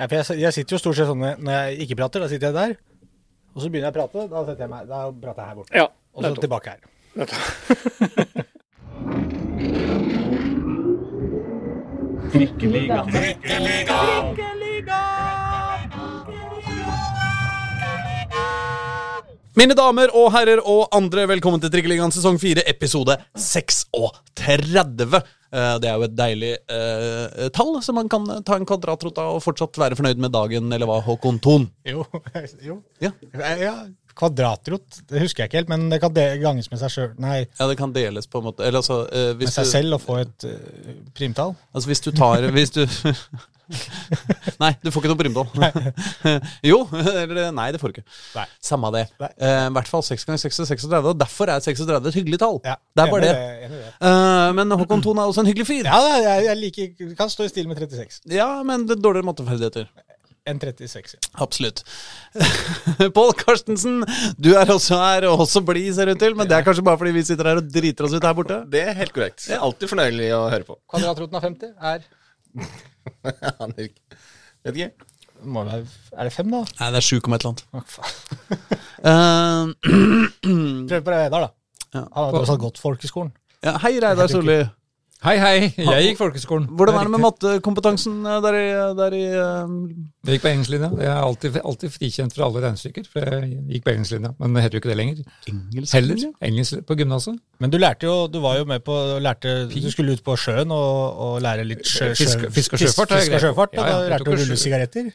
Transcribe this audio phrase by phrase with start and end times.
[0.00, 2.48] Ja, for jeg, jeg sitter jo stort sett sånn når jeg ikke prater, da sitter
[2.48, 2.70] jeg der.
[3.52, 5.72] Og så begynner jeg å prate, da, setter jeg meg, da prater jeg her borte.
[5.76, 6.80] Ja, Og så tilbake her.
[19.60, 25.20] Mine damer og herrer og andre, velkommen til Trikkeligaen sesong 4, episode 36.
[25.50, 29.38] Eh, Det er jo et deilig eh, tall, så man kan ta en kvadratrot av
[29.38, 31.66] og fortsatt være fornøyd med dagen, eller hva, Håkon Thon?
[31.88, 32.04] Jo.
[32.68, 32.80] jo.
[33.02, 33.12] Ja.
[33.58, 33.74] ja.
[34.20, 37.12] Kvadratrot, det husker jeg ikke helt, men det kan ganges med seg sjøl.
[37.22, 38.66] Nei, ja, det kan deles på en måte.
[38.66, 41.54] Eller altså eh, med seg du, selv og få et uh, primtall.
[41.72, 42.82] altså hvis du tar Hvis du
[44.62, 45.48] Nei, du får ikke noe primtall.
[46.70, 48.06] jo, eller nei, det får du ikke.
[48.36, 48.46] Nei.
[48.64, 49.04] Samme det.
[49.22, 49.30] Nei.
[49.40, 52.40] Uh, I hvert fall 6 ganger 6 er 36, og derfor er 36 et hyggelig
[52.42, 52.60] tall.
[52.66, 53.80] Ja, det er bare det.
[54.00, 55.88] Eh, men Håkon Thon er også en hyggelig fyr.
[55.88, 58.22] Ja, da, jeg, jeg liker, kan stå i stil med 36.
[58.34, 59.90] Ja, men det er dårligere matteferdigheter.
[60.48, 61.14] Enn 36.
[61.14, 61.20] ja.
[61.44, 61.82] Absolutt.
[63.16, 64.00] Pål Karstensen,
[64.40, 66.36] du er også her, og også blid, ser det ut til.
[66.38, 68.62] Men det er kanskje bare fordi vi sitter her og driter oss ut her borte.
[68.72, 69.44] Det er helt korrekt.
[69.46, 70.78] Det er Alltid fornøyelig å høre på.
[70.90, 72.08] Kvadratroten av 50 er
[73.62, 74.18] Aner ikke.
[74.66, 75.08] Vet ikke.
[75.44, 76.60] må være, Er det fem, da?
[76.80, 77.64] Nei, det er 7, et eller annet.
[77.72, 78.16] Å, faen.
[79.00, 79.70] Eh,
[80.90, 81.50] Prøv på Reidar, da.
[81.94, 82.02] Ja.
[82.02, 83.30] Han har tross alt gått folkeskolen.
[83.64, 84.58] ja, hei, Reidar Solli.
[85.20, 85.56] Hei, hei.
[85.76, 86.64] Jeg gikk folkeskolen.
[86.72, 89.24] Hvordan er det med mattekompetansen eh, der i, der i
[89.66, 89.74] um...
[90.24, 90.88] Jeg gikk på engelsklinja.
[90.96, 94.30] Jeg er alltid, alltid frikjent fra alle regnestykker, for jeg gikk på engelsklinja.
[94.40, 95.18] Men det heter jo ikke det lenger.
[95.52, 95.92] engelsk?
[95.98, 96.22] Heller.
[96.48, 97.36] Engelsk på gymnaset.
[97.60, 100.72] Men du lærte jo, du var jo med på lærte, Du skulle ut på sjøen
[100.72, 103.90] og, og lære litt sjø, sjø, fisk, fiske og sjøfart Fisk, og sjøfart, Ja, og
[103.92, 105.10] ja, da lærte du å rulle sjø- sigaretter.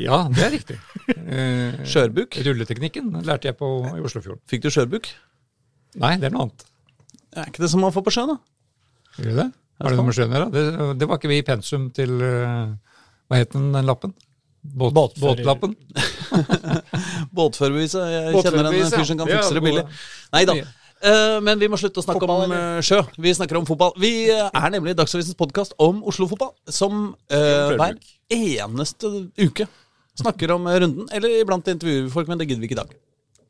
[0.00, 0.78] Ja, det er riktig.
[1.30, 2.34] Eh, Skjørbuk?
[2.46, 4.40] Rulleteknikken lærte jeg på i Oslofjorden.
[4.50, 5.06] Fikk du skjørbuk?
[6.00, 6.64] Nei, det er noe annet.
[7.36, 8.38] Er ikke det som man får på sjøen, da?
[9.20, 9.46] Gjør det?
[9.80, 10.48] Har det noe med sjøen å gjøre?
[10.54, 12.66] Det, det var ikke vi i pensum til eh,
[13.30, 14.12] Hva het den, den lappen?
[14.60, 15.40] Båt, Båtfører.
[15.40, 15.76] båtlappen?
[17.36, 18.02] Båtførerbeviset.
[18.12, 19.38] Jeg kjenner en fyr som kan ja.
[19.40, 19.84] fikse det billig.
[20.36, 20.56] Nei da.
[21.00, 22.76] Eh, men vi må slutte å snakke Fotball, om eller?
[22.76, 23.00] eh, sjø.
[23.24, 23.94] Vi snakker om fotball.
[24.00, 27.96] Vi er nemlig Dagsavisens podkast om Oslo-fotball, som uh, hver
[28.36, 29.08] eneste
[29.40, 29.64] uke
[30.20, 31.08] snakker om runden.
[31.16, 32.92] Eller iblant intervjuer vi folk, men det gidder vi ikke i dag.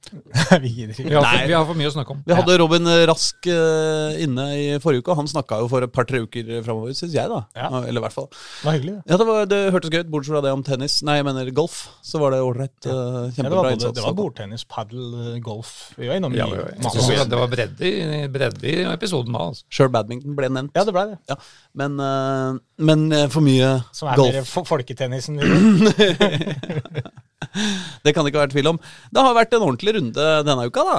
[0.65, 2.21] Vi gidder Vi har, for, vi har for mye å snakke om.
[2.27, 5.93] Vi hadde Robin Rask eh, inne i forrige uke, og han snakka jo for et
[5.95, 7.43] par-tre uker framover, syns jeg, da.
[7.55, 7.69] Ja.
[7.85, 8.29] Eller i hvert fall.
[8.33, 8.95] Det var hyggelig.
[9.05, 10.99] Ja, det, var, det hørtes gøy ut, bortsett fra det om tennis.
[11.07, 11.79] Nei, jeg mener golf.
[12.07, 12.75] Så var det ålreit.
[12.87, 13.97] Uh, Ja, kjempebra både, innsats.
[13.99, 15.71] det var bordtennis, padel, eh, golf.
[16.01, 16.81] Vi var innom Ja, ja, ja.
[16.85, 17.25] masse.
[17.31, 19.47] Det var bredde i, bredde i episoden da.
[19.53, 19.65] Altså.
[19.71, 20.75] Sure badminton ble nevnt.
[20.75, 21.19] Ja, det ble det.
[21.31, 21.37] Ja,
[21.81, 23.95] men, eh, men eh, for mye golf.
[24.01, 24.55] Som er golf.
[24.57, 25.41] mer folketennisen.
[28.05, 28.79] Det kan det ikke være tvil om.
[29.11, 30.99] Det har vært en ordentlig runde denne uka, da.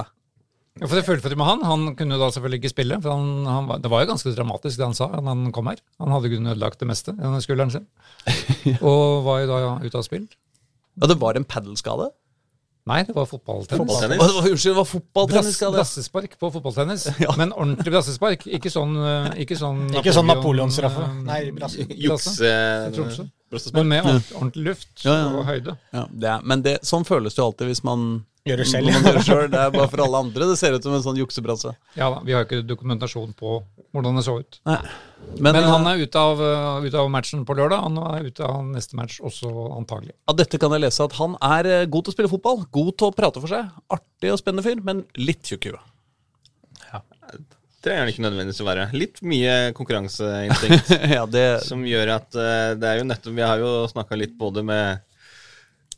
[0.79, 1.63] Ja, for det fullførte med han.
[1.67, 3.01] Han kunne da selvfølgelig ikke spille.
[3.03, 5.67] for han, han var, Det var jo ganske dramatisk det han sa da han kom
[5.67, 5.81] her.
[5.99, 7.85] Han hadde kunnet ødelagt det meste i skulderen sin.
[8.87, 10.29] Og var jo da ute av spill.
[10.95, 12.09] Ja, det var en padelskade.
[12.89, 13.83] Nei, det var fotballtennis.
[13.83, 14.21] Fotballtennis.
[14.23, 14.79] Å, Unnskyld, det
[15.13, 17.05] var Brass, brassespark på fotballtennis.
[17.39, 18.47] Men ordentlig brassespark.
[18.57, 21.05] Ikke sånn eh, Ikke sånn, Ikke sånn Napoleon, Napoleonsstraffe.
[21.05, 21.85] eh, Nei, brasse.
[22.07, 23.29] Jukse...
[23.75, 25.29] Men med ordentlig, luft Ja, ja.
[25.35, 25.77] og høyde.
[25.91, 28.87] Ja, det er, men det, sånn føles det jo alltid hvis man Gjør det selv.
[28.89, 29.43] Man gjør det selv.
[29.53, 30.45] Det er bare for alle andre.
[30.49, 31.75] Det ser ut som en sånn juksebrasse.
[31.93, 33.59] Ja da, vi har ikke dokumentasjon på
[33.93, 34.57] hvordan det så ut.
[34.65, 34.79] Nei.
[35.35, 37.85] Men, Men, han eh, er ute av, uh, ute av matchen på lørdag.
[37.85, 40.15] Han er ute av neste match også, antagelig.
[40.25, 42.65] Av dette kan jeg lese at han er eh, god til å spille fotball.
[42.73, 43.69] God til å prate for seg.
[43.93, 45.87] Artig og spennende fyr, men litt tjukk i huet.
[47.81, 48.87] Trenger den ikke nødvendigvis å være.
[48.97, 53.61] Litt mye konkurranseinstinkt ja, det som gjør at eh, det er jo nettopp Vi har
[53.61, 55.07] jo snakka litt både med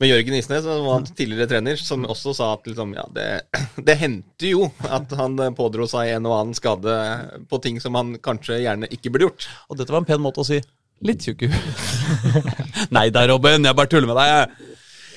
[0.02, 3.28] med Jørgen Isnes, som var tidligere trener, som også sa at liksom, ja, det,
[3.88, 6.96] det hendte jo at han eh, pådro seg en og annen skade
[7.48, 9.48] på ting som han kanskje gjerne ikke burde gjort.
[9.70, 10.60] Og dette var en pen måte å si
[11.04, 11.52] litt tjukk i.
[12.96, 14.60] Nei da, Robin, jeg bare tuller med deg.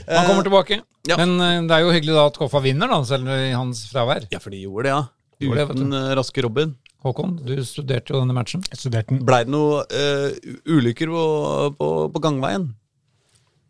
[0.07, 0.81] Han kommer tilbake.
[1.09, 1.19] ja.
[1.19, 4.29] Men det er jo hyggelig da at Koffa vinner, da, selv i hans fravær.
[4.31, 5.05] Ja, for de gjorde det, ja.
[5.43, 6.75] Uten eh, raske Robin.
[7.05, 8.65] Håkon, du studerte jo denne matchen.
[8.73, 9.23] Jeg studerte den.
[9.29, 11.23] Blei det noen uh, ulykker på,
[11.79, 12.71] på, på gangveien?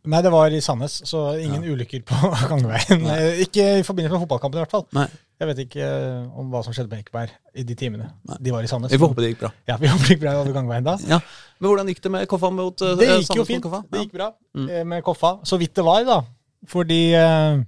[0.06, 3.06] Nei, det var i Sandnes, så ingen ulykker på gangveien.
[3.10, 4.84] Eh, Ikke i forbindelse med fotballkampen i hvert fall.
[4.94, 5.08] Nei.
[5.36, 8.06] Jeg vet ikke eh, om hva som skjedde på Ekeberg i de timene.
[8.40, 8.94] De var i Sandnes.
[8.94, 9.50] Vi får håpe det gikk bra.
[9.68, 10.94] Ja, vi håper det gikk bra over gangveien da.
[11.10, 11.18] Ja,
[11.58, 13.02] Men hvordan gikk det med Koffa mot Sandnes?
[13.02, 13.66] Det gikk jo fint.
[13.90, 14.70] Det gikk bra mm.
[14.94, 15.36] med Koffa.
[15.48, 16.20] Så vidt det var, da.
[16.70, 17.64] Fordi eh,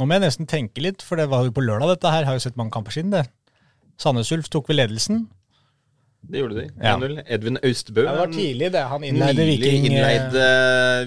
[0.00, 2.24] Nå må jeg nesten tenke litt, for det var jo på lørdag, dette her.
[2.24, 3.26] Har jo sett mange kamper siden, det.
[4.00, 5.26] Sandnes Ulf tok vel ledelsen.
[6.30, 6.64] Det gjorde de.
[6.80, 6.94] Ja.
[6.96, 7.18] 1-0.
[7.32, 8.04] Edvin Austbø.
[8.04, 8.82] Det var tidlig, det.
[8.90, 9.86] Han innleide Viking.
[9.86, 10.44] eh, innleide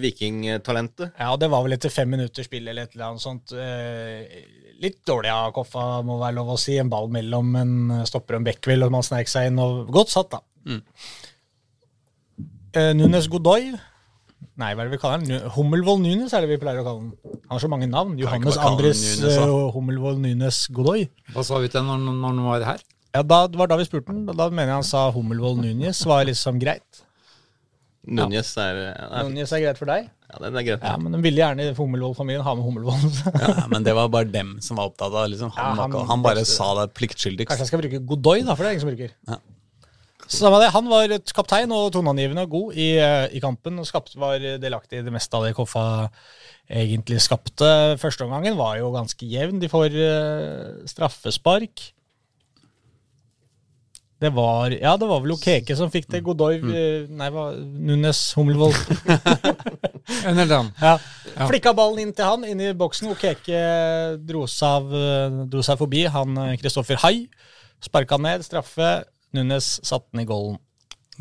[0.01, 1.13] vikingtalentet.
[1.17, 3.53] Ja, det var vel etter fem minutter spill eller et eller annet sånt.
[3.53, 4.25] Uh,
[4.81, 6.77] litt dårlig av Koffa, må være lov å si.
[6.81, 7.75] En ball mellom en
[8.09, 9.61] stopper og en back, og man snek seg inn.
[9.61, 10.41] og Godt satt, da.
[10.69, 10.81] Mm.
[12.73, 13.73] Uh, Nunes Godoy
[14.57, 15.29] Nei, hva er det vi kaller den?
[15.33, 17.39] Nu- Hummelvold Nunes er det vi pleier å kalle den.
[17.49, 18.17] Han har så mange navn.
[18.19, 21.07] Johannes Andres Nunes, eh, Hummelvold Nunes Godoy.
[21.33, 22.83] Hva sa vi til når, når han var her?
[23.13, 24.25] Ja, da, Det var da vi spurte han.
[24.25, 27.03] Da mener jeg han sa Hummelvold Nunes var liksom greit.
[28.03, 30.09] Nunes er, er Nunes er greit for deg?
[30.33, 30.81] Ja, det er greit.
[30.83, 33.19] Ja, men de ville gjerne i Hummelvold-familien ha med Hummelvold.
[33.43, 35.51] Ja, men det var bare dem som var opptatt av liksom.
[35.55, 37.47] Han, Ja, han- han bare sa det pliktskyldigst.
[37.53, 39.13] Kanskje jeg skal bruke Godoy, da, for det er ingen som bruker.
[39.29, 39.37] Ja.
[40.33, 44.15] Samme det, Han var kaptein og toneangivende og god i, eh, i kampen og skapt,
[44.19, 45.85] var delaktig i det meste av det Koffa
[46.69, 47.97] egentlig skapte.
[48.01, 49.59] Førsteomgangen var jo ganske jevn.
[49.61, 51.91] De får eh, straffespark.
[54.23, 56.23] Det var Ja, det var vel Okeke som fikk det.
[56.23, 57.11] Godoy mm.
[57.19, 58.77] Nei, hva, Nunes Hummelvold.
[60.27, 60.71] En eller annen.
[60.79, 60.97] Ja.
[61.33, 61.47] Ja.
[61.49, 63.09] Flikka ballen inn til han, inn i boksen.
[63.11, 63.59] Okeke
[64.23, 67.27] dro seg, av, eh, dro seg forbi han Kristoffer Hai.
[67.83, 68.93] Sparka ned, straffe.
[69.33, 70.59] Nunes satte den i goalen.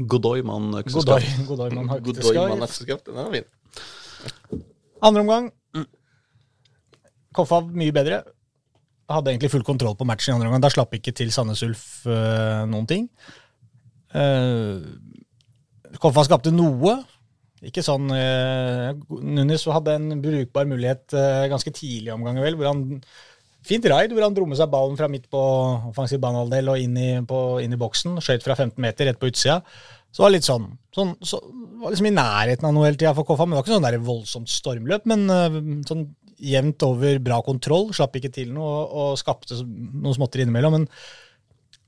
[0.09, 1.47] Godoy-mann-økseskaft.
[1.49, 4.63] Godoy man har mann Den er fin.
[5.03, 5.51] Andre omgang.
[7.37, 8.23] Koffa mye bedre.
[9.13, 10.65] Hadde egentlig full kontroll på matchen i andre omgang.
[10.65, 13.09] Da slapp ikke til Sandnes Ulf eh, noen ting.
[14.13, 14.81] Uh,
[16.01, 16.99] Koffa skapte noe.
[17.63, 18.91] Ikke sånn uh,
[19.23, 22.87] Nunes hadde en brukbar mulighet uh, ganske tidlig i omgangen, vel, hvor han
[23.67, 25.41] Fint raid, hvor han dro med seg ballen fra midt på
[25.93, 28.17] offensiv banehalvdel og inn i, på, inn i boksen.
[28.25, 29.61] Skøyt fra 15 meter rett på utsida.
[30.13, 31.39] Så det var litt sånn, sånn så,
[31.83, 33.47] Var liksom i nærheten av noe hele tida for Koffa.
[33.47, 36.07] Men det var ikke sånn der voldsomt stormløp, men øh, sånn
[36.43, 37.91] jevnt over bra kontroll.
[37.95, 40.81] Slapp ikke til noe og, og skapte noen småtter innimellom.
[40.81, 40.89] Men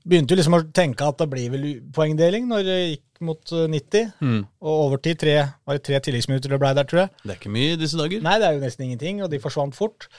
[0.05, 3.67] begynte jo liksom å tenke at det blir vel poengdeling når det gikk mot øh,
[3.71, 4.09] 90.
[4.21, 4.41] Mm.
[4.63, 5.35] Og overtid tre,
[5.65, 7.13] var det tre tilleggsminutter det ble der, tror jeg.
[7.23, 8.23] Det er ikke mye i disse dager.
[8.25, 10.09] Nei, det er jo nesten ingenting, og de forsvant fort.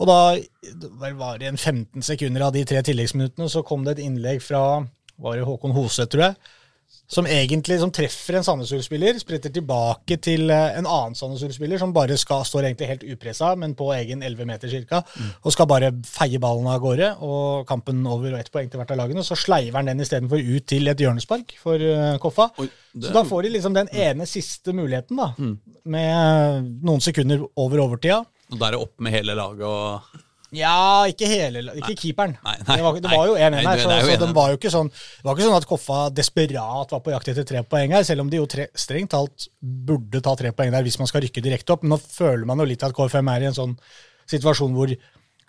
[0.00, 3.96] Og da det var det en 15 sekunder av de tre tilleggsminuttene, så kom det
[3.98, 4.62] et innlegg fra
[5.16, 6.34] var det Håkon Hoseth, tror jeg,
[7.08, 11.78] som egentlig som treffer en Sandnes Ulf-spiller, spretter tilbake til eh, en annen Sandnes Ulf-spiller
[11.80, 15.00] som bare skal, står egentlig helt upressa, men på egen 11 meter cirka,
[15.40, 18.92] og skal bare feie ballen av gårde, og kampen over og ett poeng til hvert
[18.92, 19.24] av lagene.
[19.24, 22.50] Så sleiver han den istedenfor ut til et hjørnespark for uh, Koffa.
[22.60, 25.30] Oi, det- Så da får de liksom den ene siste muligheten, da,
[25.86, 28.24] med noen sekunder over overtida.
[28.52, 30.22] Og da er det opp med hele laget og
[30.54, 32.36] Ja, ikke hele Ikke keeperen.
[32.44, 34.72] Nei, nei, det, var, det var jo 1-1 her, så, så den var jo ikke
[34.72, 38.06] sånn Det var ikke sånn at Koffa desperat var på jakt etter tre poeng her,
[38.06, 41.24] selv om de jo tre, strengt talt burde ta tre poeng der hvis man skal
[41.26, 41.82] rykke direkte opp.
[41.82, 43.74] Men nå føler man jo litt at KFM er i en sånn
[44.30, 44.94] situasjon hvor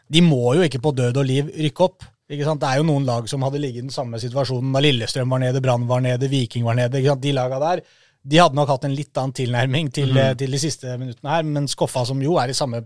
[0.08, 2.10] de må jo ikke på død og liv rykke opp.
[2.28, 2.60] Ikke sant?
[2.60, 5.40] Det er jo noen lag som hadde ligget i den samme situasjonen da Lillestrøm var
[5.46, 7.00] nede, Brann var nede, Viking var nede.
[7.00, 7.24] Ikke sant?
[7.24, 7.86] De laga der
[8.28, 11.46] de hadde nok hatt en litt annen tilnærming til, eh, til de siste minuttene her,
[11.48, 12.84] men Skoffa, som jo er i samme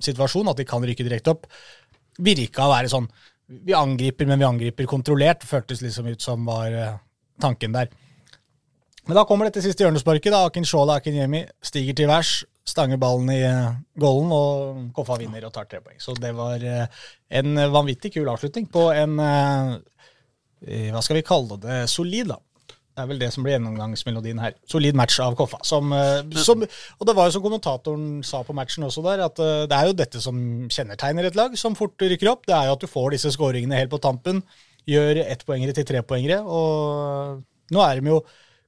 [0.00, 1.46] situasjon, at de kan rykke direkte opp,
[2.18, 3.10] virka å være sånn
[3.48, 5.40] Vi angriper, men vi angriper kontrollert.
[5.40, 6.98] Føltes liksom ut som var eh,
[7.40, 7.88] tanken der.
[9.08, 10.28] Men da kommer dette siste hjørnesparket.
[10.34, 13.40] da, Akin Shola Akinyemi stiger til værs, stanger ballen i
[13.96, 15.96] golden, og Koffa vinner og tar tre poeng.
[15.96, 16.84] Så det var eh,
[17.40, 19.72] en vanvittig kul avslutning på en eh,
[20.66, 21.78] eh, Hva skal vi kalle det?
[21.88, 22.38] Solid, da.
[22.98, 24.56] Det er vel det som blir gjennomgangsmelodien her.
[24.66, 25.60] Solid match av Koffa.
[25.66, 29.38] Som, eh, som, og det var jo som kommentatoren sa på matchen også der, at
[29.38, 32.42] eh, det er jo dette som kjennetegner et lag som fort rykker opp.
[32.48, 34.42] Det er jo at du får disse skåringene helt på tampen.
[34.90, 36.40] Gjør ettpoengere til trepoengere.
[36.42, 37.38] Og
[37.70, 38.18] nå er de jo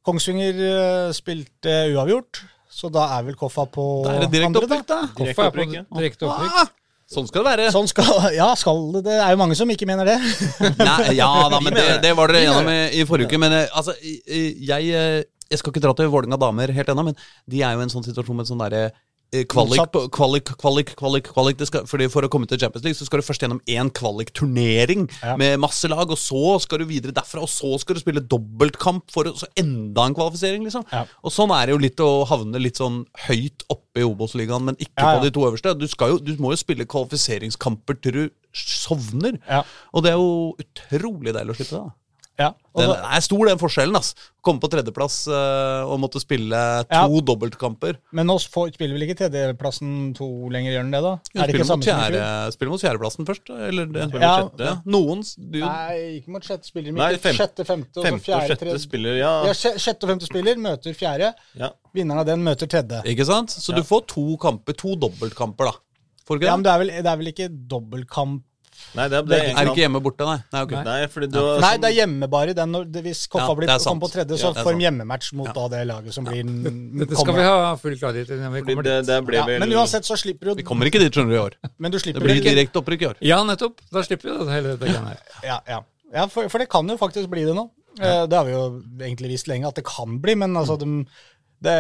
[0.07, 4.69] Kongsvinger eh, spilte uavgjort, så da er vel Koffa på Da er det direkte andre,
[4.71, 4.79] da.
[4.79, 5.01] opprykk, da.
[5.19, 5.89] Koffa er på opprykk, ja.
[5.99, 6.77] direkte opprykk.
[7.11, 7.71] Sånn skal det være.
[7.75, 9.03] Sånn skal, ja, skal det.
[9.09, 10.19] Det er jo mange som ikke mener det.
[10.79, 13.41] Nei, ja da, men det, det var dere igjennom i, i forrige uke.
[13.43, 17.19] Men eh, altså, jeg, eh, jeg skal ikke dra til Vålerenga damer helt ennå, men
[17.51, 18.85] de er jo i en sånn situasjon med en sånn derre
[19.31, 19.79] Kvalik,
[20.11, 23.27] kvalik, kvalik, kvalik, kvalik skal, fordi For å komme til Champions League så skal du
[23.29, 25.37] først gjennom én kvalikturnering Ja.
[25.37, 29.05] med masse lag, og så skal du videre derfra, og så skal du spille dobbeltkamp
[29.15, 30.85] for så enda en kvalifisering, liksom.
[30.91, 31.05] Ja.
[31.23, 34.77] Og sånn er det jo litt å havne litt sånn høyt oppe i Obos-ligaen, men
[34.83, 35.79] ikke Ja, på de to øverste.
[35.79, 39.39] Du, jo, du må jo spille kvalifiseringskamper til du sovner.
[39.95, 41.85] Og det er jo utrolig deilig å slippe det.
[41.87, 42.00] da
[42.41, 43.97] Ja, den er stor, den forskjellen.
[43.99, 46.57] ass Komme på tredjeplass eh, og måtte spille
[46.89, 47.03] Ja.
[47.07, 47.99] to dobbeltkamper.
[48.17, 51.11] men nå får, spiller vel ikke tredjeplassen to lenger, gjør den det, da?
[51.11, 52.53] Ja, er det spiller, ikke samme mot som i fjor?
[52.57, 53.51] spiller mot fjerdeplassen først.
[53.69, 54.33] Eller det, Spiller Ja.
[54.41, 54.65] mot sjette.
[54.71, 54.75] ja.
[54.87, 58.17] Noen s- du, Nei, ikke mot sjette spiller, Nei, fem- sjette, femte, og så Femte
[58.17, 58.81] og fjerde, sjette tredje.
[58.87, 59.35] spiller, ja.
[59.45, 61.35] Ja, sj- sjette og femte spiller møter fjerde.
[61.59, 61.71] ja.
[61.95, 63.03] Vinneren av den møter tredje.
[63.05, 63.51] Ikke sant?
[63.51, 65.73] Så du får to kamper, to dobbeltkamper, da.
[66.27, 66.71] Får du Ja, men det?
[66.71, 68.43] det er vel, det er vel ikke dobbeltkamp
[68.99, 70.39] Nei, det det er, det ikke hjemme borte, nei?
[70.51, 70.81] Nei, okay.
[70.87, 72.55] Nei, fordi du har Nei, det er hjemme bare.
[72.59, 75.31] Den når, hvis Koffa Ja, blir er kommer på tredje, så Ja, får de hjemmematch
[75.39, 76.43] mot da det laget som blir
[77.03, 79.07] Dette skal vi ha full klarhet i når vi kommer dit.
[79.07, 81.39] det ble ja, vel Men uansett så slipper du Vi kommer ikke dit, skjønner du,
[81.39, 81.59] i år.
[81.79, 83.23] Men du Det blir direkte opprykk i år.
[83.31, 83.79] Ja, nettopp.
[83.95, 85.23] Da slipper vi det hele dette greiene her.
[85.47, 85.83] Ja, ja.
[86.17, 87.69] ja for, for det kan jo faktisk bli det nå.
[88.01, 88.65] Eh, Det har vi jo
[88.99, 91.05] egentlig visst lenge at det kan bli, men altså de,
[91.63, 91.77] det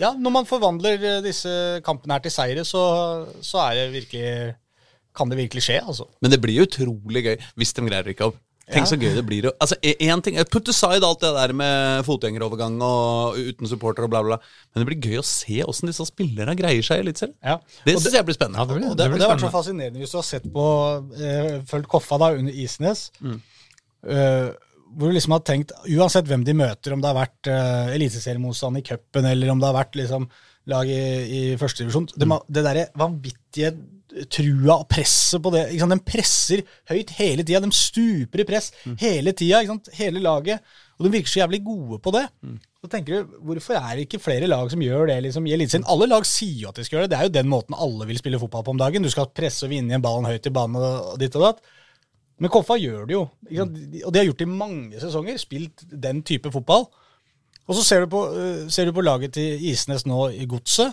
[0.00, 2.82] ja, når man forvandler disse kampene her til seire, så,
[3.44, 4.30] så er det virkelig
[5.14, 6.08] Kan det virkelig skje, altså.
[6.22, 8.40] Men det blir utrolig gøy hvis de greier å rykke opp.
[8.64, 8.88] Tenk Ja.
[8.88, 9.46] så gøy det blir.
[9.60, 14.22] Altså, en ting, Put aside alt det der med fotgjengerovergang og uten supporter og bla,
[14.24, 14.38] bla.
[14.72, 17.34] Men det blir gøy å se åssen disse spillerne greier seg i Eliteserien.
[17.44, 17.58] Ja.
[17.84, 18.62] Det syns jeg blir spennende.
[18.62, 20.48] Ja, det blir, det, det blir det har vært så fascinerende hvis du har sett
[20.54, 20.64] på
[21.20, 23.10] eh, fulgt Koffa da under Isnes.
[23.20, 23.36] Mm.
[24.08, 24.48] eh,
[24.94, 28.78] hvor du liksom har tenkt, uansett hvem de møter, om det har vært uh, eliteseriemotstand
[28.78, 30.28] i cupen, eller om det har vært liksom
[30.70, 33.72] lag i, i førstedivisjon det, ma- det derre vanvittige
[34.30, 35.66] trua og presset på det.
[35.80, 37.62] De presser høyt hele tida.
[37.64, 39.62] De stuper i press hele tida.
[39.98, 40.62] Hele laget.
[40.98, 42.24] Og de virker så jævlig gode på det.
[42.84, 45.86] Så tenker du, Hvorfor er det ikke flere lag som gjør det liksom, i Eliteserien?
[45.90, 47.14] Alle lag sier jo at de skal gjøre det.
[47.14, 49.02] Det er jo den måten alle vil spille fotball på om dagen.
[49.02, 51.64] Du skal presse og vinne igjen ballen høyt i banen og, ditt og datt.
[52.42, 53.24] Men Koffa gjør det jo.
[53.48, 53.78] Sant?
[54.04, 55.40] Og de har gjort det i mange sesonger.
[55.40, 56.86] Spilt den type fotball.
[57.64, 60.92] Og så ser du på, øh, ser du på laget til Isnes nå i Godset.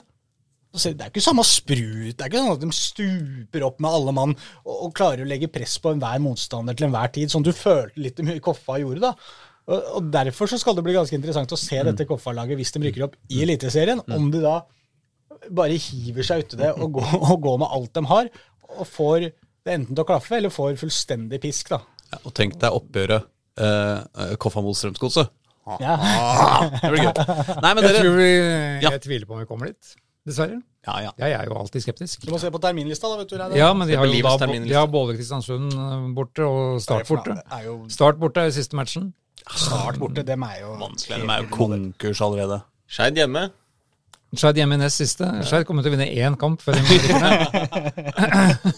[0.74, 2.16] Så Det er ikke samme sprut.
[2.16, 5.28] Det er ikke sånn at de stuper opp med alle mann og, og klarer å
[5.28, 9.02] legge press på enhver motstander til enhver tid, som du følte litt mye Koffa gjorde.
[9.04, 9.14] da.
[9.72, 12.84] Og, og Derfor så skal det bli ganske interessant å se dette Koffa-laget hvis de
[12.86, 14.00] rykker opp i Eliteserien.
[14.08, 14.62] Om de da
[15.52, 18.30] bare hiver seg uti det og går, og går med alt de har,
[18.78, 21.72] og får det enten til å klaffe, eller får fullstendig pisk.
[21.74, 21.82] da.
[22.12, 23.28] Ja, og tenk deg oppgjøret
[23.62, 25.32] eh, Koffa mot Strømsgodset.
[25.80, 25.96] Ja.
[26.82, 27.12] Det blir gøy.
[27.62, 28.30] Nei, men Jeg tror vi,
[28.82, 28.90] Ja.
[28.96, 29.92] jeg tviler på om vi kommer dit,
[30.28, 30.60] dessverre.
[30.88, 31.12] Ja, ja.
[31.22, 32.26] Jeg er jo alltid skeptisk.
[32.26, 33.18] Du må se på terminlista, da.
[33.22, 33.58] vet du.
[33.58, 37.38] Ja, men de har jo da, de har både Kristiansund eh, borte og Start borte.
[37.66, 39.12] Jo Start borte er jo siste matchen.
[39.46, 40.26] Start borte.
[40.26, 41.22] Dem er jo Vanskelig.
[41.22, 42.62] De er jo konkurs allerede.
[42.90, 43.50] Skeid hjemme.
[44.34, 45.28] Skeid hjemme i nest siste.
[45.46, 48.72] Skeid kommer til å vinne én kamp før de rykker ned.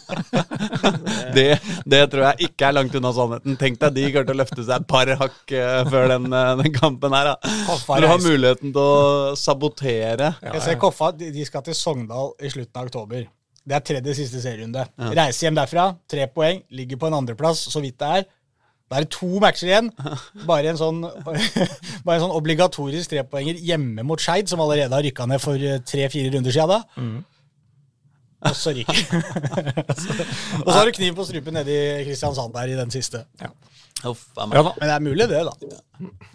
[1.36, 1.48] Det,
[1.90, 3.58] det tror jeg ikke er langt unna sannheten.
[3.60, 6.52] Tenk deg de kommer til å løfte seg et par hakk eh, før den, eh,
[6.62, 7.34] den kampen her.
[7.70, 10.34] Når du har muligheten til å sabotere.
[10.44, 13.26] Jeg ser Koffa de skal til Sogndal i slutten av oktober.
[13.64, 14.84] Det er tredje siste serierunde.
[15.16, 18.26] Reise hjem derfra, tre poeng, ligger på en andreplass, så vidt det er.
[18.92, 19.88] Da er det to matcher igjen.
[20.46, 21.00] Bare en sånn,
[22.06, 25.80] bare en sånn obligatorisk trepoenger hjemme mot Skeid, som allerede har rykka ned for eh,
[25.88, 26.82] tre-fire runder siden da.
[28.44, 28.98] Og så ryker
[30.66, 33.24] Og så har du kniv på strupen nede i Kristiansand der i den siste.
[34.04, 34.26] Uff.
[34.36, 34.74] Ja da.
[34.80, 35.54] Men det er mulig, det, da.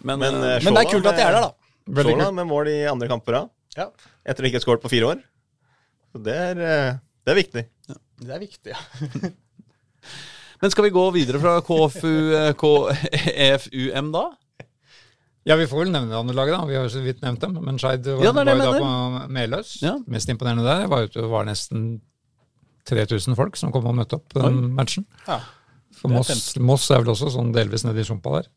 [0.01, 2.03] Men, Men, eh, Men det er kult at de er der, da.
[2.03, 3.53] Sjåla med mål i andre kamper rad.
[3.77, 3.89] Ja,
[4.25, 5.21] Etter å ikke ha skåret på fire år.
[6.09, 7.63] Så det er, eh, det er viktig.
[8.19, 8.73] Det er viktig.
[8.73, 9.31] ja.
[10.61, 12.13] men skal vi gå videre fra KFU,
[12.59, 14.25] KFUM da?
[15.47, 16.65] Ja, vi får vel nevne det andre laget, da.
[16.67, 17.55] Vi har jo så vidt nevnt dem.
[17.63, 19.77] Men Skeid var, Ja, var jo da på Meløs.
[19.81, 19.95] Ja.
[20.11, 22.01] Mest imponerende der var jo det var nesten
[22.89, 25.05] 3000 folk som kom og møtte opp på den matchen.
[25.27, 25.39] Ja.
[25.95, 28.49] For er Moss, Moss er vel også sånn delvis nede i sumpa der.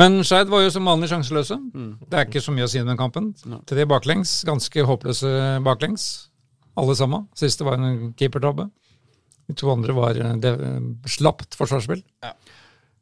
[0.00, 1.56] Men Skeid var jo som vanlig sjanseløse.
[2.06, 3.32] Det er ikke så mye å si om den kampen.
[3.66, 5.30] Tre baklengs, ganske håpløse
[5.66, 6.06] baklengs.
[6.78, 7.26] Alle sammen.
[7.36, 8.68] Siste var en keepertabbe.
[9.50, 10.52] De to andre var eh, det,
[11.10, 12.04] slapt forsvarsspill.
[12.22, 12.34] Ja.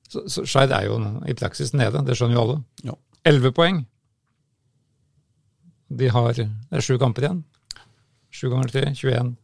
[0.09, 0.99] Så, så Skeid er jo
[1.29, 2.59] i praksis nede, det skjønner jo alle.
[2.89, 2.97] Ja.
[3.29, 3.83] Elleve poeng.
[5.89, 7.45] De har Det er sju kamper igjen.
[8.33, 9.37] Sju ganger tre, 21.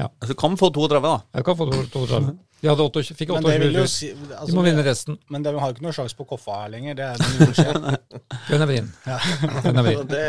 [0.00, 1.18] Altså, kan få 32, da.
[1.34, 2.36] Jeg kan få 32.
[2.60, 3.92] De hadde 8, fikk Men det vil jo 28.
[3.94, 5.16] si De altså, må vinne resten.
[5.32, 6.98] Men de har jo ikke noe sjanse på Koffa her lenger.
[6.98, 7.78] Det er det skjer.
[8.50, 8.90] Den er vrien.
[9.64, 10.10] Den er vrien.
[10.14, 10.24] det,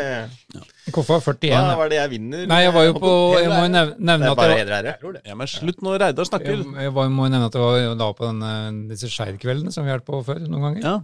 [0.96, 1.52] Koffa 41.
[1.52, 2.46] hva er var det jeg vinner?
[2.48, 4.64] Nei, jeg var jo på Jeg må jo nev- Det nevne er at bare jeg,
[4.64, 5.22] heder ære.
[5.28, 6.56] Ja, men slutt nå, Reidar snakker.
[6.56, 9.74] jeg, jeg var, må jo nevne at jeg var da på den, eh, disse Skeid-kveldene
[9.74, 10.86] som vi har vært på før noen ganger.
[10.88, 10.96] Ja.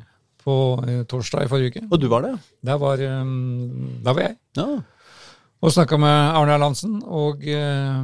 [0.48, 0.54] På
[0.88, 1.84] eh, torsdag i forrige uke.
[1.92, 4.38] Og du var det, Der var, um, der var jeg.
[4.56, 4.68] ja?
[5.58, 7.00] Og snakka med Arne Erlandsen.
[7.04, 8.02] Og eh,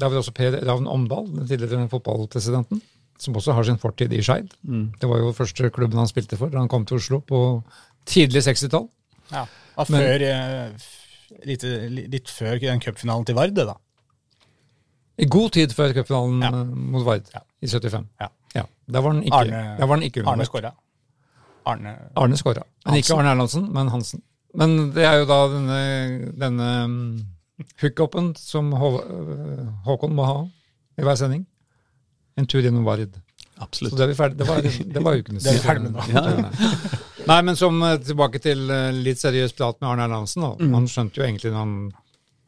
[0.00, 2.80] der var det også Per Ravn Omdal, den tidligere fotballpresidenten,
[3.20, 4.48] som også har sin fortid i Skeid.
[4.64, 7.40] Det var jo første klubben han spilte for da han kom til Oslo på
[8.08, 8.88] tidlig 60-tall.
[9.30, 9.44] Ja.
[9.76, 10.88] Og før, eh,
[11.46, 11.62] litt,
[12.10, 13.76] litt før den cupfinalen til Vard, det da.
[15.20, 16.48] I god tid før cupfinalen Ja.
[16.48, 16.64] eh,
[16.96, 17.28] mot Vard
[17.62, 18.06] i 75.
[18.20, 18.28] Ja.
[18.90, 20.72] Der var han ikke, Arne- var han ikke Arne skåra.
[21.70, 22.64] Arne Arne skåra.
[22.86, 24.22] Men ikke Arne Erlandsen, men Hansen.
[24.58, 27.26] Men det er jo da denne, denne um,
[27.82, 30.38] hookupen som Hå øh, Håkon må ha
[31.00, 31.44] i hver sending.
[32.38, 33.18] En tur gjennom Vard.
[33.60, 33.96] Så Absolutt.
[33.98, 34.36] det er vi.
[34.38, 36.06] Det var, det var ukenes Det er vi ferdig med nå.
[36.14, 37.00] Ja.
[37.28, 40.46] Nei, men som eh, tilbake til eh, litt seriøs prat med Arne Erlandsen.
[40.60, 40.72] Mm.
[40.78, 41.76] Han skjønte jo egentlig når han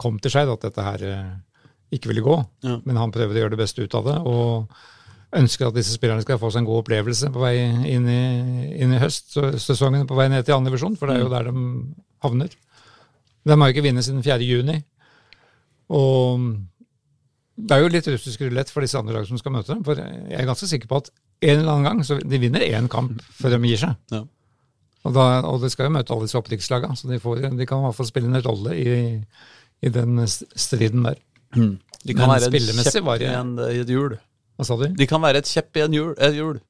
[0.01, 1.29] kom til Skeid at dette her eh,
[1.93, 2.39] ikke ville gå.
[2.65, 2.79] Ja.
[2.89, 4.19] Men han prøver å gjøre det beste ut av det.
[4.27, 4.75] og
[5.33, 7.55] ønsker at disse spillerne skal få seg en god opplevelse på vei
[7.89, 8.23] inn i,
[8.85, 11.63] inn i høstsesongen, på vei ned til andre divisjon, for det er jo der de
[12.25, 12.53] havner.
[13.43, 14.45] De har jo ikke vunnet siden 4.
[14.45, 14.77] juni.
[15.91, 16.45] Og
[17.63, 19.83] det er jo litt russisk rulett for disse andre lag som skal møte dem.
[19.87, 21.11] For jeg er ganske sikker på at
[21.43, 23.99] en eller annen gang så de vinner én kamp før de gir seg.
[24.15, 24.23] Ja.
[25.03, 27.81] Og, da, og de skal jo møte alle disse opprykkslagene, så de, får, de kan
[27.83, 28.93] i hvert fall spille en rolle i,
[29.83, 31.19] i den striden der.
[31.53, 34.15] De kan Men være en kjepp var i, en, et hjul.
[34.57, 34.87] Hva sa du?
[34.97, 36.13] De kan være et kjepp i en hjul.
[36.19, 36.61] Et hjul.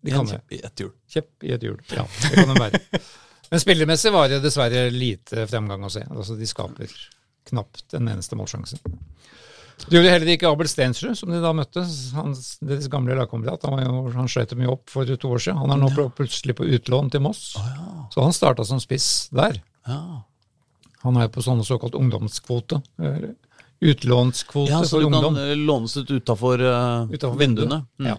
[0.00, 0.40] De en kan det.
[0.54, 0.92] i et hjul.
[1.10, 1.78] Kjepp i et hjul.
[1.92, 2.80] Ja, det kan de være.
[3.50, 6.04] Men spillemessig var det dessverre lite fremgang å se.
[6.06, 6.94] Altså, de skaper
[7.48, 8.78] knapt en eneste målsjanse.
[9.80, 11.80] Det gjorde heller ikke Abel Stensrud, som de da møtte.
[12.12, 13.62] Hans, deres gamle lagkamerat.
[13.64, 15.56] Han, jo- han skjøt mye opp for to år siden.
[15.62, 16.08] Han er nå ja.
[16.12, 17.54] plutselig på utlån til Moss.
[18.12, 19.62] Så han starta som spiss der.
[19.88, 20.20] Ja.
[21.00, 22.82] Han er på sånne såkalt ungdomskvote.
[23.80, 25.36] Utlånskvote Ja, så for du kan ungdom.
[25.40, 27.86] eh, lånes ut utafor uh, Utenfor vinduene.
[27.98, 28.06] Mm.
[28.10, 28.16] Ja.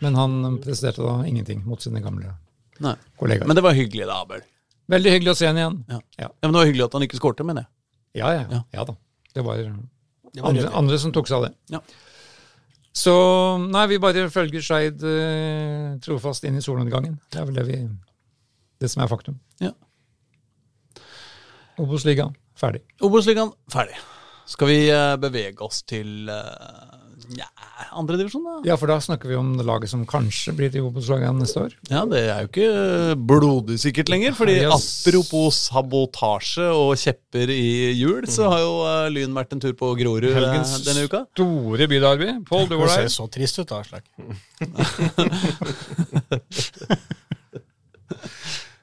[0.00, 2.34] Men han presterte da ingenting mot sine gamle
[2.78, 2.94] Nei.
[3.18, 3.46] kollegaer.
[3.46, 4.40] Men det var hyggelig, da, Abel.
[4.88, 5.84] Veldig hyggelig å se han igjen.
[5.88, 5.98] Ja.
[6.16, 6.28] Ja.
[6.30, 7.70] Ja, men det var hyggelig at han ikke skårte, mener jeg.
[8.16, 8.62] Ja, ja, Ja.
[8.72, 8.84] ja.
[8.84, 8.94] da.
[9.34, 11.54] Det var, Det var andre, andre som tok seg av det.
[11.74, 11.80] Ja.
[12.98, 13.12] Så
[13.62, 17.18] nei, vi bare følger Skeid eh, trofast inn i solnedgangen.
[17.30, 17.78] Det er vel det vi
[18.78, 19.38] Det som er faktum.
[19.62, 19.72] Ja.
[21.78, 22.82] Obos-ligaen ferdig.
[23.02, 23.98] Obos-ligaen ferdig.
[24.48, 26.97] Skal vi eh, bevege oss til uh,
[27.36, 27.46] ja,
[27.98, 28.54] andredivisjon, da?
[28.70, 31.74] Ja, for da snakker vi om det laget som kanskje blir til Obos-laget neste år.
[31.90, 34.32] Ja, det er jo ikke blodig sikkert lenger.
[34.38, 34.86] fordi Nei, ass.
[35.06, 39.92] apropos sabotasje og kjepper i hjul, så har jo uh, Lyn vært en tur på
[40.00, 41.24] Grorud eh, Helgens denne uka.
[41.36, 42.28] store bydarby.
[42.48, 43.14] Pål, du Det ser der.
[43.18, 44.04] så trist ut, Aslak.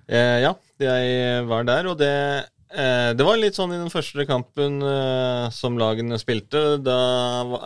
[0.05, 2.09] Eh, ja, jeg var der, og det
[2.75, 6.63] Det var litt sånn i den første kampen eh, som lagene spilte.
[6.83, 6.95] Da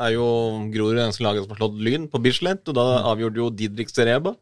[0.06, 0.28] er jo
[0.74, 4.36] Grorud eneste laget som har slått Lyn på Bislett, og da avgjorde jo Didrik Sereba.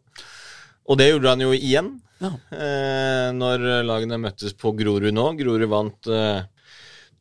[0.88, 1.94] Og det gjorde han jo igjen
[2.24, 2.32] Ja.
[2.52, 5.30] eh, når lagene møttes på Grorud nå.
[5.40, 6.42] Grorud vant eh,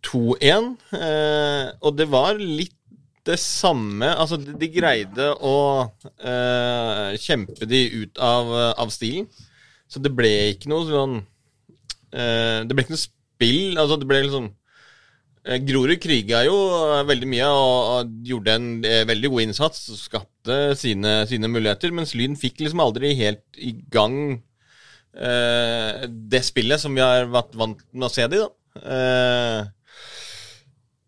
[0.07, 2.73] 2-1, eh, og det var litt
[3.27, 5.55] det samme Altså, de, de greide å
[6.23, 9.27] eh, kjempe de ut av, av stilen.
[9.91, 11.17] Så det ble ikke noe sånn
[12.15, 13.03] eh, Det ble ikke noe
[13.37, 13.77] spill.
[13.77, 14.49] Altså, det ble liksom
[15.45, 16.57] eh, Grorud kriga jo
[16.97, 19.87] eh, veldig mye og, gjorde en eh, veldig god innsats.
[20.01, 24.19] Skapte sine, sine muligheter, mens Lyn fikk liksom aldri helt i gang
[25.15, 28.51] eh, det spillet som vi har vært vant med å se de, da.
[28.97, 29.63] Eh,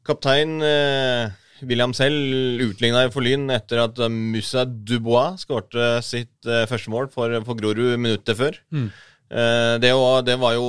[0.09, 1.29] kaptein eh,
[1.69, 7.59] William selv utligna for Lyn etter at Musa Dubois skårte sitt første mål for, for
[7.59, 8.57] Grorud minuttet før.
[8.87, 10.69] Eh, det, var, det var jo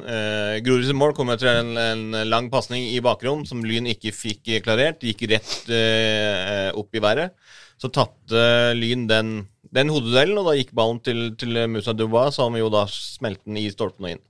[0.00, 4.54] eh, Groruds mål kom etter en, en lang pasning i bakrom som Lyn ikke fikk
[4.64, 5.04] klarert.
[5.04, 7.36] Gikk rett eh, opp i været.
[7.78, 9.34] Så tapte Lyn den,
[9.74, 13.60] den hodeduellen, og da gikk ballen til, til Musa Duba, som jo da smelte den
[13.60, 14.24] i stolpen og inn.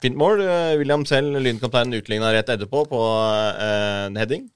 [0.00, 0.40] Fint mål.
[0.40, 3.00] Eh, William selv, Lyn-kapteinen, utligna rett etterpå på
[3.52, 4.48] eh, en heading.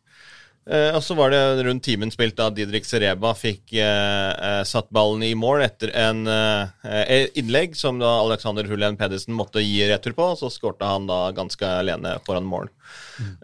[0.65, 4.89] Eh, og så var det rundt timen spilt da Didrik Sereba fikk eh, eh, satt
[4.95, 10.15] ballen i mål etter en eh, innlegg som da Alexander Hullen Pedersen måtte gi retur
[10.17, 10.31] på.
[10.41, 12.71] Så skårte han da ganske alene foran mål.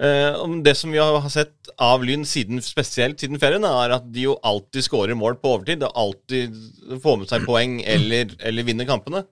[0.00, 4.24] Eh, det som vi har sett av Lyn siden, spesielt siden ferien, er at de
[4.30, 5.84] jo alltid skårer mål på overtid.
[5.84, 6.56] Og alltid
[7.04, 9.26] får med seg poeng eller, eller vinner kampene.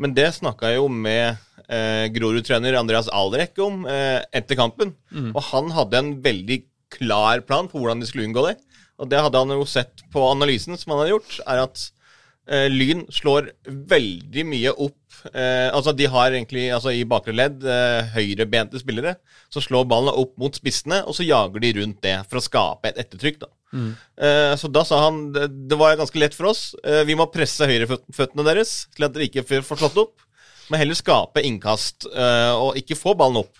[0.00, 1.36] Men det snakka jeg jo med
[1.68, 4.96] eh, Grorud-trener Andreas Alrek om eh, etter kampen.
[5.34, 8.56] Og han hadde en veldig klar plan på hvordan de skulle unngå det.
[9.00, 11.84] Og det hadde han jo sett på analysen som han hadde gjort, er at
[12.50, 13.52] eh, Lyn slår
[13.88, 19.14] veldig mye opp eh, Altså de har egentlig altså i bakre ledd eh, høyrebente spillere.
[19.48, 22.92] Så slår ballen opp mot spissene, og så jager de rundt det for å skape
[22.92, 23.40] et ettertrykk.
[23.46, 23.50] da.
[24.20, 26.74] Eh, så da sa han det, var ganske lett for oss.
[26.84, 30.26] Eh, vi må presse høyreføttene deres til at dere ikke får slått opp.
[30.70, 33.56] Men heller skape innkast eh, og ikke få ballen opp.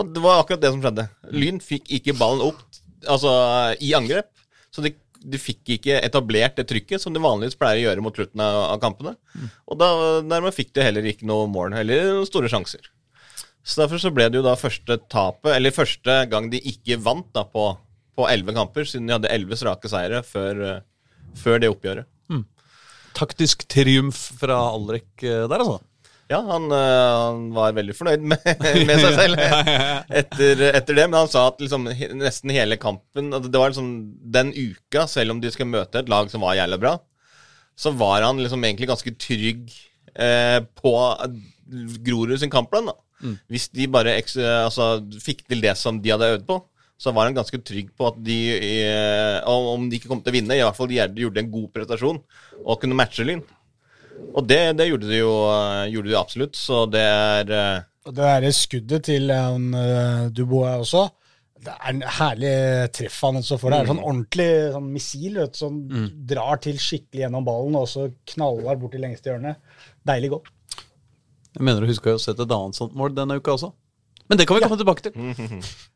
[0.00, 1.06] Og det var akkurat det som skjedde.
[1.34, 2.62] Lyn fikk ikke ballen opp
[3.06, 3.30] altså,
[3.78, 4.30] i angrep.
[4.74, 8.16] Så de, de fikk ikke etablert det trykket som de vanligvis pleier å gjøre mot
[8.18, 9.14] slutten av, av kampene.
[9.70, 9.90] Og da,
[10.26, 12.90] dermed fikk de heller ikke noe mål, eller store sjanser.
[13.64, 17.30] Så derfor så ble det jo da første tapet, eller første gang de ikke vant
[17.32, 20.82] da på elleve kamper, siden de hadde elleve strake seire før,
[21.38, 22.10] før det oppgjøret.
[23.14, 25.78] Taktisk triumf fra Alrek eh, der, altså.
[26.32, 28.44] Ja, han, eh, han var veldig fornøyd med,
[28.88, 31.06] med seg selv etter, etter det.
[31.08, 33.90] Men han sa at liksom, nesten hele kampen Det var liksom
[34.34, 36.94] den uka, selv om de skulle møte et lag som var jævla bra,
[37.76, 39.72] så var han liksom egentlig ganske trygg
[40.14, 40.94] eh, på
[42.06, 42.92] Grorud sin kampplan.
[42.92, 42.98] da.
[43.48, 46.60] Hvis de bare altså, fikk til det som de hadde øvd på,
[47.00, 48.38] så var han ganske trygg på at de,
[48.86, 51.68] eh, om de ikke kom til å vinne, i hvert fall de gjorde en god
[51.74, 52.20] prestasjon
[52.62, 53.42] og kunne matche Lyn.
[54.34, 58.18] Og det, det gjorde de jo eh, gjorde de absolutt, så det er eh, det
[58.18, 61.06] derre skuddet til en, uh, Dubois også,
[61.64, 62.56] det er en herlig
[62.92, 63.72] treff han også får.
[63.72, 67.88] Det er sånn ordentlig sånn missil vet, som som drar til skikkelig gjennom ballen, og
[67.88, 69.54] så knaller bort til lengste hjørne.
[70.04, 70.52] Deilig godt.
[71.54, 73.72] Jeg mener du huske å sette et annet sånt mål denne uka også.
[74.28, 75.16] Men det kan vi komme tilbake til.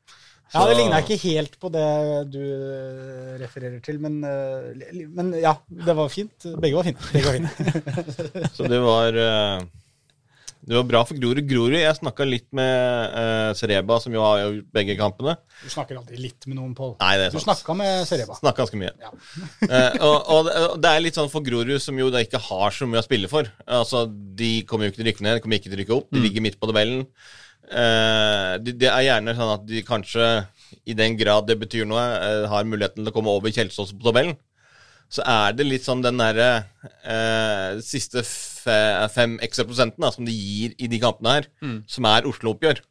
[0.54, 1.86] Ja, Det ligna ikke helt på det
[2.32, 6.46] du eh, refererer til, men, eh, men ja, det var fint.
[6.62, 7.10] Begge var fine.
[7.12, 8.48] Begge var fine.
[8.56, 9.66] Så det var eh,
[10.68, 11.44] Det var bra for Grorud.
[11.48, 15.36] Grorud, Jeg snakka litt med Sereba, som jo har gjort begge kampene.
[15.62, 16.94] Du snakker alltid litt med noen, Pål.
[17.00, 18.36] Nei, det Du snakka med Sereba.
[18.40, 18.92] Snakka ganske mye.
[19.04, 19.12] Ja.
[19.68, 22.40] Eh, og, og, det- og det er litt sånn for Grorud, som jo da ikke
[22.48, 23.48] har så mye å spille for.
[23.68, 25.96] Altså, De kommer jo ikke til å rykke ned, de kommer ikke til å rykke
[26.00, 26.08] opp.
[26.14, 27.04] De ligger midt på tabellen.
[27.68, 30.28] Eh, det de er gjerne sånn at de kanskje,
[30.88, 34.06] i den grad det betyr noe, eh, har muligheten til å komme over Kjelsås på
[34.08, 34.36] tabellen.
[35.08, 36.66] Så er det litt sånn den derre
[37.04, 41.46] eh, siste fe, fem ekstra prosenten da, som de gir i de kampene her,
[41.88, 42.82] som er Oslo-oppgjør.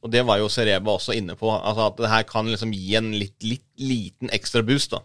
[0.00, 1.50] Og det var jo Sereba også inne på.
[1.50, 4.94] Altså At det her kan liksom gi en litt, litt liten ekstra boost.
[4.94, 5.02] da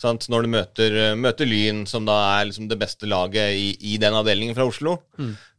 [0.00, 3.98] Sånn, Når du møter, møter Lyn, som da er liksom det beste laget i, i
[3.98, 5.00] den avdelingen fra Oslo.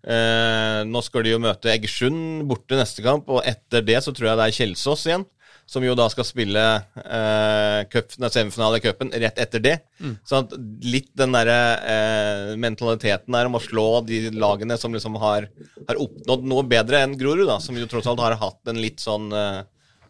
[0.05, 4.31] Eh, nå skal de jo møte Egersund borte neste kamp, og etter det så tror
[4.31, 5.25] jeg det er Kjelsås igjen.
[5.65, 6.61] Som jo da skal spille
[7.01, 9.79] eh, cup, semifinale i cupen rett etter det.
[10.21, 10.51] Så at
[10.85, 15.47] litt den derre eh, mentaliteten der om å slå de lagene som liksom har,
[15.87, 19.01] har oppnådd noe bedre enn Grorud, da, som jo tross alt har hatt en litt
[19.01, 19.63] sånn eh,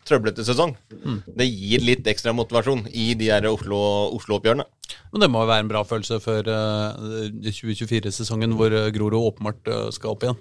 [0.05, 0.75] trøblete sesong.
[1.37, 4.65] Det gir litt ekstra motivasjon i de her Oslo- Oslo-oppgjørene.
[5.13, 9.71] Men det må jo være en bra følelse før uh, 2024-sesongen, hvor eh, Grorud åpenbart
[9.71, 10.37] uh, skal opp igjen.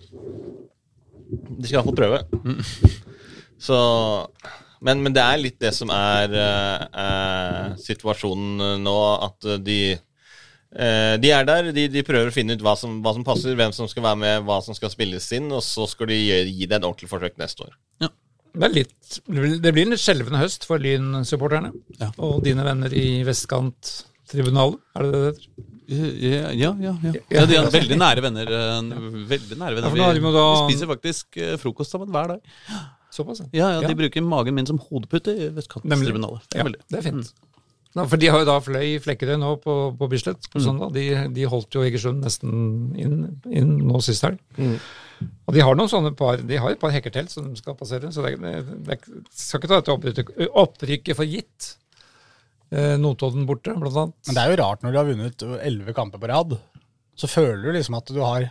[1.56, 2.20] De skal iallfall prøve.
[3.64, 3.78] Så
[4.84, 11.14] men, men det er litt det som er eh, eh, situasjonen nå, at de eh,
[11.22, 13.72] de er der, de, de prøver å finne ut hva som, hva som passer, hvem
[13.72, 16.68] som skal være med, hva som skal spilles inn, og så skal de gi, gi
[16.68, 17.78] det et ordentlig forsøk neste år.
[18.54, 19.20] Det, er litt,
[19.64, 21.72] det blir en litt skjelvende høst for Lyn-supporterne.
[21.98, 22.12] Ja.
[22.22, 25.70] Og dine venner i Vestkant-tribunalet, er det det det heter?
[25.84, 26.92] Ja, ja, ja.
[27.04, 27.12] ja.
[27.34, 28.48] ja de er veldig nære venner.
[28.56, 30.20] eh, Veldig nære venner.
[30.64, 32.54] Vi spiser faktisk eh, frokost sammen hver dag.
[33.14, 36.46] Såpass, Ja, ja, De bruker magen min som hodepute i Vestkantribunalet.
[36.50, 37.34] Det Ja, det er fint.
[37.94, 40.90] Ja, for de har jo da fløy Flekkerøy nå på, på Bislett på søndag.
[40.96, 41.04] De,
[41.36, 44.40] de holdt jo Egersund nesten inn, inn nå sist helg.
[45.46, 48.10] Og de har noen sånne par, de har et par hekkertelt som de skal passere,
[48.14, 48.52] så det, det,
[48.88, 48.98] det
[49.30, 50.34] skal ikke ta dette opprykket,
[50.64, 51.70] opprykket for gitt.
[52.74, 54.16] Eh, Notodden borte, blant annet.
[54.28, 56.56] Men det er jo rart når du har vunnet elleve kamper på rad,
[57.14, 58.48] så føler du liksom at du har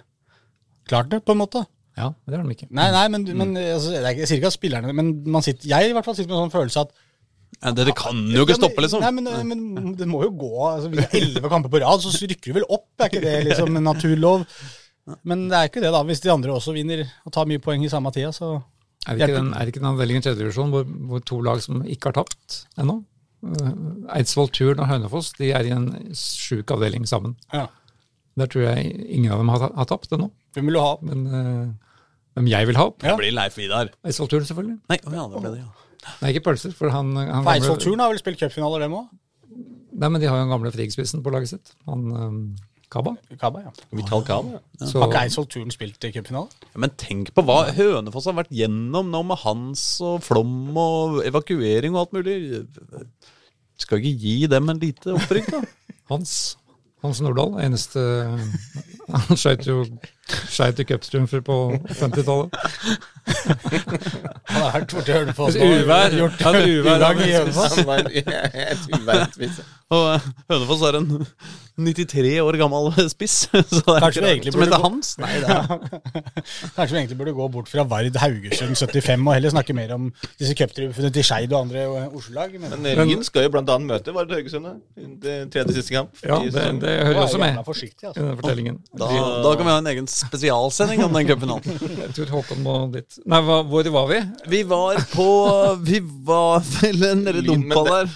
[0.88, 1.65] klart det, på en måte.
[1.97, 2.69] Ja, det har de ikke.
[2.73, 5.43] Nei, nei, men, men altså, det er ikke- jeg sier ikke at spillerne Men man
[5.45, 6.93] sitter, jeg i hvert fall sitter med en sånn følelse at
[7.62, 9.03] Ja, Dere kan jo ikke stoppe, liksom.
[9.03, 10.49] Nei, men, men det må jo gå.
[10.71, 12.88] Altså, Hvis det er elleve kamper på rad, så rykker du vel opp.
[12.97, 14.47] Er ikke det liksom en naturlov?
[15.28, 16.04] Men det er ikke det, da.
[16.08, 18.56] Hvis de andre også vinner og tar mye poeng i samme tida, så
[19.04, 21.42] Er det ikke den, er det ikke den avdelingen i tredje divisjon hvor, hvor to
[21.44, 23.02] lag som ikke har tapt ennå?
[23.44, 27.36] Uh, Eidsvoll Turn og Hønefoss de er i en sjuk avdeling sammen.
[27.54, 27.68] ja.
[28.34, 30.32] Der tror jeg ingen av dem har, har tapt ennå.
[30.56, 30.94] Hvem vil du ha?
[31.06, 31.68] Men uh,
[32.34, 33.04] hvem jeg vil ha opp?
[33.04, 33.12] Ja.
[33.12, 33.92] Det blir Leif Vidar.
[34.02, 34.80] Eidsvoll Turn, selvfølgelig.
[34.89, 36.08] Nei, ja, det ble det, ja.
[36.22, 39.12] Nei, ikke pølser, for han, han For Eidsvoll Turn har vel spilt cupfinaler, dem òg?
[39.94, 41.76] Nei, men de har jo den gamle Frigg-spissen på laget sitt.
[41.89, 42.39] Han um,
[42.93, 43.15] Kaba.
[43.41, 43.71] Kaba, ja.
[43.97, 44.60] Vital Kaba.
[44.60, 44.62] ja.
[44.86, 46.49] Så, Har ikke Eidsvoll Turn spilt i cupfinalen?
[46.69, 51.21] Ja, Men tenk på hva Hønefoss har vært gjennom nå med Hans og Flom og
[51.25, 52.38] evakuering og alt mulig.
[53.82, 55.63] Skal ikke gi dem en lite opprykk, da?
[56.13, 56.36] Hans
[57.03, 57.99] Hans Nordahl, eneste
[59.12, 59.84] Han skøyt jo
[60.54, 61.58] skjøt i cuptriumfer på
[62.00, 62.56] 50-tallet.
[64.48, 66.16] Han har vært borti Hønefoss Et uvær.
[66.16, 67.22] Gjort Ja, uvær.
[67.24, 67.78] i Hønefoss.
[67.84, 69.50] Et uverdig
[69.94, 71.12] Og eh, Hønefoss er en
[71.84, 73.36] 93 år gammel spiss.
[73.74, 75.12] Så det er Kanskje ikke det Som heter Hans?
[75.22, 75.68] Nei, det er
[76.78, 80.10] Kanskje vi egentlig burde gå bort fra Vard Haugesund 75 og heller snakke mer om
[80.39, 82.56] disse cuptriumfene til Skeid og andre Oslo-lag.
[82.62, 86.16] Men Men eh, skal jo blant annet møte Vard Haugesund i tredje siste kamp.
[86.24, 88.13] Ja, det, det hører jo også med i altså.
[88.20, 88.80] denne fortellingen.
[88.93, 89.08] Da,
[89.41, 91.79] da kan vi ha en egen spesialsending om den cupfinalen.
[92.03, 93.17] Jeg tror Håkon må dit.
[93.25, 94.19] Nei, hva, hvor var vi?
[94.53, 95.25] Vi var på
[95.82, 98.13] Vi var vel nede i dumpa der.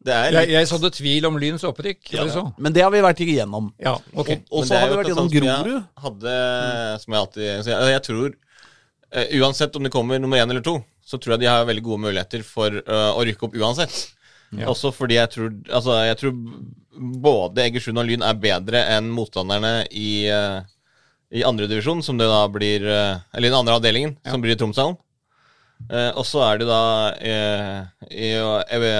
[0.00, 2.12] Det er Jeg, jeg sådde tvil om Lyns opprykk.
[2.12, 2.46] Ja, det så?
[2.60, 3.72] Men det har vi vært igjennom.
[3.80, 4.40] Ja, okay.
[4.48, 5.88] Og så har vi vært gjennom Grorud.
[6.04, 6.36] Hadde,
[7.02, 10.64] som jeg alltid så jeg, jeg tror uh, Uansett om de kommer nummer én eller
[10.64, 14.00] to, så tror jeg de har veldig gode muligheter for uh, å rykke opp uansett.
[14.56, 14.66] Ja.
[14.70, 16.38] Også fordi jeg tror Altså, jeg tror
[17.22, 20.58] både Egersund og Lyn er bedre enn motstanderne i, uh,
[21.30, 24.58] i andredivisjon, som det da blir uh, Eller i den andre avdelingen, som blir i
[24.60, 24.98] Tromsdalen.
[25.86, 26.82] Uh, og så er det da
[28.10, 28.34] i,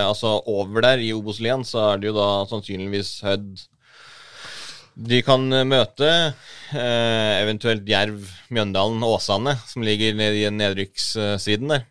[0.01, 3.67] Altså over der, i Obos-Lien, så er det jo da sannsynligvis Hødd
[5.01, 6.09] de kan møte
[6.75, 11.87] eventuelt Jerv, Mjøndalen, Åsane, som ligger nede i nedrykkssiden der.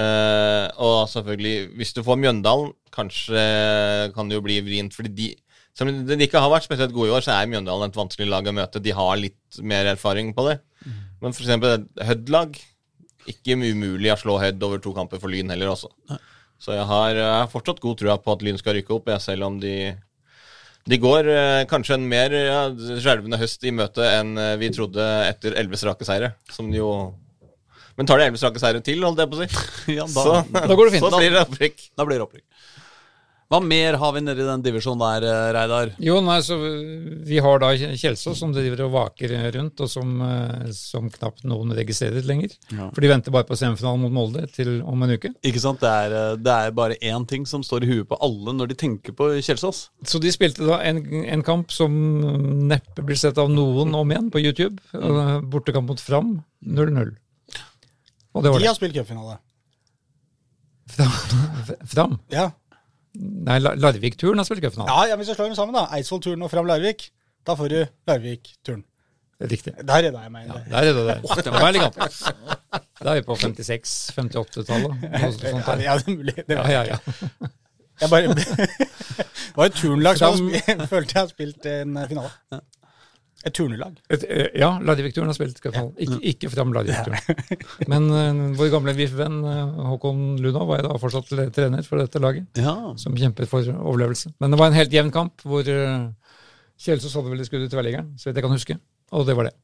[0.00, 3.40] Eh, og selvfølgelig, hvis du får Mjøndalen, kanskje
[4.14, 5.32] kan det jo bli vrient, fordi de
[5.74, 8.46] som de ikke har vært spesielt gode i år, så er Mjøndalen et vanskelig lag
[8.46, 8.82] å møte.
[8.82, 10.60] De har litt mer erfaring på det.
[11.18, 12.54] Men for eksempel Hødd-lag,
[13.26, 15.90] ikke umulig å slå Hødd over to kamper for Lyn heller også.
[16.62, 19.24] Så jeg har, jeg har fortsatt god trua på at Lyn skal rykke opp, jeg,
[19.24, 19.74] selv om de
[20.84, 22.58] de går eh, kanskje en mer ja,
[23.00, 26.34] skjelvende høst i møte enn eh, vi trodde etter elleve strake seire.
[26.52, 26.90] Som de jo
[27.96, 29.66] Men tar de elleve strake seire til, holdt jeg på å si,
[29.98, 31.06] Ja, da, så, Da går det fint.
[31.10, 31.90] så blir det opprykk.
[31.94, 32.46] da blir det opprykk.
[33.52, 35.90] Hva mer har vi nedi den divisjonen der, eh, Reidar?
[36.02, 36.56] Jo, nei, så
[37.28, 41.74] Vi har da Kjelsås som driver og vaker rundt, og som, eh, som knapt noen
[41.76, 42.56] registrerer lenger.
[42.72, 42.88] Ja.
[42.88, 45.34] For de venter bare på semifinalen mot Molde til om en uke.
[45.44, 45.78] Ikke sant?
[45.84, 48.72] Det er, eh, det er bare én ting som står i huet på alle når
[48.72, 49.88] de tenker på Kjelsås.
[50.02, 51.92] Så de spilte da en, en kamp som
[52.66, 54.80] neppe blir sett av noen om igjen på YouTube.
[54.94, 57.14] Eh, Bortekamp mot Fram 0-0.
[58.34, 58.68] Og det var De det.
[58.68, 59.36] har spilt cupfinale.
[61.94, 62.18] Fram?
[62.32, 62.48] Ja.
[63.14, 64.90] Nei, La- Larvik-turen har spilt cupfinale.
[64.90, 65.84] ja, ja, hvis jeg slår dem sammen, da.
[65.96, 67.08] Eidsvoll-turen og Fram Larvik.
[67.46, 67.78] Da får du
[68.10, 68.82] Larvik-turen.
[69.44, 69.74] Riktig.
[69.82, 70.52] Der redda jeg meg inn.
[70.54, 70.64] der.
[70.70, 71.42] Der er det der.
[71.42, 71.96] Det var elegant.
[73.04, 74.92] Da er vi på 56-58-tallet.
[75.02, 75.82] Noe sånt Ja, der.
[75.88, 76.34] ja, det er mulig.
[76.36, 76.98] Det Ja, ja, ja.
[78.00, 82.08] jeg bare, det var et turnlag som Fram- spilt, følte jeg har spilt en eh,
[82.08, 82.30] finale.
[83.44, 83.98] Et turnelag.
[84.08, 85.92] Et, eh, ja, Larvik-turen har spilt cupfinale.
[86.00, 87.58] Ikke, ikke fram Larvik-turen.
[87.92, 92.22] Men uh, vår gamle VIF-venn eh, Håkon Lunov var jeg da fortsatt trener for dette
[92.22, 92.72] laget, Ja.
[93.00, 94.32] som kjempet for overlevelse.
[94.40, 96.08] Men det var en helt jevn kamp, hvor uh,
[96.80, 98.78] Kjelsås hadde vel det skuddet i tverrliggeren, så vidt jeg kan huske.
[99.14, 99.54] Og det var det.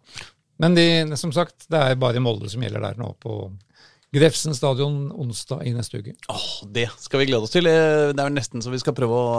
[0.60, 3.40] Men de, som sagt, det er bare Molde som gjelder der nå, på
[4.12, 6.12] Grefsen stadion onsdag i neste uke.
[6.28, 7.64] Åh, det skal vi glede oss til.
[7.64, 9.34] Det er jo nesten så vi skal prøve å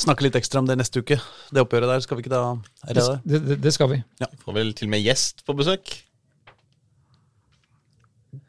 [0.00, 1.18] snakke litt ekstra om det neste uke.
[1.54, 2.42] Det oppgjøret der skal vi ikke da
[2.88, 3.40] det Det, det?
[3.48, 4.00] det, det skal vi.
[4.44, 5.94] Får vel til og med gjest på besøk.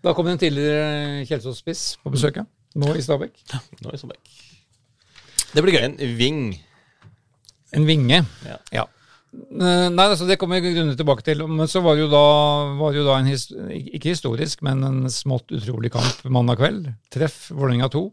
[0.06, 2.46] Da kommer en tidligere Kjelsås-spiss på besøk, ja.
[2.76, 3.38] Nå i Stabekk.
[3.86, 4.34] Nå i Stabæk.
[5.56, 5.86] Det blir gøy.
[5.88, 6.42] En ving.
[7.76, 8.20] En vinge.
[8.46, 8.58] Ja.
[8.76, 8.84] Ja.
[9.36, 11.46] Eh, Nei, altså Det kommer grundig tilbake til.
[11.48, 12.24] Men så var det jo da,
[12.80, 13.48] var det jo da en his,
[13.96, 16.90] ikke historisk, men en smått utrolig kamp mandag kveld.
[17.14, 18.04] Treff Vålerenga 2.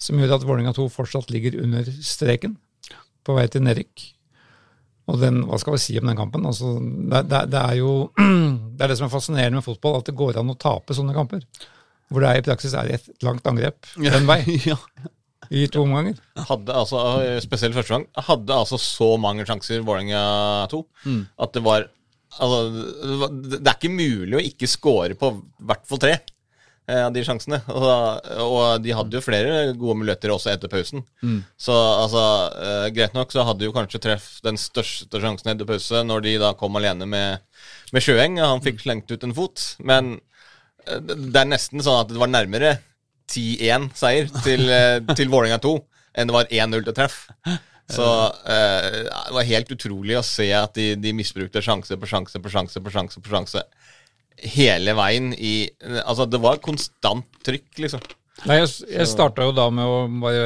[0.00, 2.56] Som gjør at Vålerenga 2 fortsatt ligger under streken,
[3.26, 4.06] på vei til nedrykk.
[5.10, 6.46] Og den, hva skal vi si om den kampen?
[6.46, 7.92] Altså, det, det, det er jo
[8.76, 11.16] det er det som er fascinerende med fotball, at det går an å tape sånne
[11.16, 11.44] kamper.
[12.10, 14.78] Hvor det er i praksis er et langt angrep den vei, ja.
[15.50, 16.18] i to omganger.
[16.48, 17.04] Hadde altså,
[17.42, 20.84] spesielt første gang, hadde altså så mange sjanser, Vålerenga 2,
[21.46, 21.90] at det var
[22.30, 22.60] Altså,
[23.42, 26.12] det er ikke mulig å ikke score på i hvert fall tre
[26.90, 27.60] av de sjansene.
[27.72, 31.04] Og, og de hadde jo flere gode muligheter også etter pausen.
[31.60, 32.24] Så altså,
[32.56, 36.34] uh, greit nok så hadde jo kanskje treff den største sjansen etter pause når de
[36.42, 37.46] da kom alene med,
[37.94, 38.40] med Sjøeng.
[38.42, 39.64] Han fikk slengt ut en fot.
[39.78, 40.16] Men
[40.88, 42.76] uh, det er nesten sånn at det var nærmere
[43.30, 45.76] 10-1-seier til, uh, til Vålerenga 2
[46.18, 47.20] enn det var 1-0 til treff.
[47.90, 48.06] Så
[48.46, 52.52] eh, det var helt utrolig å se at de, de misbrukte sjanse på sjanse på
[52.52, 53.64] sjanse på sjanse på sjanse
[54.54, 55.54] hele veien i
[56.04, 58.02] Altså, det var konstant trykk, liksom.
[58.48, 60.44] Nei, jeg, jeg starta jo da med å bare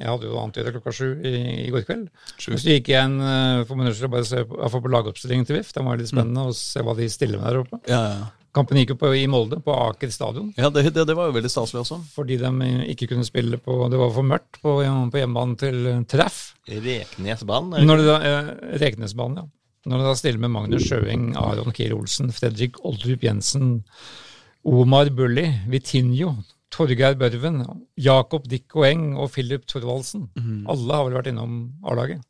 [0.00, 1.34] Jeg hadde jo antydet klokka sju i,
[1.66, 2.08] i går kveld.
[2.10, 4.92] Og så gikk jeg en uh, for minutter å bare se på, jeg får på
[4.96, 5.70] lagoppstillingen til VIF.
[5.76, 7.80] Det var litt spennende å se hva de stiller med der oppe.
[7.90, 8.26] Ja, ja.
[8.56, 10.48] Kampen gikk jo på, i Molde, på Aker stadion.
[10.56, 11.98] ja det, det, det var jo veldig staselig også.
[12.14, 14.78] Fordi de ikke kunne spille på Det var for mørkt på,
[15.12, 16.38] på hjemmebanen til eh, Treff.
[16.66, 17.76] Reknesbanen.
[18.16, 18.48] eh,
[18.80, 19.46] Reknesbanen, ja.
[19.86, 23.84] Når det da stiller med Magnus Sjøeng, Aron Kiel Olsen, Fredrik Oldrup Jensen,
[24.66, 26.32] Omar Bulli, Vitinho,
[26.74, 27.60] Torgeir Børven,
[27.96, 30.26] Jakob Dikko-Eng og Philip Thorvaldsen.
[30.68, 32.24] Alle har vel vært innom A-laget.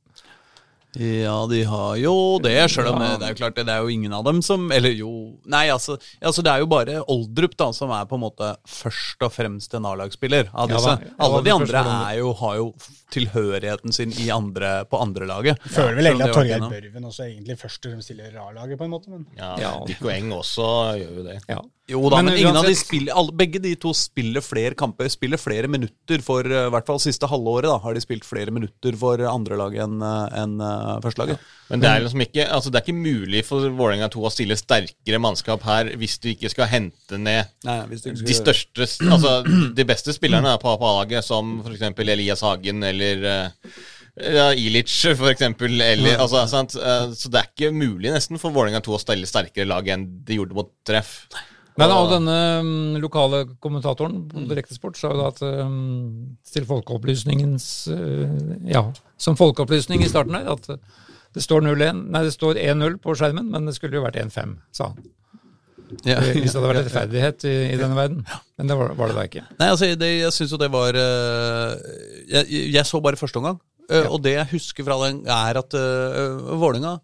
[0.96, 3.84] Ja, de har jo det, sjøl om det, det er jo klart det, det er
[3.84, 5.10] jo ingen av dem som Eller jo
[5.44, 9.22] Nei, altså, altså det er jo bare Oldrup da som er på en måte først
[9.26, 10.96] og fremst en A-lagsspiller av disse.
[11.02, 12.70] ja, Alle de andre er jo, har jo
[13.12, 15.62] tilhørigheten sin i andre, på andrelaget.
[15.70, 16.66] Føler vel egentlig at Torgeir.
[16.66, 19.12] Børven også egentlig først og fremst stiller A-laget, på en måte.
[19.12, 19.72] Men Ja, Ja.
[19.86, 20.66] Dikko Eng også
[21.00, 21.40] gjør jo det.
[21.48, 21.60] Ja.
[21.86, 25.06] Jo da, men, Men ingen av de spiller, alle, begge de to spiller flere kamper,
[25.12, 27.68] spiller flere minutter for eh, i hvert fall siste halvåret.
[27.70, 31.36] da, Har de spilt flere minutter for andrelaget enn uh, en, uh, Ja.
[31.70, 34.56] Men det er liksom ikke Altså det er ikke mulig for Vålerenga 2 å stille
[34.58, 39.40] sterkere mannskap her hvis du ikke skal hente ned Nei, ikke de største Altså
[39.74, 41.84] de beste spillerne på på A-laget, som f.eks.
[42.06, 43.74] Elias Hagen eller eh,
[44.16, 45.74] ja, Ilic, for eksempel.
[45.80, 46.76] Eller, altså, sant?
[46.76, 50.06] Eh, Så det er ikke mulig nesten for Vålerenga 2 å stille sterkere lag enn
[50.24, 51.18] de gjorde mot treff.
[51.34, 51.44] Nei,
[51.84, 57.66] da, og denne mm, lokale kommentatoren på Direktesport sa jo da at um, til folkeopplysningens
[57.92, 58.30] uh,
[58.70, 58.86] Ja,
[59.20, 60.80] som folkeopplysning i starten her, at uh,
[61.36, 64.56] det står 0-1 Nei, det står 1-0 på skjermen, men det skulle jo vært 1-5,
[64.72, 65.04] sa han.
[66.02, 66.16] Ja.
[66.18, 68.24] Hvis det hadde vært rettferdighet i, i denne verden.
[68.58, 69.42] Men det var, var det da ikke.
[69.60, 71.74] Nei, altså, det, jeg syns jo det var eh,
[72.32, 73.60] jeg, jeg så bare første omgang.
[73.86, 76.96] eh, Og det jeg husker fra den, er at uh, Vålerenga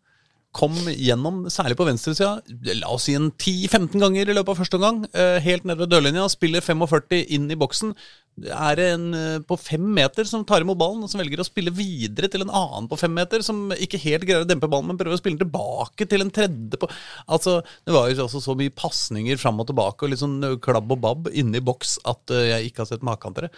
[0.53, 2.43] kom gjennom, særlig på venstresida,
[2.77, 4.99] la oss si en 10-15 ganger i løpet av første omgang.
[5.17, 7.95] eh, Helt nede ved dørlinja, spiller 45 inn i boksen.
[8.43, 11.47] Det er en eh, på fem meter som tar imot ballen, og som velger å
[11.49, 14.89] spille videre til en annen på fem meter, som ikke helt greier å dempe ballen,
[14.93, 16.89] men prøver å spille den tilbake til en tredje på
[17.33, 20.93] Altså, Det var jo også så mye pasninger fram og tilbake og litt sånn klabb
[20.93, 23.53] og babb inne i boks at eh, jeg ikke har sett maken til det.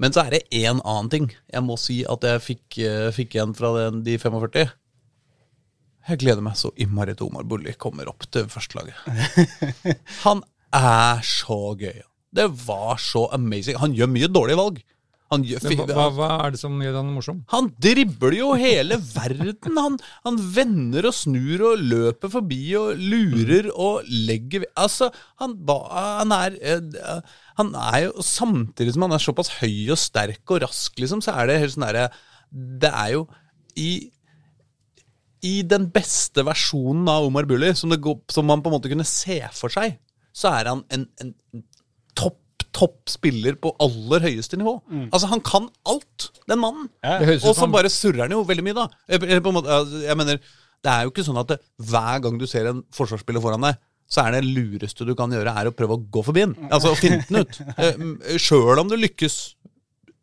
[0.00, 2.80] Men så er det én annen ting jeg må si at jeg fikk,
[3.16, 4.72] fikk igjen fra den, de 45.
[6.08, 8.96] Jeg gleder meg så innmari til Omar Bulli kommer opp til førstelaget.
[10.26, 10.42] Han
[10.74, 12.00] er så gøy.
[12.32, 13.78] Det var så amazing.
[13.78, 14.80] Han gjør mye dårlige valg.
[15.32, 17.38] Han, gjør, hva, hva, hva er det som gjør han morsom?
[17.48, 19.78] han dribler jo hele verden.
[19.80, 19.94] Han,
[20.26, 25.08] han vender og snur og løper forbi og lurer og legger Altså,
[25.40, 25.54] han,
[25.88, 30.66] han er eh, Han er jo Samtidig som han er såpass høy og sterk og
[30.66, 32.10] rask, liksom, så er det helt sånn derre
[32.52, 33.24] Det er jo
[33.80, 33.88] i
[35.42, 38.90] i den beste versjonen av Omar Bulli, som, det går, som man på en måte
[38.92, 39.96] kunne se for seg,
[40.32, 41.32] så er han en, en
[42.18, 42.38] topp,
[42.72, 44.76] topp spiller på aller høyeste nivå.
[45.10, 46.86] Altså, han kan alt, den mannen.
[47.04, 48.86] Ja, Og så bare surrer han jo veldig mye, da.
[49.10, 50.38] Jeg, jeg, på en måte, altså, jeg mener,
[50.82, 51.58] det er jo ikke sånn at det,
[51.90, 53.80] hver gang du ser en forsvarsspiller foran deg,
[54.12, 56.54] så er det lureste du kan gjøre, er å prøve å gå forbi den.
[56.68, 57.58] Altså å finne den ut.
[57.82, 59.36] Eh, Sjøl om du lykkes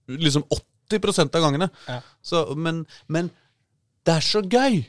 [0.09, 0.45] liksom
[0.91, 1.69] 80% av gangene.
[1.89, 1.99] Ja.
[2.25, 3.31] Så, men, men
[4.05, 4.83] det er så gøy!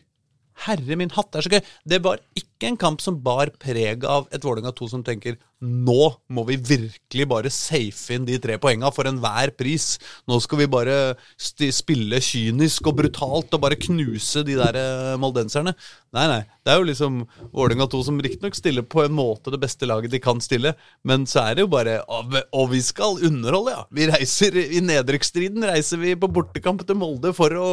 [0.66, 1.60] Herre min hatt, det er så gøy.
[1.88, 6.04] Det var ikke en kamp som bar preg av et Vålerenga 2 som tenker nå
[6.32, 9.98] må vi virkelig bare safe inn de tre poenga for enhver pris.
[10.28, 10.96] Nå skal vi bare
[11.36, 15.74] spille kynisk og brutalt og bare knuse de der eh, moldenserne.
[16.10, 16.40] Nei, nei.
[16.66, 17.18] Det er jo liksom
[17.54, 20.72] Vålerenga 2 som riktignok stiller på en måte det beste laget de kan stille,
[21.06, 23.84] men så er det jo bare Og, og vi skal underholde, ja.
[23.94, 27.68] Vi reiser I nedrykksstriden reiser vi på bortekamp til Molde for å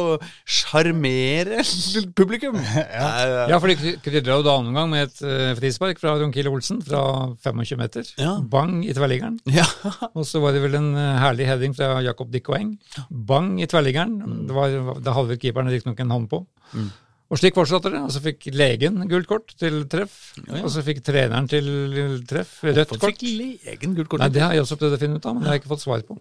[0.46, 1.64] sjarmere
[2.18, 2.58] publikum.
[2.98, 3.08] Ja.
[3.50, 6.80] Ja, for de krydra jo da annen gang med et uh, frispark fra Ron Olsen
[6.84, 7.00] fra
[7.42, 8.12] 25 meter.
[8.20, 8.36] Ja.
[8.40, 9.38] Bang i tverrliggeren.
[9.50, 9.66] Ja.
[10.16, 12.76] Og så var det vel en eh, herlig heading fra Jakob Dikkoeng.
[13.10, 14.46] Bang i tverrliggeren.
[14.48, 14.70] Det,
[15.04, 16.42] det hadde vel keeperen riktignok en hånd på.
[17.28, 17.98] Og slik fortsatte det.
[18.00, 20.14] Og så fikk legen gult kort til treff.
[20.62, 21.66] Og så fikk treneren til
[22.28, 23.18] treff rødt Hvorfor kort.
[23.18, 24.22] fikk legen gult kort?
[24.22, 25.72] Nei, Det har jeg også prøvd å finne ut av, men det har jeg ikke
[25.74, 26.16] fått svar på.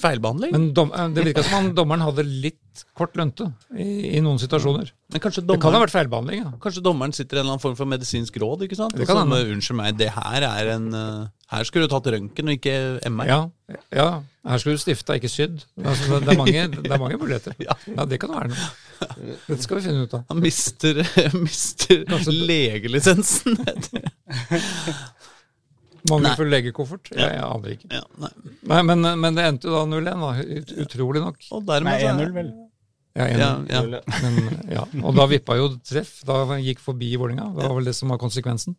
[0.00, 0.54] Feilbehandling?
[0.56, 4.40] Men dom, eh, det virka som om dommeren hadde litt kort lønte i, i noen
[4.40, 4.88] situasjoner.
[5.12, 6.52] Men kanskje Det kan ha vært feilbehandling, ja.
[6.62, 8.64] kanskje dommeren sitter i en eller annen form for medisinsk råd?
[8.64, 8.96] ikke sant?
[8.96, 12.48] Det kan som, Unnskyld meg, det her er en eh, Her skulle du tatt røntgen
[12.48, 12.76] og ikke
[13.10, 13.26] MR.
[13.28, 13.40] Ja,
[13.92, 14.08] ja.
[14.46, 15.66] Her skulle du stifta, ikke sydd.
[15.82, 17.52] Altså, det, er mange, det er mange muligheter.
[17.66, 17.74] Ja.
[17.90, 18.70] Ja, det kan være noe.
[19.00, 20.24] Dette skal vi finne ut av.
[20.30, 21.00] Han mister,
[21.44, 23.56] mister legelisensen.
[26.10, 27.10] Mangelfull legekoffert?
[27.12, 27.88] Jeg, jeg aner ikke.
[27.92, 28.30] ja, nei.
[28.72, 30.30] Nei, men, men det endte jo da 0-1, da.
[30.60, 31.40] Ut, utrolig nok.
[31.52, 32.50] Og Nei, dermed så er- 1-0, vel.
[33.18, 33.80] Ja, Ja, ja.
[34.22, 34.36] Men,
[34.70, 34.84] ja.
[35.02, 36.20] Og da vippa jo treff.
[36.28, 37.48] Da gikk forbi Vålerenga.
[37.56, 38.76] Det var vel det som var konsekvensen.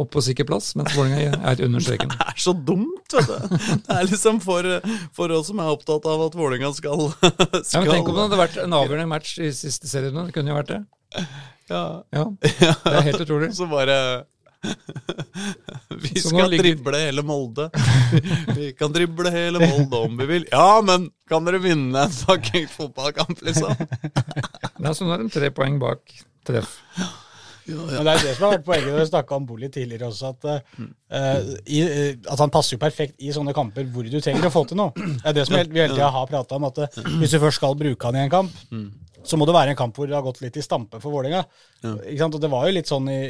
[0.00, 2.08] Opp på sikker plass, mens Vålinga er under streken.
[2.14, 3.56] Det er så dumt, vet du.
[3.84, 4.64] Det er liksom for,
[5.12, 8.24] for oss som er opptatt av at Vålerenga skal, Ja, skal men Tenk om det
[8.26, 10.30] hadde vært en avgjørende match i siste serierunde.
[10.30, 10.80] Det kunne jo vært det.
[11.68, 11.84] ja.
[12.16, 13.52] Ja, Det er helt utrolig.
[13.58, 13.98] Så bare
[15.90, 17.68] Vi skal ligger- drible hele Molde.
[18.56, 20.46] Vi kan drible hele Molde om vi vil.
[20.52, 23.74] Ja, men kan dere vinne en fucking fotballkamp, liksom?
[23.76, 26.00] Det så nå er de tre poeng bak
[26.46, 26.78] treff.
[27.66, 30.32] Men det er det som har vært poenget når vi snakka om Bolli tidligere også,
[30.32, 34.48] at, uh, i, eh, at han passer jo perfekt i sånne kamper hvor du trenger
[34.48, 34.94] å få til noe.
[34.96, 36.82] Det er det som vi hele tida har prata om, at
[37.20, 38.58] hvis du først skal bruke han i en kamp,
[39.22, 41.44] så må det være en kamp hvor det har gått litt i stampe for Vålerenga.
[41.84, 42.26] Ja.
[42.26, 43.20] Og det var jo litt sånn, i,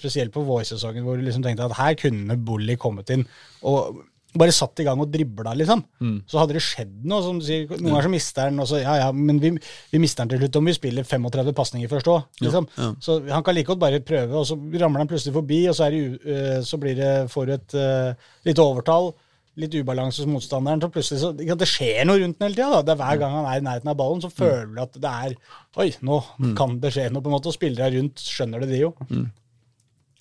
[0.00, 3.26] spesielt på vårsesongen, hvor du liksom tenkte at her kunne Bolli kommet inn
[3.66, 4.02] og
[4.40, 5.82] bare satt i gang og dribla, liksom.
[6.30, 7.22] Så hadde det skjedd noe.
[7.24, 9.52] som du sier, Noen ganger så mister han, og så ja ja, men vi,
[9.92, 12.24] vi mister han til slutt om vi spiller 35 pasninger først òg.
[12.44, 12.66] Liksom.
[13.02, 15.86] Så han kan like godt bare prøve, og så ramler han plutselig forbi, og så,
[15.86, 19.12] er det, eh, så blir det, får du et uh, lite overtall.
[19.56, 20.82] Litt ubalanse hos motstanderen.
[20.84, 22.82] så plutselig så, ikke sant, Det skjer noe rundt den hele tida.
[22.84, 25.12] Det er Hver gang han er i nærheten av ballen, så føler du at det
[25.28, 25.36] er
[25.80, 26.18] Oi, nå
[26.58, 27.48] kan det skje noe, på en måte.
[27.48, 28.92] Og spillere rundt skjønner det, de jo.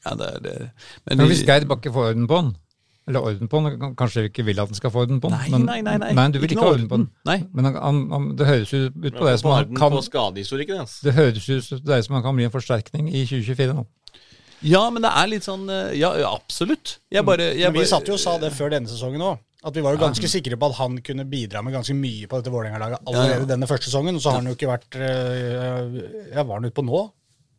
[0.05, 0.55] Ja, det er det.
[1.09, 2.53] Men hvis Geir Bakke får orden på den,
[3.07, 5.37] eller orden på den, kanskje vi ikke vil at den skal få orden på den.
[5.37, 6.27] Nei, men, nei, nei, nei.
[6.33, 7.09] du vil Ikke ikke ha orden på den.
[7.29, 7.37] Nei.
[7.53, 10.95] Men han, han, han, det høres jo ut på deg som han kan hans.
[11.05, 13.85] det høres ut på deg som han kan bli en forsterkning i 2024 nå.
[14.65, 16.95] Ja, men det er litt sånn eh, Ja, absolutt.
[17.13, 19.43] Jeg bare, jeg Men vi bare satt jo og sa det før denne sesongen òg.
[19.65, 22.37] At vi var jo ganske sikre på at han kunne bidra med ganske mye på
[22.39, 23.49] dette Vålerenga-laget allerede Ja, ja.
[23.49, 24.17] denne første sesongen.
[24.17, 25.95] Og så har han jo ikke vært øh,
[26.35, 27.01] Ja, var han ute på nå?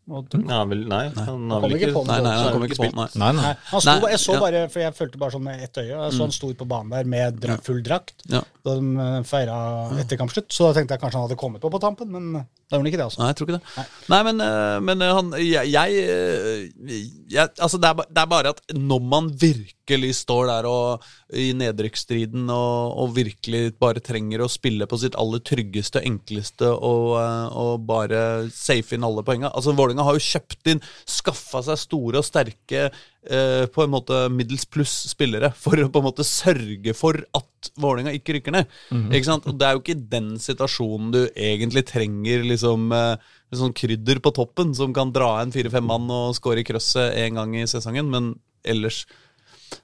[0.06, 2.12] Og- han vil, nei, han har kom vel ikke på den.
[2.12, 3.06] Nei, nei, han er kom ikke på den, nei.
[3.16, 3.42] Nei, nei.
[3.42, 4.40] Nei, han sto, jeg så ja.
[4.44, 5.88] bare, for jeg fulgte bare sånn med ett øye.
[5.88, 8.42] Jeg så han sto på banen der med full drakt Ja.
[8.64, 9.56] da de feira
[9.98, 10.46] etter kampslutt.
[10.54, 12.98] Så da tenkte jeg kanskje han hadde kommet på på tampen, men Da gjorde ikke
[12.98, 13.20] det, altså.
[13.22, 13.82] Nei, jeg tror ikke det.
[14.10, 16.96] Nei, men, eh, men eh, han jeg, jeg, eh,
[17.30, 21.04] jeg Altså, det er, ba- det er bare at når man virkelig står der og
[21.38, 27.14] i nedrykksstriden og, og virkelig bare trenger å spille på sitt aller tryggeste, enkleste og,
[27.54, 32.18] og bare safe inn alle poengene Altså, Vålerenga har jo kjøpt inn, skaffa seg store
[32.22, 32.88] og sterke
[33.30, 37.70] eh, på en måte middels pluss spillere for å på en måte sørge for at
[37.82, 38.74] Vålerenga ikke rykker ned.
[39.10, 39.46] Ikke sant?
[39.50, 43.16] Og Det er jo ikke den situasjonen du egentlig trenger liksom eh,
[43.56, 47.40] sånn krydder på toppen som kan dra en fire-fem mann og score i krøsset en
[47.40, 49.06] gang i sesongen, men ellers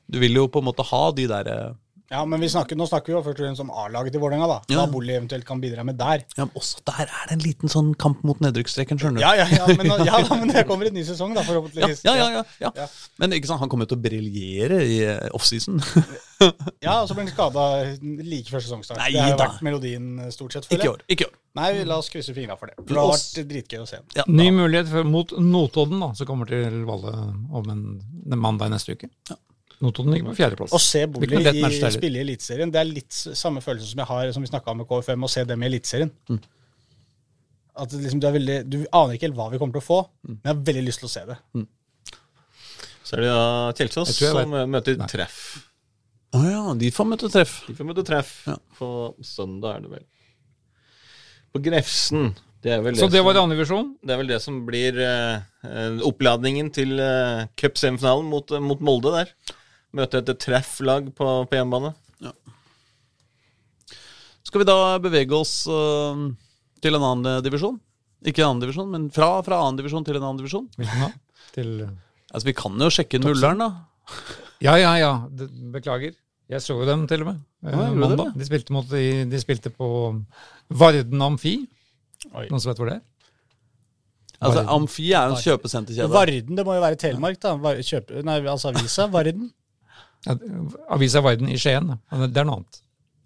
[0.07, 1.72] Du vil jo på en måte ha de der eh,
[2.12, 4.44] Ja, men vi snakker, nå snakker vi jo først og fremst om A-laget til Vålerenga,
[4.50, 4.56] da.
[4.68, 4.82] Ja.
[4.82, 6.24] Hva Bolli eventuelt kan bidra med der.
[6.36, 9.24] Ja, men også der er det en liten sånn kamp mot nedrykksstreken, skjønner du.
[9.24, 12.02] Ja, ja, ja, men, ja, da, men det kommer en ny sesong, da, Ja, forhåpentligvis.
[12.04, 12.72] ja, ja, ja, ja.
[12.82, 12.86] Ja.
[13.22, 15.80] Men ikke sant, han kommer jo til å briljere i eh, offseason.
[16.82, 17.64] Ja, og så blir han skada
[18.02, 18.98] like før sesongstart.
[18.98, 19.46] Nei det har jo da.
[19.46, 21.04] vært melodien eh, stort sett, ikke føler i Ikke år.
[21.16, 21.36] ikke år.
[21.60, 22.76] Nei, la oss krysse fingra for det.
[22.80, 24.00] For det har vært dritgøy å se.
[24.18, 27.12] Ja, Ny mulighet for, mot Notodden, da, som kommer til Valle
[27.56, 27.82] om en,
[28.28, 29.08] en mandag neste uke.
[29.83, 30.72] Notodden ligger på fjerdeplass.
[30.72, 31.43] Å se Det Bolli
[31.97, 34.78] spille i Eliteserien, det er litt samme følelse som jeg har som vi snakka om
[34.83, 36.12] med KFM, å se dem i Eliteserien.
[36.30, 36.39] Mm.
[37.83, 40.01] At liksom, du, er veldig, du aner ikke helt hva vi kommer til å få,
[40.22, 40.37] Mm.
[40.37, 41.39] men jeg har veldig lyst til å se det.
[43.03, 45.09] Så er det da Kjelsås som møter Nei.
[45.11, 45.39] Treff.
[46.33, 47.59] Å ja, de får møte treff.
[47.68, 48.55] De får møte Treff Ja.
[48.78, 48.89] på
[49.20, 50.05] søndag, er det vel.
[51.53, 52.30] På Grefsen.
[52.62, 53.89] Det er vel det, Så det var som, andredivisjon.
[54.07, 58.78] det er vel det som blir eh, eh, oppladningen til uh, cupsemifinalen mot, eh, mot
[58.80, 59.33] Molde der.
[59.93, 61.93] Møte et trefflag på, på hjemmebane.
[64.43, 66.16] Skal vi da bevege oss uh,
[66.82, 67.76] til en annen øh, divisjon?
[68.26, 70.66] Ikke en annen divisjon, men fra, fra annen divisjon til en annen divisjon?
[70.78, 71.11] Da?
[71.55, 71.70] Til
[72.32, 73.68] Altså, Vi kan jo sjekke inn Mulleren, da.
[74.64, 75.12] Ja, ja, ja.
[75.74, 76.14] Beklager.
[76.53, 77.40] Jeg så jo dem til og med.
[77.64, 78.22] eh, Ja, mandag.
[78.32, 78.43] det?
[78.43, 79.88] De spilte, mot, de, de spilte på
[80.82, 81.55] Varden Amfi.
[82.32, 82.47] Oi.
[82.51, 83.03] Noen som vet hvor det er?
[84.43, 86.11] Altså, Amfi er jo en kjøpesenterkjede.
[86.12, 87.55] Varden, det må jo være Telemark, da.
[87.62, 89.07] Var, kjøpe, nei, altså avisa.
[89.12, 89.51] Varden.
[90.91, 91.93] Avisa Varden i Skien.
[92.12, 92.81] Men Det er noe annet.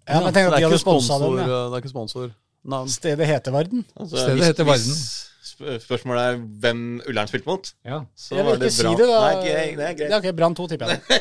[0.07, 1.37] Ja, men tenk at de det er hadde sponsa den.
[1.37, 1.43] Ja.
[1.43, 2.29] øh, Det er ikke sponsor.
[2.67, 2.89] Navn.
[2.89, 3.85] Stedet heter Varden.
[3.99, 4.93] Altså, Stedet hvis- heter Varden.
[4.97, 7.71] hvis Spørsmålet er hvem Ullern spilte mot.
[7.85, 7.99] Ja.
[8.15, 9.19] Så Jeg var vil det ikke si det, da.
[9.19, 10.11] Nei, det er greit.
[10.11, 11.01] Ja, ok, Brann 2, tipper jeg.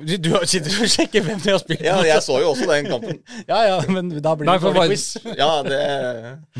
[0.00, 2.86] Du, du sitter og sjekker hvem de har spilt Ja, jeg så jo også den
[2.88, 3.18] kampen.
[3.50, 5.16] Ja, ja, men da blir Nei, det for dårlig quiz.
[5.42, 5.80] Ja, det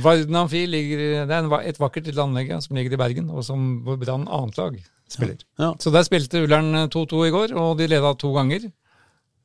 [0.05, 3.64] Varden Amfi ligger, det er et vakkert lite anlegg som ligger i Bergen, og som
[3.87, 4.77] Brann annet lag
[5.14, 5.40] spiller.
[5.61, 5.72] Ja.
[5.82, 8.68] Så der spilte Ullern 2-2 i går, og de leda to ganger.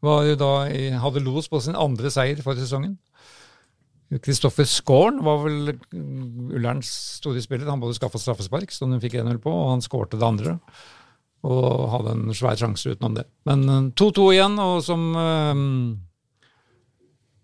[0.06, 0.52] Da
[1.02, 2.98] hadde los på sin andre seier for sesongen.
[4.22, 7.70] Kristoffer Skåren var vel mm, Ullerns store spiller.
[7.72, 10.58] Han både skaffa straffespark, som hun fikk 1-0 på, og han skårte det andre.
[11.46, 13.26] Og hadde en svær sjanse utenom det.
[13.50, 15.64] Men eh, 2-2 igjen, og som eh,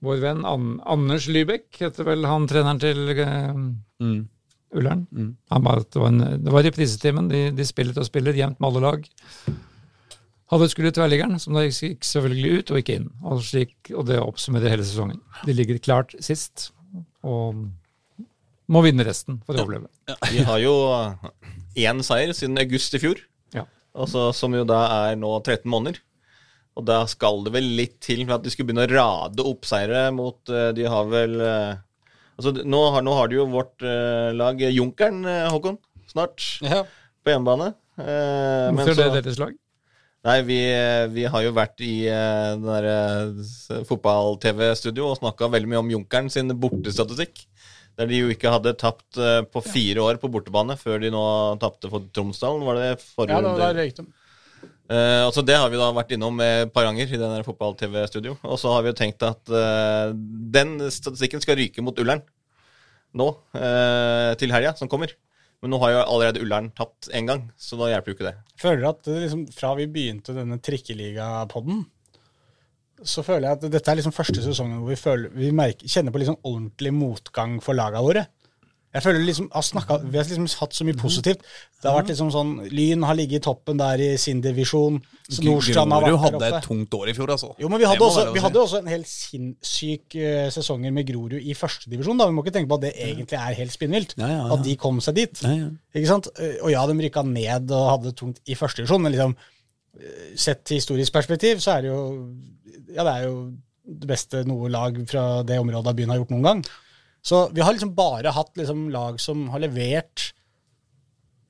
[0.06, 3.56] vår venn An Anders Lybekk heter vel han treneren til eh,
[4.02, 4.22] Mm.
[4.78, 5.06] Ullern.
[5.52, 7.28] Han Bare, det var, en, det var reprisetimen.
[7.32, 9.06] De, de spillet og spillet jevnt med alle lag.
[10.52, 13.10] Hadde skulle tverrliggeren, som da gikk selvfølgelig ut og ikke inn.
[13.24, 15.22] Og, slik, og det oppsummerer hele sesongen.
[15.48, 16.70] De ligger klart sist
[17.24, 17.62] og
[18.72, 19.88] må vinne resten for å overleve.
[20.32, 20.74] De har jo
[21.80, 23.20] én seier siden august i fjor,
[23.56, 23.64] Ja.
[23.96, 26.00] altså, som jo da er nå 13 måneder.
[26.80, 29.68] Og da skal det vel litt til for at de skulle begynne å rade opp
[29.68, 31.74] seire mot eh, De har vel eh,
[32.40, 35.78] Altså, nå har, nå har du jo vårt uh, lag Junkeren, eh, Håkon,
[36.10, 36.84] snart, Ja.
[37.22, 37.74] på hjemmebane.
[38.00, 39.58] Uh, men Hvorfor er det deres lag?
[40.22, 40.58] Nei, vi,
[41.16, 46.30] vi har jo vært i uh, den derre fotball-TV-studio og snakka veldig mye om Junkeren
[46.34, 47.46] sin bortestatistikk.
[48.00, 51.24] Der de jo ikke hadde tapt eh, på fire år på bortebane før de nå
[51.62, 52.64] tapte for Tromsdalen.
[52.66, 54.06] Var det forrige Ja, da, da røyk de.
[54.92, 58.36] Eh, altså Det har vi da vært innom et par ganger i den fotball-TV-studio.
[58.44, 62.24] Og så har vi jo tenkt at uh, den statistikken skal ryke mot Ullern
[63.16, 65.14] nå, uh, til helga som kommer.
[65.62, 68.36] Men nå har jo allerede Ullern tapt én gang, så da hjelper jo ikke det.
[68.60, 71.84] Føler at liksom, fra vi begynte denne trikkeliga-podden,
[73.06, 76.14] så føler jeg at dette er liksom første sesongen hvor vi, føler, vi merker, kjenner
[76.14, 78.26] på liksom ordentlig motgang for laga våre.
[78.92, 81.46] Jeg føler liksom, har snakket, Vi har liksom hatt så mye positivt.
[81.80, 84.98] Det har vært liksom sånn, Lyn har ligget i toppen der i sin divisjon.
[85.48, 87.54] Nordstrand har vært hadde et tungt år i fjor, altså.
[87.62, 91.38] Jo, men vi hadde, også, vi hadde også en helt sinnssyk uh, sesonger med Grorud
[91.40, 92.20] i førstedivisjon.
[92.20, 94.18] Vi må ikke tenke på at det egentlig er helt spinnvilt.
[94.20, 94.52] Ja, ja, ja.
[94.58, 95.44] At de kom seg dit.
[95.48, 95.72] Ja, ja.
[95.96, 96.28] Ikke sant?
[96.36, 99.38] Eh, Og ja, de rykka ned og hadde det tungt i første divisjon, men liksom
[99.40, 102.04] eh, sett i historisk perspektiv, så er det jo
[102.92, 103.36] Ja, det er jo
[103.92, 106.62] det beste noe lag fra det området av byen har gjort noen gang.
[107.26, 110.32] Så vi har liksom bare hatt liksom lag som har levert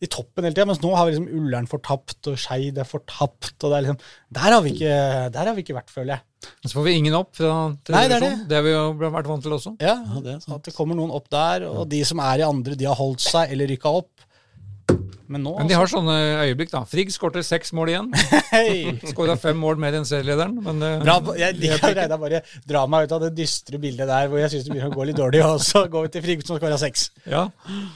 [0.02, 0.66] i toppen hele tida.
[0.68, 3.54] Mens nå har vi liksom Ullern fortapt, og Skeid er fortapt.
[3.62, 4.00] og det er liksom,
[4.34, 4.96] Der har vi ikke,
[5.36, 6.52] der har vi ikke vært, føler jeg.
[6.66, 8.40] Så får vi ingen opp fra Nei, det er.
[8.50, 9.76] Det har vi jo vært vant til også.
[9.84, 9.96] Ja,
[10.26, 10.42] det er.
[10.58, 13.22] At det kommer noen opp der, og de som er i andre, de har holdt
[13.24, 14.26] seg eller rykka opp.
[15.32, 16.82] Men nå, Men de har sånne øyeblikk, da.
[16.90, 18.10] Frigg skårte seks mål igjen.
[18.52, 18.92] Hey.
[19.14, 20.58] Skåra fem mål mer enn serielederen.
[20.66, 24.42] Men Bra, jeg liker Reidar bare dra meg ut av det dystre bildet der hvor
[24.42, 26.60] jeg syns det begynner å gå litt dårlig, og så går vi til Frigg som
[26.60, 27.08] skåra seks.
[27.32, 27.46] ja,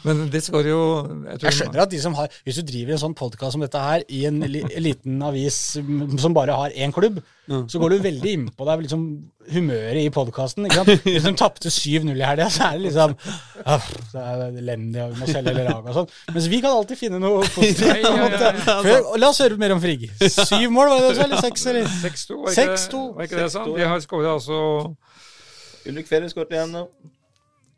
[0.07, 0.81] men de skårer jo
[1.27, 3.63] jeg tror, Jeg skjønner at de som har Hvis du driver en sånn podkast som
[3.65, 7.19] dette her i en li, liten avis mm, som bare har én klubb,
[7.69, 9.01] så går du veldig innpå deg liksom
[9.53, 10.65] humøret i podkasten.
[11.05, 13.13] Hvis de tapte 7-0 i helga, så er det liksom
[13.65, 16.09] «Åh, Så er det elendig, og vi må selge eller laget og sånn.
[16.33, 17.89] Mens vi kan alltid finne noe positivt.
[18.05, 18.75] Ja, ja, ja, ja.
[18.85, 20.05] Før- La oss høre mer om Frigg.
[20.21, 21.23] Syv mål, var det det?
[21.25, 21.65] Eller seks?
[21.71, 21.89] Eller?
[22.03, 23.01] 6-2, var ikke, 6-2.
[23.15, 23.71] var ikke det sant?
[23.79, 24.59] De har skåra altså
[25.89, 26.83] Ulrik Ferry skåret igjen nå.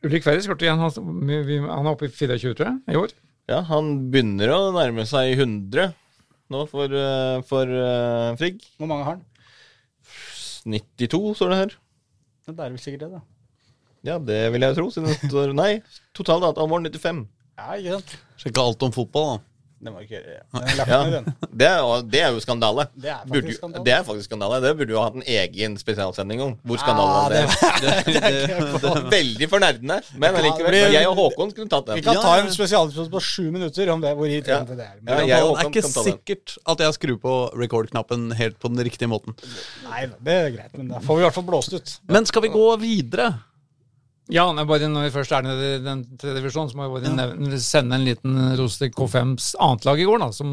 [0.07, 0.83] Ulrik Ferry skåret igjen.
[0.83, 3.15] Han er oppe i 24, tror jeg, i år.
[3.47, 5.93] Ja, han begynner å nærme seg 100
[6.51, 8.61] nå for, eh, for uh, Frigg.
[8.79, 9.25] Hvor mange har han?
[10.67, 11.75] 92, står det her.
[12.47, 13.21] Det er vel sikkert det, da.
[14.07, 14.87] Ja, det vil jeg tro.
[14.93, 15.71] Siden det står, nei,
[16.15, 17.25] totalt antall mål 95.
[17.57, 18.17] Ja, ikke sant?
[18.37, 19.43] Sjekka alt om fotball, da.
[19.77, 20.19] Det var ikke.
[20.57, 21.49] Den lagt Ja, ned, den.
[21.61, 22.87] det er, det er jo skandale.
[22.97, 23.83] Det er faktisk Burde skandale.
[23.85, 24.57] Det er faktisk skandale.
[24.63, 26.55] Det burde jo hatt en egen spesialsending om.
[26.65, 29.05] Hvor Ja, var det det er.
[29.13, 29.99] Veldig for nerdene.
[30.17, 30.71] Men Ja, allikevel.
[30.73, 33.91] det Jeg og Håkon kunne tatt Vi kan Ja, ta en spesialepisode på sju minutter
[33.93, 34.95] om det, hvor irriterende det er.
[34.97, 35.93] Ja, Men, det er ikke den.
[36.09, 39.37] sikkert at jeg skrur på record-knappen helt på den riktige måten.
[39.85, 41.99] Nei, det er greit, men da får vi i hvert fall blåst ut.
[42.09, 43.29] Men skal vi gå videre?
[44.33, 47.13] Ja, bare når vi først er nede i den tredje divisjonen, så må vi bare
[47.15, 50.49] nevne, sende en liten ros til K5s annet lag i går, da, som,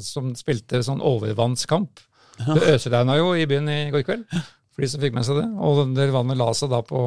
[0.00, 2.00] som spilte sånn overvannskamp.
[2.40, 4.24] Det øsregna jo i byen i går kveld,
[4.72, 5.50] for de som fikk med seg det.
[5.60, 7.02] Og der vannet la seg da på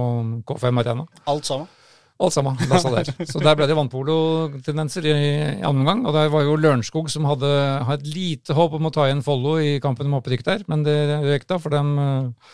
[0.45, 1.07] K5 Arena.
[1.31, 1.71] Alt sammen.
[2.15, 3.09] Alt sammen la seg der.
[3.31, 6.05] Så der ble det vannpolotendenser i, i andre omgang.
[6.05, 7.49] Og der var jo Lørenskog som hadde,
[7.89, 10.85] hadde et lite håp om å ta igjen Follo i kampen om opprykk der, men
[10.85, 10.95] det
[11.25, 12.53] røk da, for dem eh,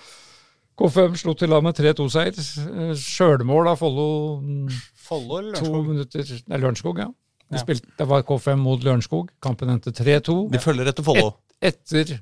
[0.79, 2.37] K5 slo til av med 3-2-seier.
[2.37, 4.05] Eh, Sjølmål av Follo
[4.41, 7.09] mm, Follo eller to minutter Nei, Lørenskog, ja.
[7.51, 7.61] De Ja.
[7.65, 9.29] spilte, det var K5 mot Lørenskog.
[9.43, 10.49] Kampen endte 3-2.
[10.53, 11.33] De følger etter Follo.
[11.61, 12.17] Etter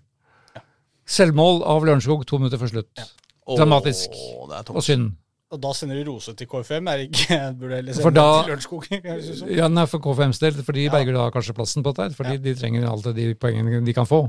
[1.09, 3.03] selvmål av Lørenskog to minutter før slutt.
[3.49, 4.09] Dramatisk.
[4.13, 5.11] Åh, det er Og synd.
[5.49, 8.43] Og da sender de rose til KFM, er det ikke burde heller sende For da-
[8.43, 8.83] til Lørenskog?
[8.89, 9.55] det.
[9.57, 12.53] Ja, nei, for K5s del, for de berger da kanskje plassen på dette fordi de
[12.59, 14.23] trenger alltid de poengene de kan få.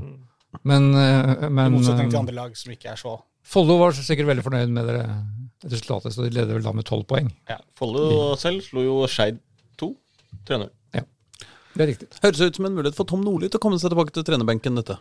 [0.67, 3.13] Men, men I motsetning til eh, andre lag som ikke er så
[3.51, 4.99] Follo var sikkert veldig fornøyd med det
[5.71, 7.27] resultatet, så de leder vel da med tolv poeng.
[7.51, 9.41] Ja, Follo selv slo jo Skeid
[9.81, 9.91] 2.
[10.47, 10.69] 3-0.
[11.71, 12.07] Det er riktig.
[12.19, 14.75] Høres ut som en mulighet for Tom Nordli til å komme seg tilbake til trenerbenken,
[14.75, 14.97] dette.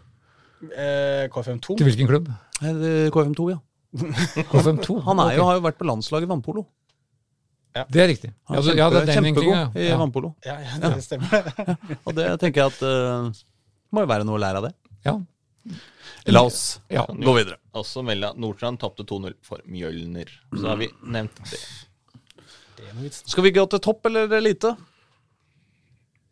[0.71, 1.75] eh, KFM 2.
[1.81, 2.29] Til hvilken klubb?
[2.63, 3.59] Er KFM2, ja.
[4.53, 5.01] K5-2.
[5.03, 6.63] Han er jo, har jo vært på landslaget i vannpolo.
[7.75, 7.83] Ja.
[7.91, 8.31] Det er riktig.
[8.51, 9.97] Han Ja, er det, ja, det er kjempegod vinklingen, i ja.
[9.99, 10.31] vannpolo.
[10.47, 11.51] Ja, ja, det stemmer.
[12.07, 13.43] Og det tenker jeg at uh,
[13.95, 14.75] må jo være noe å lære av det.
[15.11, 15.19] ja.
[16.31, 17.05] La oss Ja.
[17.07, 17.57] gå videre.
[17.77, 20.29] Også melde at Nordstrand tapte 2-0 for Mjølner.
[20.57, 21.61] Så har vi nevnt det.
[22.81, 23.11] Er.
[23.13, 24.73] Skal vi gå til topp eller elite?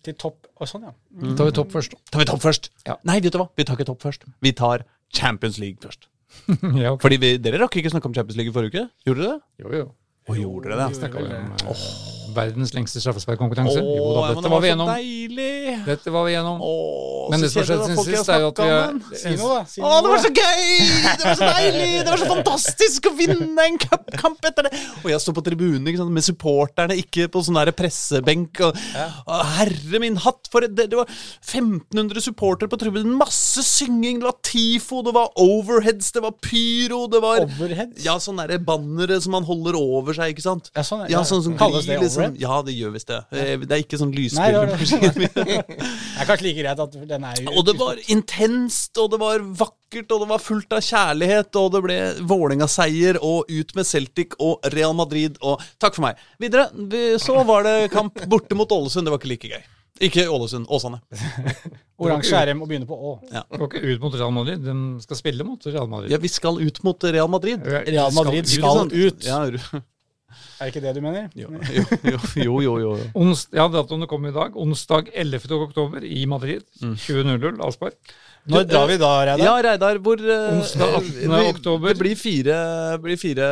[0.03, 0.93] Til topp og sånn, ja.
[1.15, 1.35] Mm.
[1.37, 1.95] tar vi topp først.
[2.11, 2.71] Tar vi topp først?
[2.87, 2.97] Ja.
[3.05, 3.49] Nei, vet du hva?
[3.59, 4.25] Vi tar ikke topp først.
[4.41, 6.09] Vi tar Champions League først.
[6.79, 7.03] ja, okay.
[7.05, 8.91] Fordi vi, Dere rakk ikke snakke om Champions League i forrige uke?
[9.09, 9.43] Gjorde dere det?
[9.65, 9.89] Jo, jo.
[10.29, 11.09] Å, gjorde dere det?
[11.09, 11.85] Vi om oh.
[12.37, 13.81] verdens lengste straffesparkkonkurranse.
[13.81, 14.91] Jo da, dette det var vi så gjennom.
[14.93, 15.77] deilig!
[15.87, 16.59] Dette var vi gjennom.
[16.69, 18.99] Åh, Men det som har skjedd siden sist, er jo at vi har.
[19.23, 19.63] Si noe, da.
[19.73, 20.67] Si Å, det var så gøy!
[21.09, 21.87] Det var så deilig!
[21.95, 24.83] Det var så fantastisk å vinne en cupkamp etter det!
[25.01, 28.63] Og jeg står på tribunen ikke sant, med supporterne, ikke på sånn der pressebenk.
[28.69, 28.85] Og,
[29.25, 30.53] Å, herre min hatt!
[30.53, 33.17] For det, det var 1500 supportere på tribunen.
[33.17, 34.21] Masse synging.
[34.21, 38.05] Det var tifo, det var overheads, det var pyro, det var Overheads?
[38.05, 40.69] Ja, sånne bannere som man holder over seg, ikke sant?
[40.77, 42.37] Ja, sånn, Ja, sånn som Kalles det liksom.
[42.43, 43.21] Ja, det gjør visst det.
[43.33, 44.67] Eh, Det er ikke sånn lysbilde.
[44.75, 45.29] det.
[46.19, 49.21] Det er kanskje like greit at den er jo Og det var intenst, og det
[49.23, 51.99] var vakkert, og det var fullt av kjærlighet, og det ble
[52.29, 56.21] Vålerenga-seier, og ut med Celtic og Real Madrid, og takk for meg.
[56.43, 56.69] Videre,
[57.23, 59.07] så var det kamp borte mot Ålesund.
[59.07, 59.67] Det var ikke like gøy.
[60.09, 61.01] Ikke Ålesund, Åsane.
[62.03, 63.13] oransje RM og begynner på Å.
[63.59, 66.13] Går ikke ut mot Real Madrid, de skal spille mot Real Madrid.
[66.15, 67.65] Ja, vi skal ut mot Real Madrid.
[67.67, 68.95] Real Madrid skal sant?
[68.95, 69.27] ut.
[69.27, 69.41] Ja,
[70.59, 71.29] Er det ikke det du mener?
[71.39, 71.49] jo,
[72.45, 73.35] jo, jo, jo, jo.
[73.57, 74.57] Ja, datoene kom i dag.
[74.59, 75.55] Onsdag 11.
[75.69, 76.67] oktober i Madrid.
[76.83, 77.97] 20.00 Alsberg.
[78.49, 79.45] Når drar vi da, Reidar?
[79.45, 81.35] Ja, Reidar, hvor eh, Onsdag 18.
[81.51, 81.93] oktober.
[81.93, 82.59] Det blir fire,
[83.05, 83.49] blir fire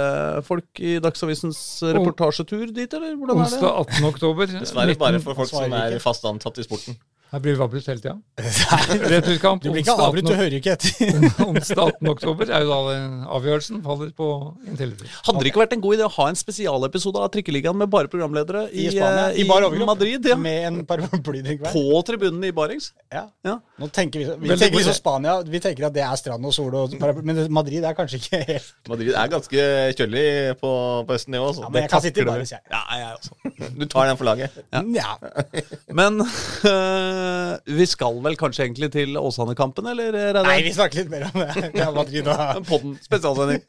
[0.47, 1.59] folk i Dagsavisens
[1.97, 3.49] reportasjetur dit, eller hvordan det?
[3.51, 4.09] Onsdag 18.
[4.13, 4.55] oktober.
[4.55, 6.97] Dessverre bare for folk som er fast ansatt i sporten.
[7.33, 8.15] Her blir vi avbrutt hele tida.
[9.11, 10.39] Returkamp Du blir ikke avbrutt, du 18.
[10.41, 11.25] hører ikke etter.
[11.49, 12.11] onsdag 18.
[12.13, 12.99] oktober er jo da
[13.37, 14.29] avgjørelsen faller på
[14.71, 15.09] Intility.
[15.27, 18.11] Hadde det ikke vært en god idé å ha en spesialepisode av Trikkeligaen med bare
[18.13, 19.25] programledere i, I Spania.
[19.33, 19.67] eh, I bar.
[19.91, 20.29] Madrid?
[20.31, 20.39] Ja.
[20.39, 21.75] Med en paraplydrikk hver.
[21.75, 22.93] På tribunene i Barings?
[23.13, 23.27] Ja.
[23.47, 23.57] Ja.
[23.83, 24.97] Nå tenker vi, vi tenker liksom.
[24.97, 26.95] Spania, vi tenker at det er strand og sol, og
[27.27, 29.67] men Madrid er kanskje ikke helt Madrid er ganske
[29.99, 30.25] kjølig
[30.63, 30.71] på,
[31.09, 31.59] på østen, i òg.
[31.61, 32.63] ja, Men jeg kan sitte i Barings, jeg.
[32.71, 33.71] Ja, jeg også.
[33.81, 34.57] Du tar den for laget.
[34.73, 35.13] Ja.
[35.97, 40.13] Men øh, vi skal vel kanskje egentlig til Åsane-kampen, eller?
[40.17, 40.47] Reidar?
[40.49, 41.71] Nei, vi snakker litt mer om det.
[41.77, 43.63] Ja, og Podden spesialsending.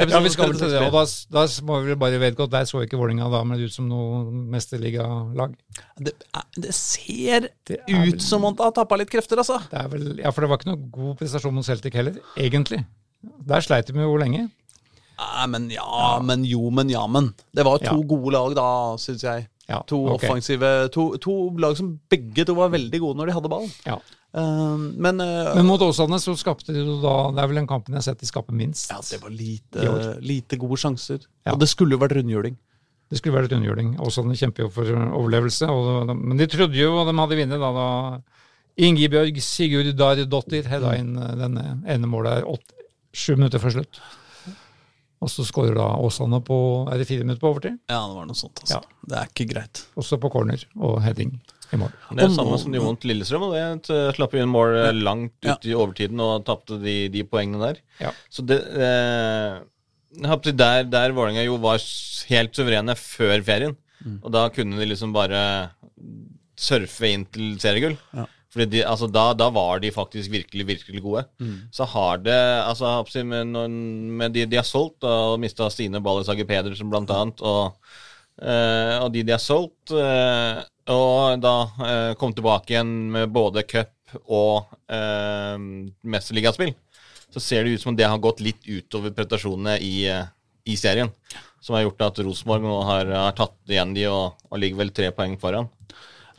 [0.00, 1.02] Ja, vi skal vel til det, og da,
[1.36, 4.22] da må vi bare vedgå at der så ikke Vålinga da med ut som noe
[4.54, 5.52] mesterligalag.
[6.00, 9.42] Det, er- det ser Det er vel- ut som om det har tappa litt krefter,
[9.42, 9.58] altså.
[9.68, 12.80] Det er vel, ja, For det var ikke noe god prestasjon mot Celtic heller, egentlig.
[13.52, 14.46] Der sleit de med jo lenge.
[15.22, 17.32] Nei, men ja, men jo, men ja, men.
[17.54, 18.08] Det var to Ja.
[18.14, 18.68] gode lag da,
[19.00, 19.48] syns jeg.
[19.68, 20.28] Ja, To okay.
[20.28, 23.70] offensive to, to lag som begge to var veldig gode når de hadde ballen.
[23.86, 24.00] Ja.
[24.32, 27.92] Uh, men, uh, Men mot Åsane så skapte de da Det er vel den kampen
[27.92, 28.88] jeg har sett de skape minst.
[28.88, 31.20] ja, det var lite, lite gode sjanser.
[31.44, 31.52] Ja.
[31.52, 32.56] Og det skulle jo vært rundhjuling.
[33.12, 33.98] Det skulle vært rundhjuling.
[34.00, 35.68] Åsane kjemper jo for overlevelse.
[35.68, 37.88] Og, men de trodde jo de hadde vunnet da, da
[38.80, 42.46] Ingebjørg Sigurdardottir hedda inn eh, denne ene målet
[43.12, 44.00] sju minutter før slutt.
[45.22, 46.56] Og så skårer da Åsane på
[46.90, 47.76] er det fire minutter på overtid.
[47.88, 48.58] Ja, det var noe sånt.
[48.64, 48.80] altså.
[48.80, 49.06] Ja.
[49.06, 49.82] Det er ikke greit.
[50.02, 51.36] Også på corner og heading
[51.72, 51.92] i mål.
[52.10, 53.44] Det er Og det samme nå- som de vant Lillestrøm.
[53.46, 55.54] og det Slapp inn mål eh, langt Ja.
[55.54, 57.78] ut i overtiden og tapte de, de poengene der.
[58.00, 58.10] Ja.
[58.28, 59.60] Så det eh,
[60.52, 61.78] Der, der Vålerenga jo var
[62.28, 63.76] helt suverene før ferien,
[64.22, 65.70] og da kunne de liksom bare
[66.58, 67.96] surfe inn til seriegull.
[68.12, 68.26] Ja.
[68.52, 71.22] Fordi de, altså da, da var de faktisk virkelig, virkelig gode.
[71.72, 76.90] Så har det altså med, med de de har solgt, og mista Stine Ballesager Pedersen
[76.92, 77.78] blant annet, og,
[78.42, 80.60] eh, og de de har solgt, eh,
[80.92, 81.54] og da
[81.88, 85.56] eh, kom tilbake igjen med både cup og eh,
[86.04, 86.74] mesterligaspill,
[87.32, 90.10] så ser det ut som om det har gått litt utover prestasjonene i,
[90.68, 91.08] i serien.
[91.62, 94.90] Som har gjort at Rosenborg nå har, har tatt igjen de og, og ligger vel
[94.92, 95.70] tre poeng foran.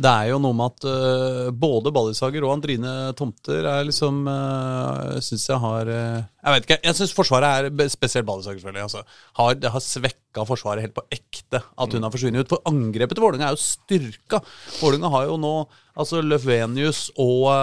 [0.01, 5.19] Det er jo noe med at uh, både Ballisager og Andrine Tomter er liksom uh,
[5.21, 6.79] Syns jeg har uh, Jeg vet ikke.
[6.87, 8.87] Jeg syns Forsvaret er spesielt Ballisager, selvfølgelig.
[8.87, 9.03] Altså,
[9.39, 9.85] har, det har
[10.33, 12.49] svekka Forsvaret helt på ekte at hun har forsvunnet ut.
[12.49, 14.41] For angrepet til Vålerenga er jo styrka.
[14.81, 15.53] Vålerenga har jo nå
[15.95, 17.53] altså Løfvenius og,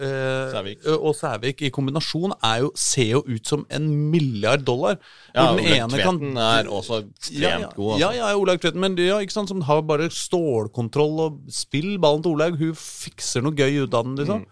[0.00, 0.86] eh, Sævik.
[0.86, 4.98] og Sævik i kombinasjon er jo, ser jo ut som en milliard dollar.
[5.34, 7.70] Ja, Olaug Tveten er også ekstremt ja, ja.
[7.74, 7.92] god.
[7.94, 7.98] Altså.
[7.98, 12.22] Ja, ja, Olaug Tveten, men ja, ikke sant, som har bare stålkontroll og spill ballen
[12.22, 12.58] til Olaug.
[12.58, 14.46] Hun fikser noe gøy ut av den, liksom.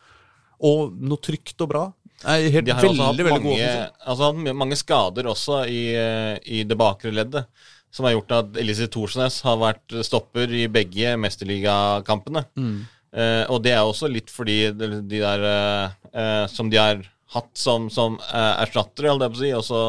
[0.58, 1.92] Og noe trygt og bra.
[2.24, 3.72] Er helt De har veldig, hatt veldig mange,
[4.10, 7.46] altså, mange skader også i, eh, i det bakre leddet.
[7.94, 12.42] Som har gjort at Elise Thorsnes har vært stopper i begge mesterligakampene.
[12.58, 12.74] Mm.
[13.16, 17.00] Eh, og det er også litt fordi de, de der eh, eh, som de har
[17.32, 19.80] hatt som, som eh, erstattere, holdt jeg på å si, også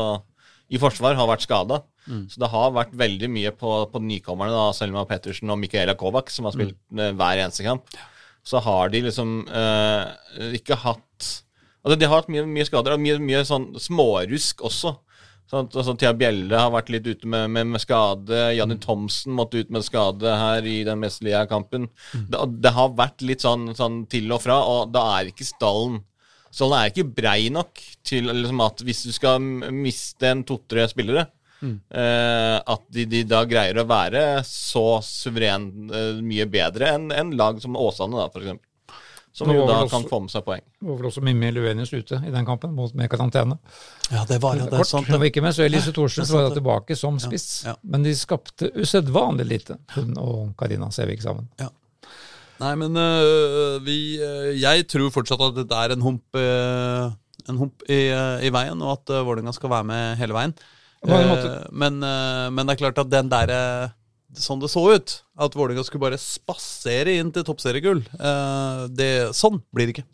[0.69, 1.81] i forsvar, har vært skada.
[2.05, 2.23] Mm.
[2.31, 6.31] Så det har vært veldig mye på, på nykommerne, da, Selma Pettersen og Mikaela Kovac,
[6.31, 7.17] som har spilt Mm.
[7.19, 7.89] hver eneste kamp.
[8.45, 9.43] Så har de liksom
[10.55, 11.27] ikke hatt
[11.83, 14.95] Altså, de har hatt mye, mye skader og mye, mye sånn smårusk også.
[15.49, 18.41] Sånn, altså, Thea Bjelle har vært litt ute med, med, med skade.
[18.57, 21.87] Janni Thomsen måtte ut med skade her i den mesterlige kampen.
[22.13, 26.03] Det, det har vært litt sånn, sånn til og fra, og da er ikke stallen
[26.49, 31.27] Stallen er ikke brei nok til liksom, at hvis du skal miste en to-tre spillere,
[31.93, 37.35] eh, at de, de da greier å være så suveren eh, mye bedre enn en
[37.37, 38.65] lag som Åsane, da, eksempel.
[39.33, 40.61] Som jo da også- kan få med seg poeng.
[40.79, 43.57] Det var vel også Mimmi Luenius ute i den kampen mot, med karantene.
[44.11, 45.07] Ja, det var ja, det er Kort, sant.
[45.07, 47.63] hun var ikke med, så Elise Thorsen var tilbake som spiss.
[47.65, 47.75] ja.
[47.83, 51.47] Men de skapte usedvanlig lite, hun og Karina Sævik sammen.
[52.59, 57.11] Nei, men øh, vi øh, Jeg tror fortsatt at dette er en hump, øh,
[57.49, 60.53] en hump i, øh, i veien, og at uh, Vålerenga skal være med hele veien.
[61.07, 61.69] Måter.
[61.71, 63.91] men, øh, men det er klart at den derre
[64.37, 69.61] Sånn det så ut, at Vålerenga skulle bare spasere inn til toppseriegull, eh, det- sånn
[69.73, 70.05] blir det ikke.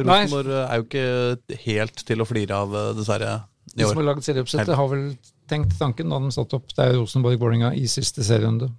[0.00, 3.32] Rosenborg øh, er jo ikke helt til å flire av, øh, dessverre,
[3.76, 3.84] i år.
[3.84, 5.04] De som har lagd serieoppsettet, har vel
[5.50, 8.70] tenkt tanken da de satte opp det er Rosenborg-Vålerenga i siste serierunde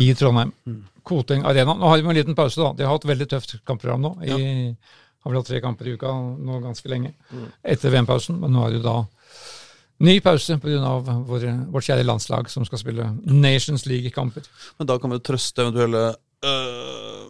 [0.00, 0.52] i Trondheim.
[1.04, 1.74] Koteng Arena.
[1.76, 2.72] Nå har de en liten pause, da.
[2.72, 4.14] De har hatt veldig tøft kampprogram nå.
[4.24, 4.76] I,
[5.24, 7.14] Har vel hatt tre kamper i uka nå ganske lenge.
[7.64, 8.38] Etter VM-pausen.
[8.40, 9.06] Men nå er det jo da
[10.02, 10.94] ny pause pga.
[11.28, 14.42] vårt kjære landslag som skal spille Nations League-kamper.
[14.78, 16.06] Men da kan vi jo trøste eventuelle
[16.44, 17.24] øh,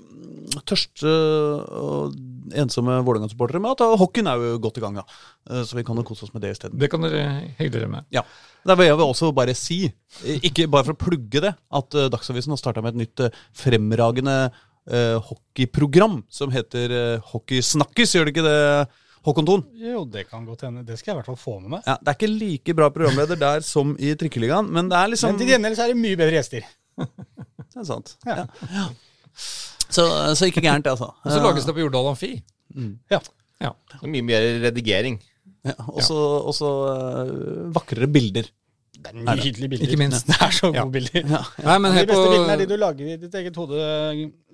[0.63, 2.15] tørste og
[2.55, 5.05] ensomme Vålerenga-supportere med at uh, hockeyen er jo godt i gang, da.
[5.51, 6.79] Eh, så vi kan jo kose oss med det isteden.
[6.81, 8.07] Det kan dere hygge dere med.
[8.15, 8.23] Ja.
[8.65, 9.85] Da vil jeg også bare si,
[10.25, 14.39] ikke bare for å plugge det, at eh, Dagsavisen har starta med et nytt fremragende
[14.85, 16.93] hockeyprogram som heter
[17.31, 18.59] Hockeysnakkis, gjør det ikke det,
[19.25, 19.63] Håkon Thon?
[19.81, 20.83] Jo, det kan godt hende.
[20.85, 21.83] Det skal jeg i hvert fall få med meg.
[21.89, 25.33] Ja, det er ikke like bra programleder der som i Trikkeligaen, men det er liksom
[25.33, 26.67] Men til gjengjeld så er det mye bedre gjester.
[27.75, 28.13] Det er sant.
[28.29, 28.45] Ja.
[28.71, 28.85] Ja.
[29.91, 30.05] Så,
[30.39, 31.09] så ikke gærent, altså.
[31.25, 32.29] Og så lages det på Jordal Amfi.
[33.11, 33.19] Ja.
[33.65, 33.73] Ja.
[33.91, 35.17] Det er Mye mer redigering.
[35.65, 38.47] Ja, og så- og så eh, vakrere bilder.
[39.05, 39.85] Det er nydelige bilder.
[39.87, 40.27] Ikke minst.
[40.27, 40.85] Det er så gode Ja.
[40.89, 41.27] bilder.
[41.65, 43.81] Nei, men De beste beste bildene er de du lager i ditt eget hode.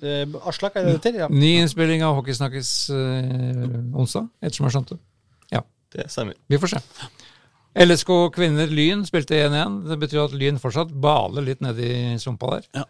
[0.02, 1.18] Eh, Aslak, er det det til?
[1.22, 1.28] Ja.
[1.30, 4.98] ny innspilling av Hockeysnakkes eh, onsdag, ettersom jeg skjønte.
[5.52, 5.60] Ja,
[5.94, 6.34] Det stemmer.
[6.48, 6.80] vi får se.
[7.86, 9.84] LSK kvinner Lyn spilte 1-1.
[9.88, 12.66] Det betyr at Lyn fortsatt baler litt nedi sumpa der.
[12.74, 12.84] Ja.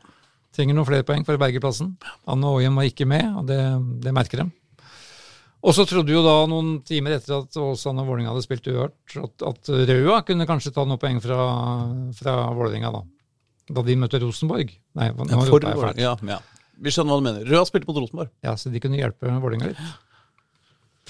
[0.57, 1.93] Trenger noen flere poeng for å berge plassen.
[2.27, 3.61] Anne Aajem var ikke med, og det,
[4.03, 4.47] det merker de.
[5.61, 9.17] Og så trodde jo da, noen timer etter at Åsane og Vålerenga hadde spilt uhørt,
[9.21, 11.41] at, at Røa kunne kanskje ta noen poeng fra,
[12.17, 13.03] fra Vålerenga, da.
[13.71, 14.73] Da de møtte Rosenborg.
[14.99, 16.39] Nei, nå Ja, for, jeg ja, ja.
[16.81, 17.45] Vi skjønner hva du mener.
[17.45, 18.31] Røa spilte mot Rosenborg.
[18.47, 19.83] Ja, så de kunne hjelpe Vålerenga litt.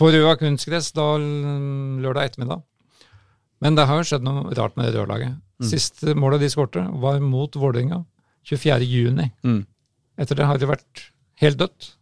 [0.01, 2.65] På Røa kunstgress da lørdag ettermiddag.
[3.61, 5.37] Men det har jo skjedd noe rart med det rørlaget.
[5.61, 5.69] Mm.
[5.69, 8.03] Siste målet de skårte, var mot Vålerenga
[8.49, 8.89] 24.
[8.89, 9.29] juni.
[9.45, 9.63] Mm.
[10.21, 11.07] Etter det har det vært
[11.45, 11.93] helt dødt,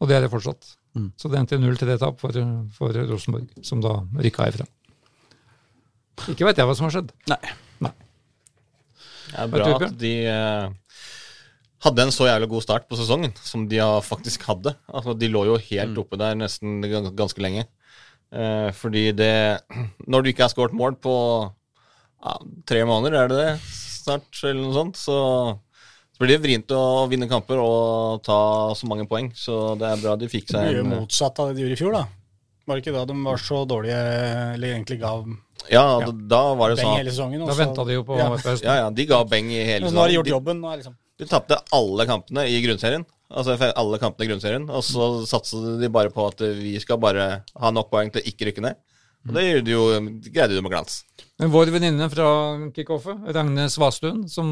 [0.00, 0.76] og det er det fortsatt.
[0.94, 1.10] Mm.
[1.18, 2.38] Så det endte 0-3-tap for,
[2.76, 4.66] for Rosenborg, som da rykka ifra.
[6.30, 7.14] Ikke vet jeg hva som har skjedd.
[7.30, 7.40] Nei.
[9.34, 10.98] Det er bra at de eh,
[11.84, 14.74] hadde en så jævlig god start på sesongen som de faktisk hadde.
[14.86, 16.78] Altså, de lå jo helt oppe der nesten
[17.16, 17.66] ganske lenge.
[18.34, 19.60] Eh, fordi det
[20.06, 21.14] Når du ikke har skåret mål på
[22.24, 23.50] ja, tre måneder, er det det?
[24.04, 25.18] Snart, eller noe sånt, så,
[26.14, 28.36] så blir det vrient å vinne kamper og ta
[28.78, 29.32] så mange poeng.
[29.34, 31.80] Så det er bra de fikk seg Mye en motsatt av det de gjorde i
[31.80, 32.04] fjor, da.
[32.64, 33.96] Var det ikke da de var så dårlige,
[34.54, 35.10] eller egentlig ga
[35.68, 37.42] Ja, da, da var det beng sånn hele sesongen?
[37.42, 37.50] også.
[37.50, 38.28] Da venta de jo på ja.
[38.62, 39.98] Ja, ja, de ga beng i hele sesongen.
[39.98, 40.62] nå har de gjort jobben.
[40.62, 43.04] Nå er liksom De tapte alle kampene i grunnserien.
[43.34, 44.64] Altså alle kampene i grunnserien.
[44.70, 48.28] Og så satset de bare på at vi skal bare ha nok poeng til å
[48.30, 48.78] ikke rykke ned.
[49.24, 49.84] Og det gjorde du jo,
[50.20, 50.98] de greide de med glans.
[51.40, 52.26] Men vår venninne fra
[52.76, 54.50] kickoffet, Ragne Svastuen, som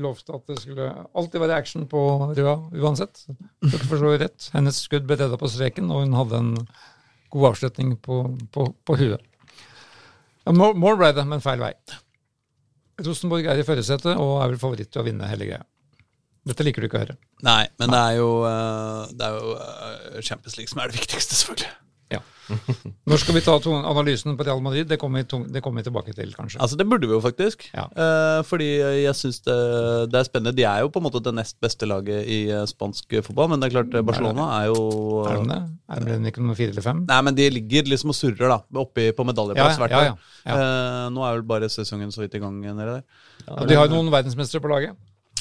[0.00, 0.86] lovte at det skulle
[1.18, 2.04] alltid være action på
[2.38, 3.24] Røa uansett.
[3.66, 4.46] Dere forstår rett.
[4.54, 6.54] Hennes skudd ble redda på streken, og hun hadde en
[7.34, 8.22] god avslutning på,
[8.54, 9.26] på, på huet.
[10.46, 11.74] More ble det, men feil vei.
[13.02, 15.64] Rosenborg er i førersetet og er vel favoritt til å vinne hele greia.
[16.46, 17.16] Dette liker du ikke å høre.
[17.46, 20.98] Nei, men det er jo, eh, det er jo eh, Champions League som er det
[20.98, 21.70] viktigste, selvfølgelig.
[22.12, 22.20] Ja.
[23.08, 24.88] Når skal vi ta analysen på Real Madrid?
[24.90, 26.60] Det kommer vi, det kommer vi tilbake til, kanskje.
[26.62, 27.64] Altså, det burde vi jo faktisk.
[27.72, 27.86] Ja.
[27.90, 28.68] Eh, fordi
[29.04, 29.56] jeg syns det,
[30.12, 30.54] det er spennende.
[30.58, 33.62] De er jo på en måte det nest beste laget i eh, spansk fotball, men
[33.62, 34.82] det er klart eh, Barcelona er jo
[35.26, 35.60] Er de det?
[35.92, 37.04] Er det ikke nummer fire eller fem?
[37.08, 38.60] Nei, men de ligger liksom og surrer, da.
[38.82, 40.10] Oppi på medaljeplass hvert ja, år.
[40.10, 40.18] ja,
[40.50, 40.58] ja.
[40.58, 43.06] Eh, nå er vel bare sesongen så vidt i gang nede der.
[43.66, 44.98] De har jo noen verdensmestere på laget.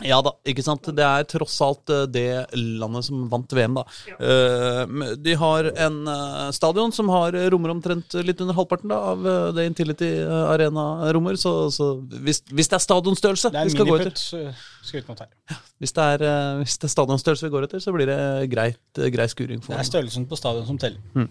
[0.07, 0.89] Ja da, ikke sant.
[0.97, 2.25] Det er tross alt eh, det
[2.57, 3.85] landet som vant VM, da.
[4.09, 4.85] Ja.
[5.21, 9.27] de har en eh, stadion som har eh, rommer omtrent litt under halvparten da, av
[9.27, 11.37] eh, det Intility eh, Arena rommer.
[11.39, 14.55] Så, så hvis, hvis det er stadionstørrelse vi skal gå etter,
[14.87, 15.25] skrytnot
[15.81, 18.19] hvis det er, eh, hvis det er stadionstørrelse vi går etter, så blir det
[18.51, 19.61] greit, eh, grei skuring.
[19.65, 21.29] For Det er størrelsen på stadion som teller.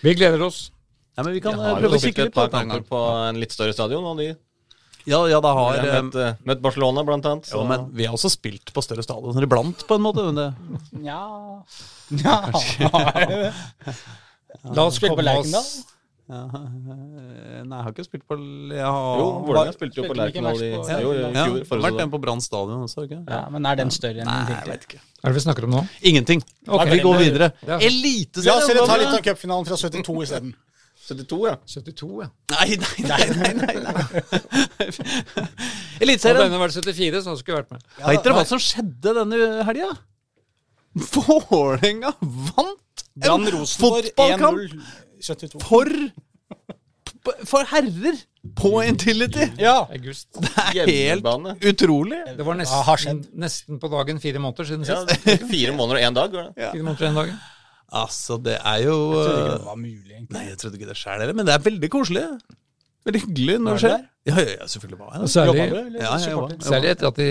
[0.00, 0.70] Vi gleder oss.
[1.16, 3.00] ja, men vi kan eh, har prøve jo å spilt kikke et litt på på
[3.28, 4.30] en litt større stadion, og de
[5.08, 7.50] Ja, ja, da har har eh, møtt, eh, møtt Barcelona, blant annet.
[7.50, 10.26] Jo, Så men vi har også spilt på større stadioner iblant, på en måte.
[10.28, 10.48] Men det,
[11.00, 11.20] Nja
[12.24, 12.36] ja,
[13.30, 13.96] det det?
[14.74, 15.66] La oss spille på Lerkendal?
[16.30, 18.36] ja, eh, nei, jeg har ikke spilt på
[18.74, 20.80] ja, har, jo, Vålerenga spilte jo på Lerkendal i jo,
[21.16, 21.60] ja, fjor.
[21.70, 23.20] har vært den en på Brann stadion også, ikke?
[23.26, 25.02] Ja, men er den større enn Nei, jeg vet ikke.
[25.20, 25.84] Hva er det vi snakker om nå?
[26.12, 26.42] Ingenting.
[26.66, 26.92] Okay.
[26.94, 27.50] vi går videre.
[27.62, 28.50] det er- Eliteserien!
[28.50, 30.54] La oss ta litt av cupfinalen fra 72 isteden.
[31.10, 31.56] 72, ja.
[31.66, 32.28] 72, ja.
[32.54, 33.24] Nei, nei, nei.
[33.40, 33.94] nei, nei, nei.
[36.00, 36.46] Hadde Eliteserien.
[36.46, 37.84] denne vært 74, så skulle jeg vært med.
[38.06, 39.90] Veit dere hva som skjedde denne helga?
[41.14, 44.58] Vålerenga vant en fotballkamp
[45.62, 45.92] for,
[47.44, 48.18] for herrer
[48.56, 49.50] på Intility.
[49.60, 49.84] Ja.
[49.92, 50.28] August.
[50.40, 50.50] Det
[50.86, 52.20] er helt utrolig.
[52.36, 55.02] Det var nesten, nesten på dagen fire måneder siden ja.
[55.04, 55.46] sist.
[55.52, 56.32] Fire måneder og én dag.
[56.32, 56.70] var det?
[56.72, 57.34] Fire måneder og en dag.
[57.92, 60.34] Altså, det er jo Jeg trodde ikke uh, det var mulig, egentlig.
[60.36, 62.24] Nei, jeg trodde ikke det sjøl, men det er veldig koselig.
[63.08, 64.00] Veldig hyggelig når det skjer.
[64.28, 65.30] Ja, ja, ja, selvfølgelig var jeg det.
[65.32, 66.58] Særlig, du, Ja, jeg jobba.
[66.68, 67.30] særlig etter at de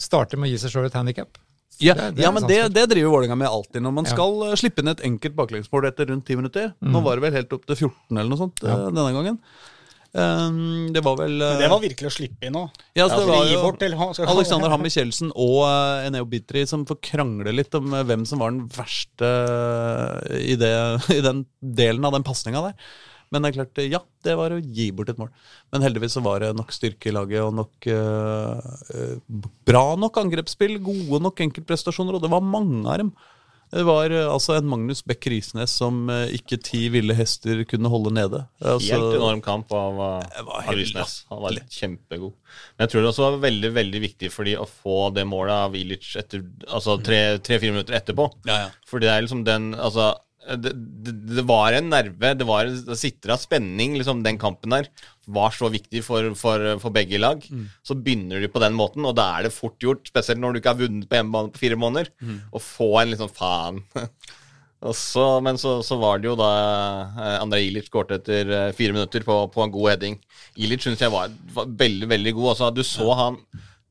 [0.00, 1.38] starter med å gi seg sjøl et handikap.
[1.82, 3.82] Ja, Det det ja men det, det driver Vålerenga med alltid.
[3.82, 4.10] Når man Ja.
[4.14, 6.72] skal uh, slippe inn et enkelt baklengsmål etter rundt 10 minutter.
[6.80, 8.76] Nå var det vel helt opp til 14 eller noe sånt Ja.
[8.90, 9.38] denne gangen.
[10.14, 12.68] Um, det var vel Men det var virkelig å slippe inn nå.
[12.94, 17.50] ja, altså, det var jo Alexander Ham Michelsen og uh, Eneo Bitri som får krangle
[17.50, 19.32] litt om uh, hvem som var den verste
[20.38, 20.70] i, det,
[21.18, 22.78] i den delen av den pasninga der.
[23.34, 25.30] Men det er klart, ja, det var å gi bort et mål.
[25.74, 29.16] Men heldigvis så var det nok styrke i laget og nok uh, eh,
[29.66, 33.10] bra nok angrepsspill, gode nok enkeltprestasjoner, og det var mange av dem.
[33.74, 37.90] Det var eh, altså en Magnus Beck Risnes som eh, ikke ti ville hester kunne
[37.90, 38.44] holde nede.
[38.62, 41.16] Altså, Helt enorm kamp av, uh, av Risnes.
[41.32, 42.36] Han var kjempegod.
[42.76, 45.74] Men jeg tror det også var veldig veldig viktig fordi å få det målet av
[45.78, 48.28] Ilic Altså tre-fire minutter etterpå.
[48.46, 48.70] Ja, ja.
[48.86, 50.12] For det er liksom den Altså
[50.44, 52.68] det, det, det var en nerve, det var
[53.00, 54.90] sitra spenning, liksom den kampen der
[55.26, 57.44] var så viktig for, for, for begge lag.
[57.86, 60.60] Så begynner de på den måten, og da er det fort gjort, spesielt når du
[60.60, 62.10] ikke har vunnet på hjemmebane på fire måneder,
[62.52, 63.84] å få en liksom faen.
[64.84, 68.72] Og så, men så, så var det jo da André Andrej Ilic skåret etter eh,
[68.76, 70.18] fire minutter på, på en god heading.
[70.60, 72.50] Ilic syns jeg var, var veldig, veldig god.
[72.52, 73.38] Altså, du så han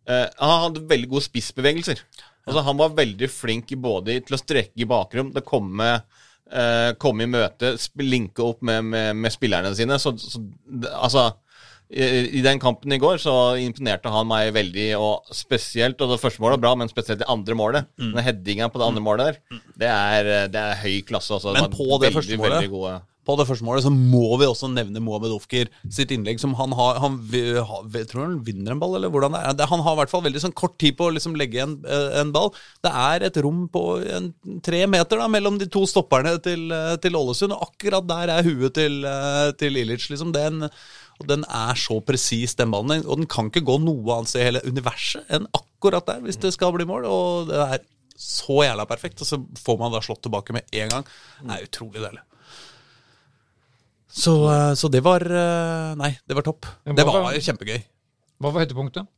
[0.05, 2.03] eh, Han hadde veldig gode spissbevegelser.
[2.43, 6.21] Altså, han var veldig flink både til å strekke i bakrom, å komme, eh,
[7.01, 7.71] komme i møte,
[8.03, 9.95] linke opp med, med, med spillerne sine.
[10.01, 10.41] Så, så
[10.91, 11.29] altså
[11.89, 16.21] i, I den kampen i går så imponerte han meg veldig, og spesielt Og det
[16.21, 17.89] første målet var bra, men spesielt det andre målet.
[17.99, 18.11] Mm.
[18.15, 21.33] Den headinga på det andre målet der, det er, det er høy klasse.
[21.35, 21.53] Altså.
[21.53, 22.99] Men på det veldig, første målet- gode.
[23.23, 26.41] På det første målet så må vi også nevne Mohamed Ofkir sitt innlegg.
[26.41, 27.13] som Han har, han,
[28.09, 29.69] tror han vinner en ball, eller hvordan det er.
[29.71, 32.19] Han har i hvert fall veldig sånn kort tid på å liksom legge en, eh,
[32.19, 32.51] en ball.
[32.83, 36.97] Det er et rom på en, tre meter da, mellom de to stopperne til, eh,
[36.97, 40.09] til Ålesund, og akkurat der er huet til, eh, til Ilic.
[40.11, 40.33] Liksom.
[40.35, 40.67] Den,
[41.23, 43.05] og den er så presis, den ballen.
[43.07, 46.39] Og den kan ikke gå noe annet sted i hele universet enn akkurat der, hvis
[46.43, 47.07] det skal bli mål.
[47.07, 47.87] Og det er
[48.19, 49.23] så jævla perfekt.
[49.23, 51.09] Og så får man da slått tilbake med en gang.
[51.41, 52.23] Det er utrolig deilig.
[54.13, 56.69] Så, eh, så det var eh, Nei, det var topp.
[56.85, 57.79] Det var kjempegøy.
[58.43, 59.09] Hva var høydepunktet?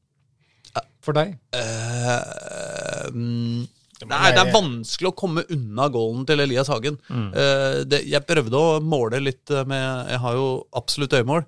[1.05, 1.35] For deg?
[1.53, 6.97] Uh, må Nei, det er vanskelig å komme unna goalen til Elias Hagen.
[7.07, 7.29] Mm.
[7.31, 11.45] Uh, det, jeg prøvde å måle litt eh, med Jeg har jo absolutt øyemål.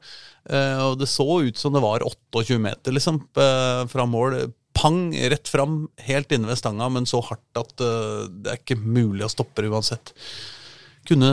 [0.47, 4.39] Uh, og det så ut som det var 28 meter, liksom, uh, fra mål.
[4.77, 9.25] Pang, rett fram, helt inne ved stanga, men så hardt at det er ikke mulig
[9.25, 10.11] å stoppe det uansett.
[11.07, 11.31] Kunne,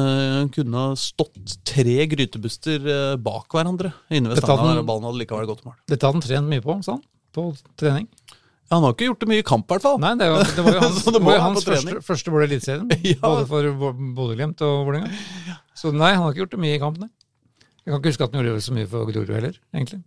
[0.55, 2.87] kunne stått tre grytebuster
[3.21, 4.63] bak hverandre inne ved stanga.
[4.63, 5.77] hadde- der Ballen hadde likevel gått mål.
[5.85, 7.05] Dette hadde han trent mye på, sa han.
[7.37, 8.09] På trening.
[8.65, 9.99] Ja, han har ikke gjort det mye i kamp, i hvert fall.
[10.01, 12.49] Nei, det, var, det var jo hans, det var jo hans første, første mål i
[12.49, 12.89] Eliteserien.
[13.13, 13.21] Ja.
[13.27, 15.13] Både for Bo- Bodø-Glimt og Vålerenga.
[15.77, 17.11] Så nei, han har ikke gjort det mye i kamp, nei.
[17.85, 20.01] Jeg kan ikke huske at han gjorde så mye for Grorud heller, egentlig.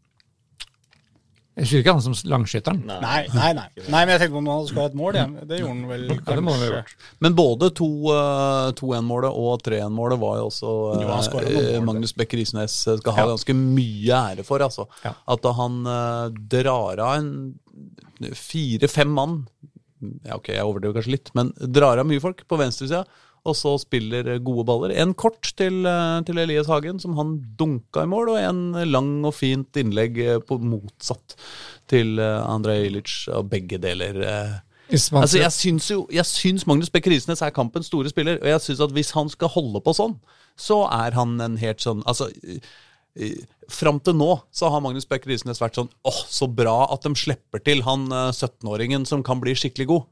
[1.57, 2.81] Jeg husker ikke han som langskytteren.
[2.85, 3.63] Nei, nei, nei.
[3.89, 5.15] nei men jeg tenkte på om han skulle ha et mål.
[5.17, 5.23] Ja.
[5.49, 6.75] Det gjorde han vel Ja, det må han ha kanskje.
[6.75, 7.07] gjort.
[7.25, 11.87] Men både eh, 2-1-målet og 3-1-målet var jo også eh, Jo, eh, mål.
[11.89, 13.31] Magnus Beck Risnes skal ha Ja.
[13.33, 14.61] ganske mye ære for.
[14.67, 14.85] altså.
[15.01, 15.15] Ja.
[15.33, 17.31] At han uh, drar av en
[18.37, 19.41] fire-fem mann
[20.25, 23.03] Ja, ok, jeg overdriver kanskje litt, men drar av mye folk på venstresida.
[23.47, 24.93] Og så spiller gode baller.
[24.99, 29.25] En kort til, eh, til Elias Hagen, som han dunka i mål, og en lang
[29.25, 31.37] og fint innlegg eh, på motsatt
[31.87, 33.15] til eh, Andrej Ilic.
[33.33, 34.23] Og begge deler
[34.87, 38.61] Altså, jeg syns jo Jeg syns Magnus Beck Risnes er kampens store spiller, og jeg
[38.63, 40.15] syns at hvis han skal holde på sånn,
[40.55, 42.29] så er han en helt sånn Altså
[43.67, 47.11] Fram til nå så har Magnus Beck Risnes vært sånn åh, så bra at de
[47.19, 50.05] slipper til han eh, 17-åringen som kan bli skikkelig god.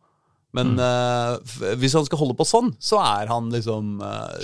[0.56, 0.80] Men mm.
[0.80, 4.38] uh, hvis han skal holde på sånn, så er han liksom uh,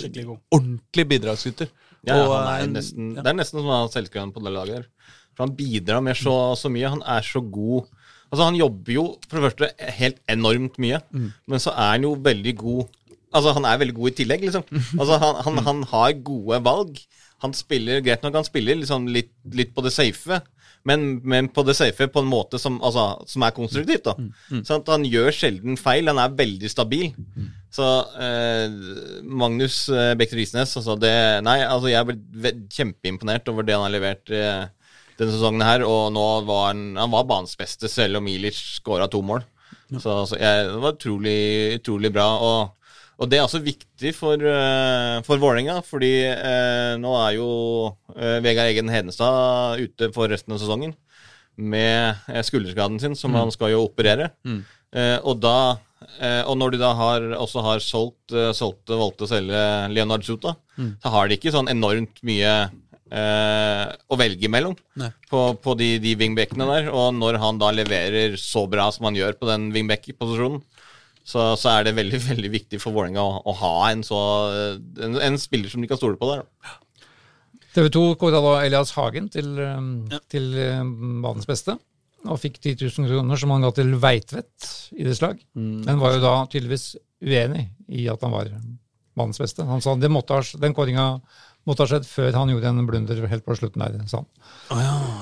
[0.51, 1.70] ordentlig bidragsyter.
[2.07, 3.24] Ja, Og, han er eh, nesten, ja.
[3.24, 4.89] Det er nesten som å ha selvskrevet på det laget.
[5.38, 6.91] For han bidrar med så, så mye.
[6.91, 7.88] Han er så god.
[8.32, 11.30] Altså Han jobber jo for det første helt enormt mye, Mm.
[11.51, 12.97] men så er han jo veldig god
[13.32, 14.64] Altså Han er veldig god i tillegg, liksom.
[14.99, 16.97] Altså Han, han, han har gode valg.
[17.42, 20.42] Han spiller greit nok, han spiller liksom litt, litt på det safe.
[20.88, 24.08] Men, men på det safe på en måte som, altså, som er konstruktivt.
[24.08, 24.16] da
[24.66, 26.10] Sånn at Han gjør sjelden feil.
[26.10, 27.12] Han er veldig stabil.
[27.72, 27.88] Så
[28.20, 28.74] eh,
[29.24, 31.14] Magnus eh, Beck Risnes altså det,
[31.46, 34.66] Nei, altså jeg ble kjempeimponert over det han har levert eh,
[35.20, 35.86] denne sesongen her.
[35.86, 39.46] Og nå var han, han var banens beste, selv om Ilic skåra to mål.
[40.00, 41.39] Så, så jeg, det var utrolig,
[41.78, 42.28] utrolig bra.
[42.42, 42.81] Og,
[43.22, 47.49] og det er også viktig for, uh, for Vålerenga, fordi eh, nå er jo
[48.15, 50.95] eh, Vegard Egen Hedenstad ute for resten av sesongen
[51.61, 54.32] med eh, skulderskaden sin, som han skal jo operere.
[54.91, 55.78] Eh, og da
[56.17, 59.61] eh, Og når de da har, også har solgt, solgt valgte å selge
[59.93, 60.55] Leonard Suta,
[61.03, 62.55] så har de ikke sånn enormt mye
[63.11, 64.74] eh, å velge mellom
[65.30, 66.89] på, på de, de wingbackene der.
[66.89, 70.63] Og når han da leverer så bra som han gjør på den wingback-posisjonen,
[71.24, 74.19] så, så er det veldig veldig viktig for Vålerenga å, å ha en, så,
[75.01, 76.45] en, en spiller som de kan stole på der.
[77.72, 80.19] TV 2 kåret da Elias Hagen til, ja.
[80.32, 80.49] til
[80.82, 81.78] um, banens beste.
[82.28, 85.39] Og fikk 10 000 kroner som han ga til Veitvet idrettslag.
[85.57, 86.91] Men var jo da tydeligvis
[87.24, 88.51] uenig i at han var
[89.17, 89.65] banens beste.
[89.65, 91.05] Han sa det måtte ha, den kåringa
[91.69, 93.97] måtte ha skjedd før han gjorde en blunder helt på slutten der.
[94.09, 94.30] sa han.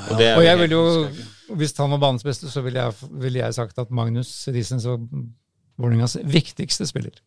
[0.09, 2.63] Og, det er Og jo jeg ville vil jo, hvis han var banens beste, så
[2.65, 5.07] ville jeg, ville jeg sagt at Magnus Risen og
[5.79, 7.17] Vålerengas viktigste spiller.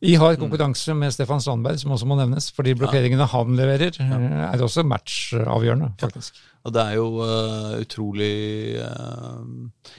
[0.00, 4.22] I hard konkurranse med Stefan Strandberg, som også må nevnes, fordi blokkeringene han leverer, eh,
[4.46, 6.38] er også matchavgjørende, faktisk.
[6.64, 9.44] Og det er jo uh, utrolig uh,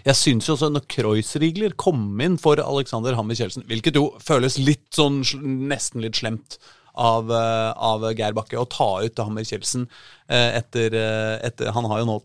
[0.05, 4.57] Jeg syns jo også når Kreuzrigler kom inn for Alexander Hammer Kjeldsen, hvilket jo føles
[4.61, 5.21] litt sånn
[5.69, 6.57] nesten litt slemt
[6.97, 9.85] av, av Geir Bakke å ta ut Hammer Kjeldsen
[10.27, 10.97] etter,
[11.39, 12.17] etter Han har jo nå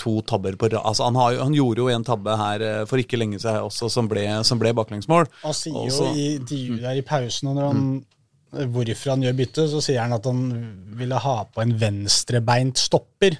[0.00, 0.82] to tabber på rad.
[0.82, 3.90] Altså, han, har han gjorde jo en tabbe her øh, for ikke lenge siden også,
[3.92, 5.28] som ble, som ble baklengsmål.
[5.42, 7.82] Han sier jo i intervjuet der i pausen når han,
[8.72, 10.46] hvorfor han gjør bytte, så sier han at han
[10.96, 13.38] ville ha på en venstrebeint stopper.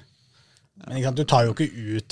[0.87, 1.23] Men sant, du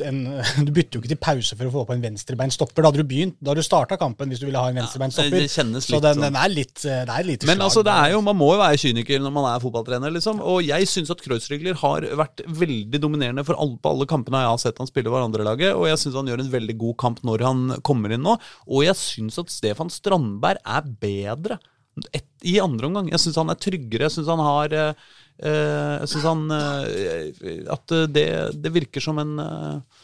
[0.03, 0.17] en
[0.65, 2.81] Du bytter jo ikke til pause for å få på en venstrebeinstopper.
[2.81, 5.29] Da hadde du begynt, da hadde du starta kampen hvis du ville ha en venstrebeinstopper.
[5.31, 6.25] det- det kjennes så litt den, sånn.
[6.25, 7.65] den er litt Det er litt Men slag.
[7.67, 10.41] altså, det er jo, man må jo være kyniker når man er fotballtrener, liksom.
[10.41, 14.49] Og jeg syns at Kreuzrigler har vært veldig dominerende for alle, på alle kampene jeg
[14.49, 17.21] har sett han spille for andrelaget, og jeg syns han gjør en veldig god kamp
[17.23, 18.39] når han kommer inn nå.
[18.67, 21.59] Og jeg syns at Stefan Strandberg er bedre
[22.13, 23.07] et, i andre omgang.
[23.09, 24.09] Jeg syns han er tryggere.
[24.09, 24.93] Jeg synes han har eh, eh,
[25.35, 30.03] Jeg syns han eh, At det, det virker som en eh,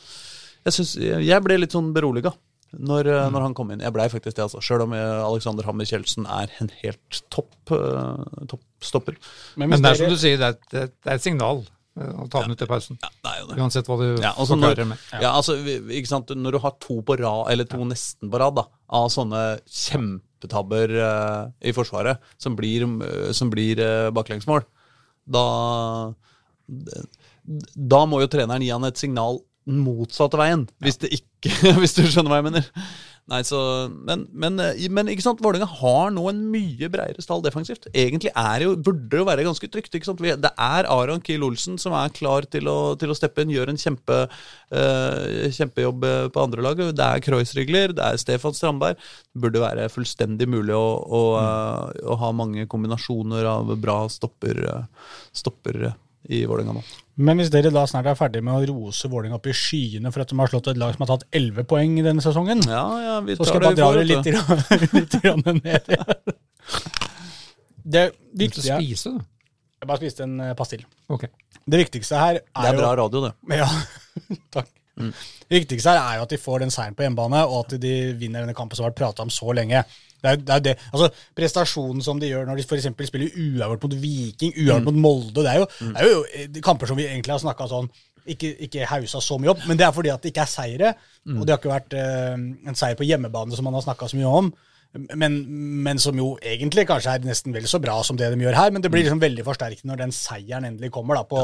[0.65, 2.33] jeg, synes, jeg ble litt sånn beroliga
[2.71, 3.33] når, mm.
[3.33, 3.83] når han kom inn.
[3.83, 4.61] Jeg blei faktisk det, altså.
[4.63, 9.19] Sjøl om eh, Alexander Hammer Kjeldsen er en helt topp, eh, toppstopper.
[9.59, 12.13] Men Men det er som du sier, det er et, det er et signal eh,
[12.15, 12.99] å ta den ut i pausen.
[13.03, 13.59] Ja, det er jo det.
[13.59, 15.07] Uansett hva du Ja, altså når, med.
[15.17, 15.57] ja, altså,
[15.99, 16.31] ikke sant?
[16.31, 18.67] når du har to på rad, eller to nesten på rad, da,
[19.01, 24.63] av sånne kjempetabber uh, i Forsvaret som blir, uh, som blir eh, baklengsmål,
[25.31, 25.45] da
[27.75, 31.97] Da må jo treneren gi han et signal den motsatte veien, hvis, det ikke, hvis
[31.97, 32.69] du skjønner hva jeg mener.
[33.29, 33.59] Nei, så,
[34.07, 37.85] men, men, eh, men ikke sant, Vålerenga har nå en mye bredere stall defensivt.
[37.93, 39.93] Egentlig er jo, burde det jo være ganske trygt.
[39.95, 40.19] ikke sant?
[40.19, 43.71] Det er Aron Kiel Olsen som er klar til å, til å steppe inn, gjør
[43.71, 44.17] en kjempe,
[44.73, 46.91] uh, kjempejobb eh, på andre laget.
[46.97, 48.99] Det er Kreuzrigler, det er Stefan Strandberg.
[49.31, 54.65] Det burde være fullstendig mulig å, å, uh, å ha mange kombinasjoner av bra stopper,
[54.65, 55.93] uh, stopper
[56.31, 56.83] i Vålerenga nå.
[57.21, 60.23] Men hvis dere da snart er ferdig med å rose Vålerenga opp i skyene for
[60.23, 62.83] at de har slått et lag som har tatt 11 poeng i denne sesongen, Ja,
[63.03, 65.91] ja, vi så skal jeg bare dra dere litt, grann- litt grann ned.
[67.83, 68.03] Det
[68.37, 69.25] viktige spise, da.
[69.81, 70.83] Jeg bare spiste en eh, pastill.
[71.09, 71.25] Ok.
[71.65, 73.57] Det viktigste her er, jo Det er jo bra radio, det.
[73.57, 73.69] Ja,
[74.55, 74.69] takk.
[75.01, 77.93] Det viktigste her er jo at de får den seieren på hjemmebane, og at de
[78.21, 79.81] vinner denne kampen som har vært prata om så lenge.
[80.21, 82.87] Det er, det er det, altså Prestasjonen som de gjør når de f.eks.
[83.09, 86.91] spiller uavgjort mot Viking, uavgjort mot Molde, det er jo, det er jo eh, kamper
[86.91, 87.89] som vi egentlig har snakka sånn
[88.29, 90.91] ikke, ikke hausa så mye opp, men det er fordi at det ikke er seire.
[91.39, 92.35] Og det har ikke vært eh,
[92.69, 94.51] en seier på hjemmebane som man har snakka så mye om.
[94.91, 95.37] Men,
[95.85, 98.71] men som jo egentlig kanskje er nesten vel så bra som det de gjør her.
[98.75, 101.43] Men det blir liksom veldig forsterkende når den seieren endelig kommer da, på,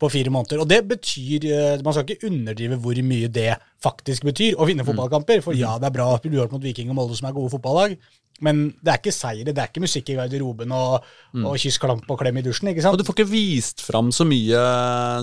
[0.00, 0.62] på fire måneder.
[0.64, 3.50] Og det betyr eh, Man skal ikke underdrive hvor mye det
[3.84, 5.44] faktisk betyr å vinne fotballkamper.
[5.44, 7.36] For ja, det er bra at du gjør det mot Viking og Molde, som er
[7.36, 7.98] gode fotballag.
[8.44, 11.04] Men det er ikke seire, det er ikke musikk i garderoben og,
[11.40, 12.68] og kyss, klamp og klem i dusjen.
[12.68, 14.60] ikke Og du får ikke vist fram så mye,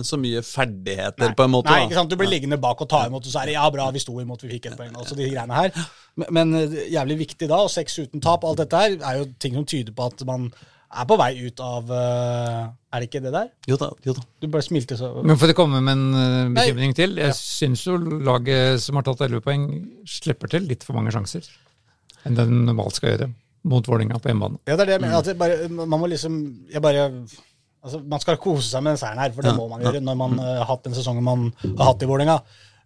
[0.06, 1.70] så mye ferdigheter, på en måte.
[1.70, 2.10] Nei, ikke sant?
[2.10, 4.16] Du blir liggende bak og ta imot, og så er det ja, bra, vi sto
[4.18, 4.94] imot, vi fikk et poeng.
[4.98, 5.86] Altså de greiene her.
[6.20, 9.28] Men, men eh, jævlig viktig da, og seks uten tap, alt dette her, er jo
[9.42, 10.48] ting som tyder på at man
[10.94, 12.58] er på vei ut av eh,
[12.94, 13.48] Er det ikke det der?
[13.66, 14.22] Jo da, jo da.
[14.42, 16.98] Du bare smilte så Men for å komme med en bekymring Nei.
[16.98, 17.18] til.
[17.18, 19.66] Jeg syns jo laget som har tatt 11 poeng,
[20.06, 21.48] slipper til litt for mange sjanser
[22.24, 23.32] enn den normalt skal gjøre
[23.68, 24.60] mot Vålerenga på hjemmebane.
[24.68, 25.18] Ja, det er det jeg mener.
[25.20, 26.38] At bare, man må liksom
[26.72, 27.08] Jeg bare
[27.84, 30.00] Altså, Man skal kose seg med den seieren her, for det Ja, må man gjøre
[30.00, 32.38] når man eh, har hatt den sesongen man har hatt i Vålerenga.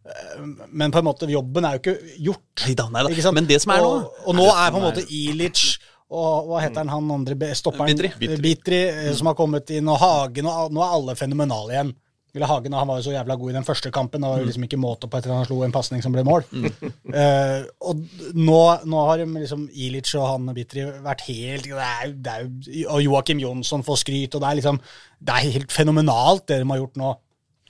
[0.09, 2.65] Eh, Men på en måte, jobben er jo ikke gjort.
[2.67, 3.13] Neida, neida.
[3.13, 3.35] Ikke?
[3.37, 5.69] Men det som er nå og, og nå er på en måte Ilic
[6.09, 7.93] og hva heter han, han andre stopperen?
[7.93, 8.39] Bitri.
[8.41, 8.83] Bitri.
[8.89, 11.91] eh, som har kommet inn, og Hagen, og nå er alle fenomenale igjen.
[12.37, 14.23] Eller Hagen han var jo så jævla god i den første kampen.
[14.23, 16.25] Det var jo liksom ikke måte på etter at han slo en pasning som ble
[16.29, 16.45] mål.
[17.09, 18.03] Eh, og
[18.37, 22.51] nå, nå har liksom Ilic og han Bitri vært helt det er, det er,
[22.93, 24.81] Og Joakim Jonsson får skryt, og det er liksom
[25.25, 27.15] Det er helt fenomenalt, det de har gjort nå.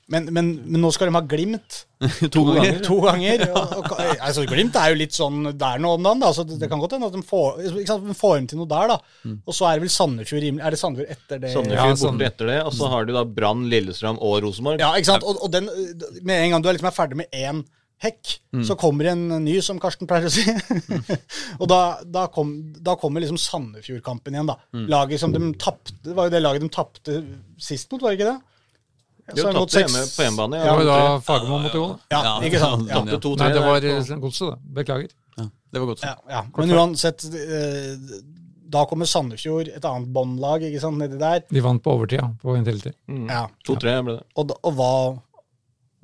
[0.08, 1.82] Men, men, men nå skal de ha Glimt.
[2.34, 2.78] To ganger.
[2.86, 3.42] To ganger.
[3.52, 3.90] Og, og,
[4.24, 6.22] altså, Glimt er jo litt sånn der nå om dagen.
[6.24, 6.30] Da.
[6.32, 8.62] Så det, det kan godt hende at de får, ikke sant, de får dem til
[8.62, 8.94] noe der.
[8.94, 8.98] da.
[9.44, 11.52] Og så er det vel Sandefjord rimelig Er det Sandefjord etter det?
[11.52, 12.22] Sandefjord Ja, borte sånn.
[12.30, 14.80] etter det, og så har du da Brann, Lillestrøm og Rosenborg.
[14.80, 15.28] Ja, ikke sant?
[15.28, 15.68] Og, og den,
[16.22, 17.60] med en gang du er liksom er ferdig med én
[17.98, 20.44] hekk, så kommer en ny, som Karsten pleier å si.
[21.60, 24.54] og da, da, kom, da kommer liksom Sandefjord-kampen igjen, da.
[24.88, 27.16] Laget som de tapte Det var jo det laget de tapte
[27.60, 28.47] sist mot, var det ikke det?
[29.36, 30.60] Så har tatt det hjemme på hjemmebane.
[30.64, 31.20] Ja, var da.
[31.20, 31.86] Fagermo måtte gå.
[31.88, 31.98] da.
[32.16, 32.88] Ja, Ja, ikke sant?
[32.88, 32.94] Ja.
[32.94, 33.00] ja.
[33.04, 33.86] Tapte to, Nei, det var
[34.24, 34.56] godset, da.
[34.80, 35.10] Beklager.
[35.38, 36.02] Ja, det var godt.
[36.06, 36.42] Ja, ja.
[36.56, 38.18] Men uansett eh,
[38.68, 41.44] da kommer Sandefjord, et annet båndlag, ikke sant, nedi der.
[41.48, 42.92] De vant på overtida på Intility.
[43.28, 43.46] Ja.
[43.68, 44.24] 2-3 ble det.
[44.36, 44.92] Og, da- og hva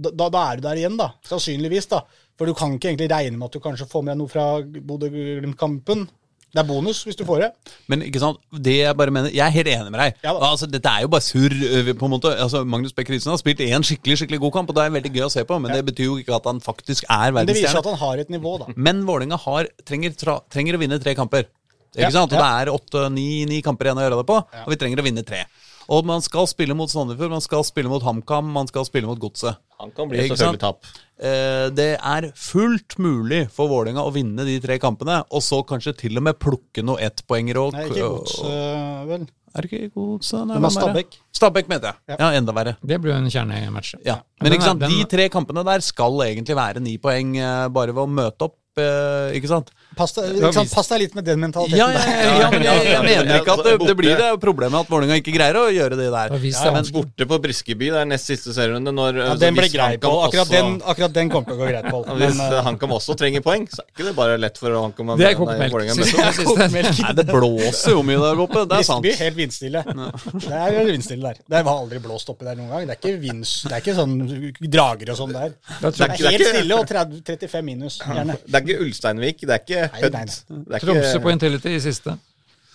[0.04, 1.10] da, da er du der igjen, da.
[1.28, 2.00] Sannsynligvis, da.
[2.38, 6.08] For du kan ikke egentlig regne med at du kanskje får med noe fra Bodø-Glimt-kampen.
[6.54, 7.48] Det er bonus hvis du får det.
[7.90, 10.20] Men ikke sant, det jeg bare mener Jeg er helt enig med deg.
[10.22, 11.50] Ja altså, dette er jo bare surr.
[11.50, 14.70] øh, på en måte altså, Magnus Beck Risen har spilt én skikkelig skikkelig god kamp,
[14.70, 16.62] og det er veldig gøy å se på, men det betyr jo ikke at han
[16.62, 18.70] faktisk er Men det viser at han har et nivå, da.
[18.76, 19.40] Men Vålerenga
[19.84, 20.14] trenger,
[20.52, 21.50] trenger å vinne tre kamper.
[21.94, 22.32] Ikke Ja, sant?
[22.32, 22.42] Og ja.
[22.42, 25.44] det er åtte-ni kamper igjen å gjøre det på, og vi trenger å vinne tre.
[25.92, 29.20] Og man skal spille mot Sandefjord, man skal spille mot HamKam, man skal spille mot
[29.20, 29.58] Godset.
[29.80, 30.86] HamKam blir selvfølgelig tap.
[31.18, 35.96] Eh, det er fullt mulig for Vålerenga å vinne de tre kampene, og så kanskje
[36.06, 39.28] til og med plukke noe ettpoenger og Nei, ikke Godset, øh, vel.
[39.54, 40.48] Er det ikke Godset?
[40.50, 40.74] Det var er?
[40.78, 41.18] Stabæk.
[41.38, 42.00] Stabæk, mente jeg.
[42.10, 42.16] Ja.
[42.24, 42.76] Ja, enda verre.
[42.82, 43.94] Det blir jo en kjernematch.
[44.02, 44.18] Ja.
[44.40, 47.68] Men Men den ikke sant, de tre kampene der skal egentlig være ni poeng eh,
[47.68, 48.58] bare ved å møte opp.
[48.80, 49.70] Eh, Ikke sant?
[49.94, 51.78] Pass deg, litt med den mentaliteten.
[51.78, 54.82] Ja, ja, ja, ja, men jeg, jeg mener ikke at det, det blir det problemet
[54.82, 56.34] at Vålerenga ikke greier å gjøre det der.
[56.34, 56.88] Ja, men.
[56.94, 58.90] Borte på Briskeby, det er nest siste serierunde.
[59.18, 60.10] Ja, den ble grei på.
[60.26, 62.00] Akkurat også- den, akkurat den kommer til å gå greit på.
[62.14, 65.14] Men, Hvis uh, HamKam også trenger poeng, så er ikke det bare lett for HamKam
[65.14, 65.74] Det er nei, kokt melk.
[65.74, 66.60] Vålerenga Siste- møte opp.
[66.74, 68.64] siste- Nei, det blåser jo mye der oppe.
[68.70, 69.06] Det er sant.
[69.06, 69.84] Briskeby helt vindstille.
[70.34, 71.42] Det er vindstille der.
[71.54, 72.86] Det har aldri blåst oppi der noen gang.
[72.90, 74.16] Det er ikke, vinds, det er ikke sånn
[74.74, 75.54] drager og sånn der.
[75.84, 78.38] Det er helt stille og 30, 35 minus, gjerne.
[78.44, 80.80] Det er ikke Ulsteinvik, det er ikke Hødd.
[80.84, 82.18] Tromsø på Intility i siste.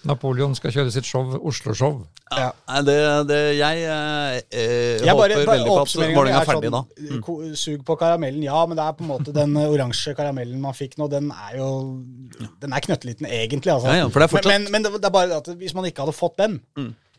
[0.07, 1.97] Napoleon skal kjøre sitt show, Oslo-show.
[2.31, 2.51] Ja.
[2.53, 2.81] ja.
[2.87, 2.95] det,
[3.27, 6.49] det, jeg eh, eh, Jeg bare, håper bare veldig på at Målingen Vålerenga er er
[6.49, 6.81] ferdig da.
[6.85, 7.17] nå.
[7.19, 7.55] Mm.
[7.59, 10.77] Sug på karamellen, ja, men det er på en måte den eh, oransje karamellen man
[10.77, 11.69] fikk nå, den er jo
[12.61, 13.73] Den er knøtteliten, egentlig.
[13.75, 13.91] Altså.
[13.91, 15.75] Ja, ja, for det er fortsatt- men, men, men det, det er bare at hvis
[15.75, 16.59] man ikke hadde fått den,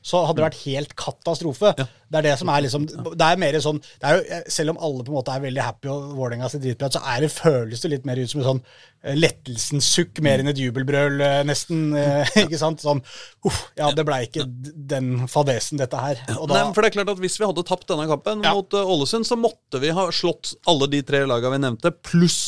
[0.03, 1.75] så hadde det vært helt katastrofe.
[2.11, 5.05] Det er det som er liksom Det er mer sånn er jo, Selv om alle
[5.07, 7.91] på en måte er veldig happy og Vålerenga ser dritbra så er det, føles det
[7.93, 8.63] litt mer ut som et sånn
[9.05, 11.91] eh, lettelsens sukk, mer enn et jubelbrøl, eh, nesten.
[11.95, 12.25] Ja.
[12.47, 12.83] ikke sant?
[12.83, 13.03] Sånn
[13.47, 16.25] uff, ja, det blei ikke den fadesen, dette her.
[16.27, 18.57] Da, Nei, for det er klart at Hvis vi hadde tapt denne kampen Ja.
[18.57, 22.41] mot eh, Ålesund, så måtte vi ha slått alle de tre lagene vi nevnte, pluss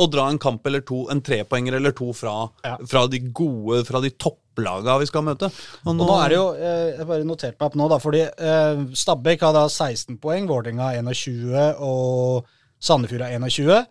[0.00, 2.34] å dra en kamp eller to, en trepoenger eller to fra,
[2.64, 2.76] Ja.
[2.88, 5.50] fra de gode, fra de topplaga vi skal møte.
[5.84, 8.22] Og Og nå er det jo, eh, Jeg bare noterte meg opp nå, da, fordi
[8.26, 12.46] eh, Stabæk har da 16 poeng, Vålerenga har 21, og
[12.80, 13.86] Sandefjord har 21,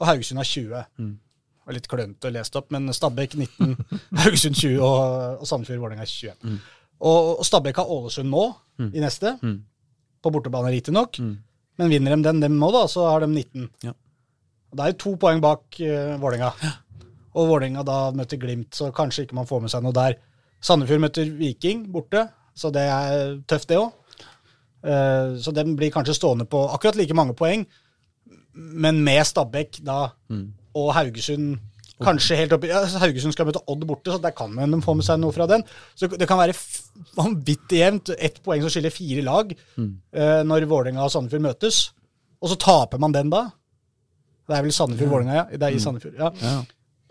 [0.00, 0.86] og Haugesund har 20.
[0.96, 3.76] Det var litt klønete lest opp, men Stabæk 19,
[4.24, 6.58] Haugesund 20 og, og Sandefjord Vålerenga 20.
[7.00, 8.46] Og, og Stabæk har Ålesund nå,
[8.80, 9.36] i neste,
[10.22, 11.18] på bortebane riktignok.
[11.80, 13.68] Men vinner de den dem nå, da, så har de 19.
[13.86, 13.92] Ja.
[14.70, 16.50] Det er jo to poeng bak uh, Vålerenga.
[17.38, 20.18] Og Vålerenga da møter Glimt, så kanskje ikke man får med seg noe der.
[20.60, 22.26] Sandefjord møter Viking borte,
[22.58, 23.94] så det er tøft, det òg.
[25.40, 27.62] så den blir kanskje stående på akkurat like mange poeng,
[28.52, 30.10] men med Stabæk da,
[30.74, 31.58] og Haugesund
[32.00, 35.04] Kanskje helt oppi, ja, Haugesund skal møte Odd borte, så der kan man få med
[35.04, 35.64] seg noe fra den.
[35.98, 36.56] Så det kan være
[37.18, 38.12] vanvittig jevnt.
[38.16, 41.82] Ett poeng som skiller fire lag eh, når Vålerenga og Sandefjord møtes.
[42.40, 43.44] Og så taper man den da.
[44.50, 45.46] Det er vel Sandefjord-Vålerenga, ja.
[45.54, 46.30] Det er i Sandefjord, ja.
[46.42, 46.54] Ja.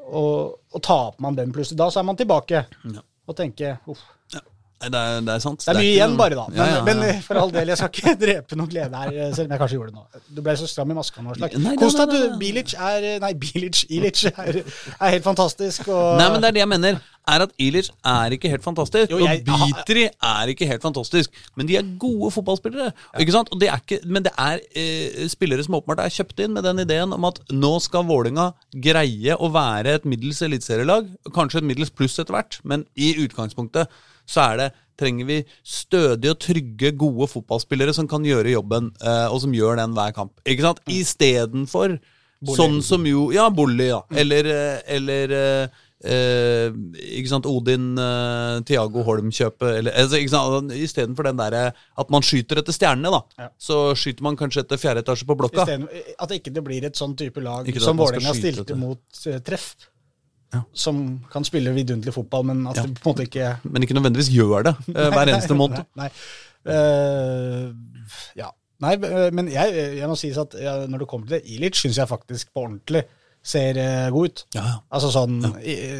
[0.09, 2.65] Og, og taper man den plutselig da, så er man tilbake.
[2.83, 3.03] Ja.
[3.29, 4.01] Og tenker uff.
[4.33, 4.41] Nei,
[4.79, 5.59] det, er, det er sant.
[5.65, 6.45] Det er mye ikke igjen noe- bare, da.
[6.47, 6.83] Men, Ja, ja, ja.
[6.87, 9.61] men for all del, jeg skal ikke drepe noe glede her, eh, selv om jeg
[9.65, 10.23] kanskje gjorde det nå.
[10.37, 11.75] Du ble så stram i maska nå, nei,
[12.13, 12.17] du.
[12.39, 15.87] Bilic er eh, Nei, Bilic, Ilic er, er helt fantastisk.
[15.91, 17.01] Og, Nei, men det er det jeg mener.
[17.29, 19.11] Er at Ilic er ikke helt fantastisk.
[19.11, 21.35] Jo, jeg- og Bitri er ikke helt fantastisk.
[21.59, 22.87] Men de er gode fotballspillere.
[23.21, 23.51] Ikke sant?
[23.61, 26.81] Det er ikke, men det er eh, spillere som åpenbart er kjøpt inn med den
[26.87, 31.11] ideen om at nå skal Vålinga greie å være et middels eliteserielag.
[31.35, 33.91] Kanskje et middels pluss etter hvert, men i utgangspunktet
[34.29, 34.69] så er det
[34.99, 39.77] trenger vi stødige og trygge, gode fotballspillere som kan gjøre jobben, eh, og som gjør
[39.79, 40.33] den hver kamp.
[40.45, 40.81] Ikke sant?
[40.91, 41.99] Istedenfor
[42.55, 44.01] sånn som jo Ja, Bolli, ja.
[44.11, 46.75] Eller, eh, eller eh, eh,
[47.15, 51.63] ikke sant, Odin eh, Tiago Holm-kjøpet eller altså, ikke sant, Istedenfor den derre
[51.99, 53.49] at man skyter etter stjernene, da, Ja.
[53.59, 55.63] så skyter man kanskje etter fjerde etasje på blokka.
[55.67, 58.75] stedet, at ikke det blir et sånn type lag Ikke som Vålerenga stilte etter.
[58.79, 58.99] mot
[59.47, 59.73] treff.
[60.53, 60.63] Ja.
[60.73, 62.83] Som kan spille vidunderlig fotball, men at Ja.
[62.87, 65.85] det på en måte ikke Men ikke nødvendigvis gjør det eh, hver eneste måned.
[65.95, 66.09] Nei.
[66.09, 66.73] nei.
[66.75, 67.71] Uh,
[68.35, 68.49] ja.
[68.81, 70.55] Nei, eh, men jeg, jeg må si at
[70.89, 73.03] når det kommer til det, Ilic syns jeg faktisk på ordentlig
[73.43, 73.77] ser
[74.11, 74.45] god ut.
[74.55, 74.77] Ja, ja.
[74.91, 75.37] Altså sånn,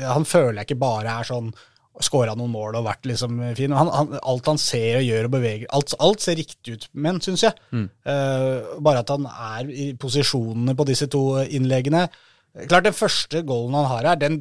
[0.03, 1.53] Han føler jeg ikke bare er sånn
[1.99, 3.73] Skåra noen mål og vært liksom fin.
[3.75, 7.19] Han, han, alt han ser og gjør og beveger Alt, alt ser riktig ut, men
[7.23, 7.57] syns jeg.
[7.75, 12.05] Eh, bare at han er i posisjonene på disse to innleggene.
[12.67, 14.39] Klart, den første goalen han har her, den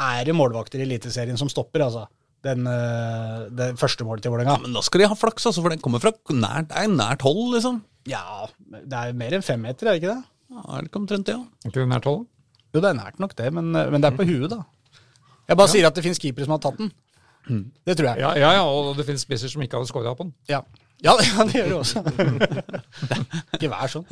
[0.00, 2.06] er det målvakter i Eliteserien som stopper, altså.
[2.44, 4.58] Den, eh, det første målet til Vålerenga.
[4.62, 7.24] Men da skal de ha flaks, altså, for den kommer fra nært, det er nært
[7.26, 7.82] hold, liksom.
[8.08, 10.22] Ja, det er mer enn fem meter, er det ikke det?
[10.50, 11.42] Ja, er det ikke omtrent det, ja.
[11.64, 12.26] Er ikke det nært hold?
[12.70, 14.62] Jo, det er nært nok det, men, men det er på huet, da.
[15.50, 16.92] Jeg bare sier at det fins keepere som har tatt den.
[17.86, 18.22] Det tror jeg.
[18.22, 20.34] Ja, ja, ja, og det finnes spisser som ikke hadde skåra på den.
[20.48, 20.60] Ja.
[21.00, 22.02] Ja, ja, det gjør det også.
[23.56, 24.04] ikke vær sånn.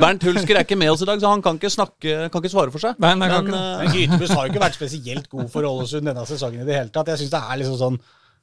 [0.00, 2.52] Bernt Hulsker er ikke med oss i dag, så han kan ikke snakke, kan ikke
[2.52, 3.00] svare for seg.
[3.00, 6.26] Nei, nei, Men, eh, Men Gytebuss har jo ikke vært spesielt god for Ålesund denne
[6.28, 7.08] sesongen i det hele tatt.
[7.14, 8.00] Jeg synes det er liksom sånn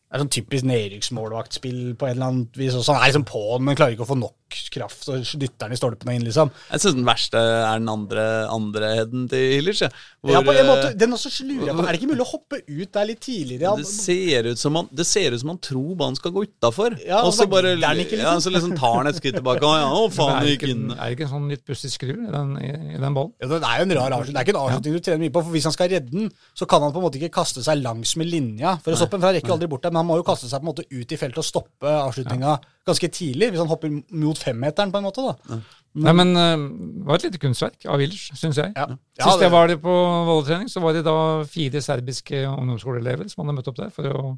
[0.08, 2.76] det er sånn typisk nedrykksmålvaktspill på et eller annet vis.
[2.80, 2.96] Også.
[2.96, 4.36] Han er liksom på den, men klarer ikke å få nok
[4.72, 6.52] kraft og dytter den i stolpen og inn, liksom.
[6.72, 9.82] Jeg syns den verste er den andre, andre headen til Hillers.
[9.84, 11.84] Hvor, ja, på en måte, eh, den også lurer jeg på.
[11.84, 13.74] Er det ikke mulig å hoppe ut der litt tidligere?
[13.82, 16.98] det ser ut som han, det ser ut som han tror banen skal gå utafor.
[17.04, 18.46] Ja, og så bare ikke, ja, liksom.
[18.48, 19.68] så liksom tar han et skritt tilbake.
[19.68, 20.88] Å ja, å faen, er, det ikke, inn.
[20.96, 23.36] er det ikke en sånn litt pussig skru i den, i, i den ballen?
[23.44, 24.38] Ja, det er jo en rar avslutning.
[24.38, 25.46] Det er ikke en avslutning du trener mye på.
[25.48, 27.84] For hvis han skal redde den, så kan han på en måte ikke kaste seg
[27.84, 28.78] langs med linja.
[28.84, 30.26] For å stoppe den, for han rekker jo aldri bort der, men han må jo
[30.28, 32.54] kaste seg på en måte ut i feltet og stoppe avslutninga
[32.88, 33.50] ganske tidlig.
[33.52, 35.26] Hvis han hopper mot femmeteren, på en måte.
[35.26, 35.58] da.
[35.98, 36.54] Nei, men eh,
[37.02, 38.72] det var et lite kunstverk av Willers, syns jeg.
[38.78, 38.86] Ja.
[39.18, 39.96] Ja, Sist det- jeg var der på
[40.30, 41.18] volleytrening, så var det da
[41.50, 44.38] fire serbiske ungdomsskoleelever som hadde møtt opp der for å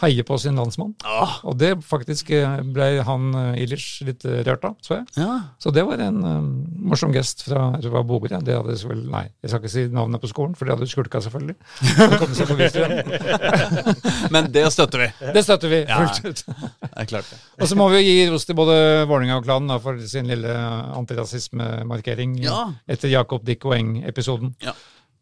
[0.00, 0.94] heie på sin landsmann.
[1.04, 1.34] Åh.
[1.50, 5.06] Og det faktisk eh, ble han Ilish litt eh, rørt av, så jeg.
[5.20, 5.34] ja.
[5.60, 6.48] Så det var en um,
[6.90, 8.36] morsom gest fra jeg det Boger.
[8.44, 11.20] Det hadde vel, nei, jeg skal ikke si navnet på skolen, for det hadde skulka,
[11.24, 11.56] selvfølgelig.
[12.20, 12.56] Kom seg på
[14.34, 15.08] Men det støtter vi.
[15.34, 16.00] Det støtter vi Ja.
[16.06, 16.44] fullt ut.
[16.46, 17.38] Det er klart det.
[17.60, 18.76] Og så må vi gi ros til både
[19.10, 20.54] Vålerenga og klanen for sin lille
[20.96, 22.72] antirasismemarkering Ja.
[22.88, 24.54] etter Jakob Dikko Eng-episoden.
[24.64, 24.72] Ja.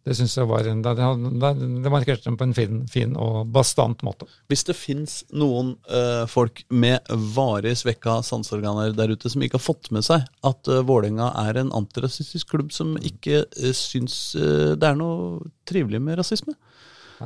[0.07, 1.51] Det syns jeg var en, det, det,
[1.85, 4.29] det markerte dem på en fin, fin og bastant måte.
[4.49, 7.05] Hvis det fins noen uh, folk med
[7.35, 11.61] varig svekka sanseorganer der ute som ikke har fått med seg at uh, Vålerenga er
[11.61, 16.55] en antirasistisk klubb som ikke uh, syns uh, det er noe trivelig med rasisme,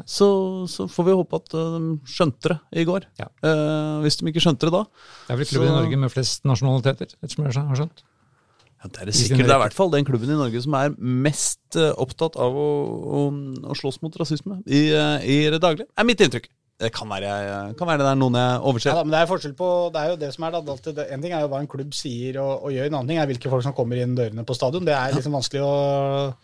[0.08, 0.26] så,
[0.72, 3.04] så får vi håpe at de skjønte det i går.
[3.20, 3.28] Ja.
[4.02, 4.80] Hvis de ikke skjønte det da
[5.28, 8.02] Det er vel klubben i Norge med flest nasjonaliteter, ettersom jeg har skjønt.
[8.82, 9.38] Ja, Det er det sikkert.
[9.46, 12.56] Det er i hvert fall den klubben i Norge som er mest eh, opptatt av
[12.59, 12.66] å,
[13.20, 13.20] å,
[13.70, 15.86] å slåss mot rasisme i, eh, i det daglige.
[15.96, 16.48] er mitt inntrykk.
[16.82, 18.94] Det kan være, jeg- kan være det er noen jeg Ja, overser.
[18.96, 21.22] da, men det er forskjell på, det er jo det som er da, det- En
[21.22, 23.50] ting er jo hva en klubb sier og, og gjør, en annen ting er hvilke
[23.52, 24.84] folk som kommer inn dørene på stadion.
[24.84, 26.34] Det er liksom vanskelig å,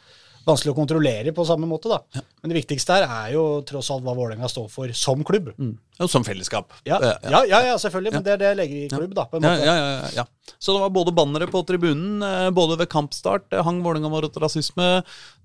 [0.49, 1.91] vanskelig å kontrollere på samme måte.
[1.93, 2.23] da.
[2.43, 5.53] Men det viktigste her er jo tross alt hva Vålerenga står for som klubb.
[5.59, 5.77] Mm.
[5.99, 6.75] Og som fellesskap.
[6.87, 9.25] Ja, Eh, ja, ja, ja selvfølgelig, men det er det jeg legger i klubb, da.
[9.31, 9.65] på en måte.
[9.67, 10.55] ja, ja, ja, ja.
[10.59, 14.39] Så det var både bannere på tribunen, eh, både ved kampstart eh, hang Vålerenga mot
[14.43, 14.89] rasisme.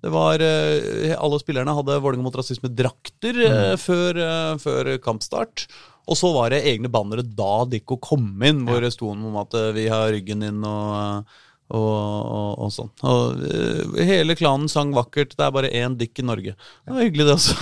[0.04, 3.82] Det var eh, Alle spillerne hadde Vålerenga mot rasisme-drakter mm.
[3.82, 5.68] før, eh, før kampstart.
[6.10, 9.56] Og så var det egne bannere da Dikko kom inn, hvor det sto om at
[9.56, 11.30] eh, vi har ryggen inn og
[11.74, 11.96] og,
[12.38, 12.92] og, og sånn.
[13.10, 15.36] Og eh, hele klanen sang vakkert.
[15.38, 16.54] Det er bare én dykk i Norge.
[16.86, 17.58] Det var hyggelig, det også.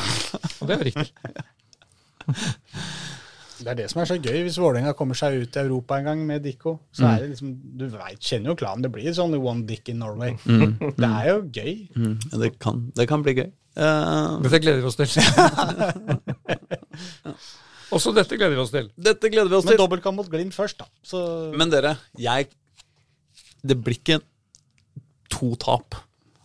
[0.62, 1.12] Og det er riktig.
[3.62, 4.40] Det er det som er så gøy.
[4.46, 7.54] Hvis Vålerenga kommer seg ut i Europa en gang med Dikko, så er det liksom
[7.78, 8.84] Du vet, kjenner jo klanen.
[8.86, 10.34] Det blir sånn one dick in Norway.
[10.98, 11.74] Det er jo gøy.
[11.96, 13.50] Mm, det, kan, det kan bli gøy.
[13.78, 14.42] Uh...
[14.44, 15.08] Dette gleder vi oss til.
[17.92, 18.88] Også dette gleder vi oss til.
[18.96, 19.82] dette gleder vi oss Men til.
[19.84, 20.88] dobbeltkamp mot Glimt først, da.
[21.04, 22.48] Så Men dere, jeg
[23.66, 24.22] Det blir ikke
[25.32, 25.96] to tap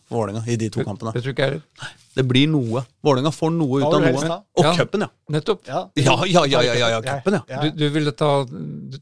[0.07, 1.11] for Vålerenga i de to kampene.
[1.17, 1.95] Det tror ikke jeg heller.
[2.17, 2.85] Det blir noe.
[3.05, 4.37] Vålerenga får noe ut av noe.
[4.57, 4.75] Og Ja.
[4.79, 5.09] cupen, ja.
[5.35, 5.67] Nettopp.
[5.67, 5.81] ja.
[5.97, 7.61] Ja, ja, ja, ja, ja, ja, cupen, ja.
[7.65, 8.47] Du, du ville ta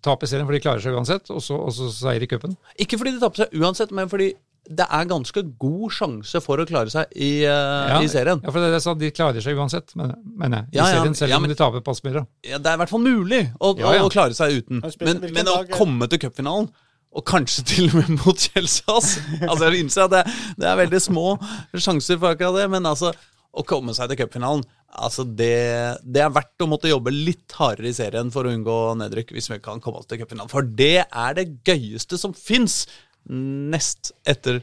[0.00, 2.56] tap i serien, for de klarer seg uansett, og så, og så seier i cupen?
[2.80, 4.32] Ikke fordi de taper seg uansett, men fordi
[4.64, 8.40] det er ganske god sjanse for å klare seg i, eh, i serien.
[8.40, 10.80] Ja, for det er det jeg sa, de klarer seg uansett, mener jeg.
[10.80, 12.24] I serien, selv ja, om de taper passmyra.
[12.48, 14.02] Ja, det er i hvert fall mulig å, Ja, ja.
[14.02, 14.80] å klare seg uten.
[14.80, 16.70] Men Men, men å komme til cupfinalen,
[17.14, 19.16] og kanskje til og med mot Chelsea ass.
[19.40, 20.24] Altså, Jeg innser at det,
[20.58, 21.36] det er veldig små
[21.74, 23.12] sjanser for akkurat det, men altså
[23.54, 24.64] å komme seg til cupfinalen
[24.94, 25.54] altså det,
[26.02, 29.50] det er verdt å måtte jobbe litt hardere i serien for å unngå nedrykk hvis
[29.50, 30.50] vi kan komme oss til cupfinalen.
[30.52, 32.84] For det er det gøyeste som fins,
[33.24, 34.60] nest etter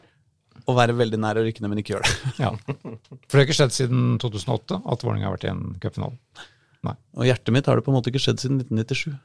[0.70, 2.34] å være veldig nær å rykke ned, men ikke gjøre det.
[2.46, 2.52] Ja.
[2.62, 6.46] For det har ikke skjedd siden 2008 at Vålerenga har vært i en cupfinale.
[6.86, 6.96] Nei.
[7.18, 9.18] Og hjertet mitt har det på en måte ikke skjedd siden 1997.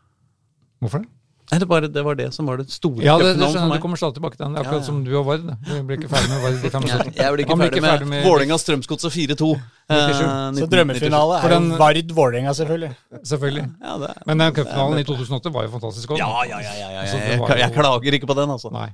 [0.83, 1.13] Hvorfor det?
[1.47, 3.77] Nei, det, bare, det var det som var det store Ja, det, det skjønner.
[3.79, 4.55] Du kommer stadig tilbake til den.
[4.57, 4.87] Det er Ja, akkurat ja.
[4.89, 5.45] som du og Vard.
[5.69, 7.13] Du blir ikke ferdig med Vard i 75.
[7.21, 9.51] Jeg blir ikke ferdig, med, Vålerenga Strømsgodset 4-2.
[9.55, 10.59] eh, 97.
[10.59, 12.91] Så drømmefinale er jo den- Vard-Vålerenga, selvfølgelig.
[13.23, 13.67] Selvfølgelig.
[13.85, 14.11] Ja, det.
[14.27, 16.19] Men den cupfinalen i 2008 var jo fantastisk godt.
[16.25, 17.47] Ja, ja, ja, ja, ja, Altså, jo...
[17.63, 18.73] jeg, klager ikke på den, altså.
[18.75, 18.89] Nei.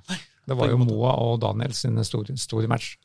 [0.49, 2.97] Det var jo Moa og Daniel sine store, store match.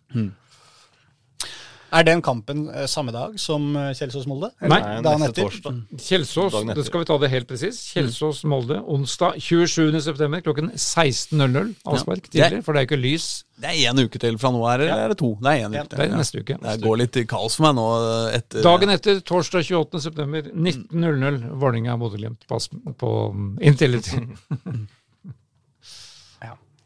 [1.96, 4.50] Er den kampen eh, samme dag som eh, Kjelsås-Molde?
[4.68, 5.48] Nei, dagen neste etter.
[5.48, 5.78] torsdag.
[6.04, 7.80] Kjelsås, Dagen det skal vi ta det helt presis.
[7.94, 10.42] Kjelsås-Molde onsdag 27.9.
[10.44, 11.74] klokken 16.00.
[11.88, 12.50] Avspark Ja.
[12.50, 13.28] tidlig, for det er ikke lys.
[13.58, 15.32] Det er én uke til fra nå her, eller er det to?
[15.42, 15.98] Det er én uke til.
[15.98, 16.60] Det er neste uke.
[16.66, 20.52] Det går litt i kaos for meg nå eh, etter Dagen etter, torsdag 28.9.
[20.54, 21.42] 19.00.
[21.58, 24.20] Vålerenga-Bodø-Glimt på, um, Intility.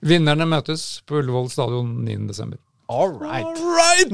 [0.01, 2.55] Vinnerne møtes på Ullevål stadion 9.12.
[2.91, 3.45] All right.
[3.45, 4.11] All right!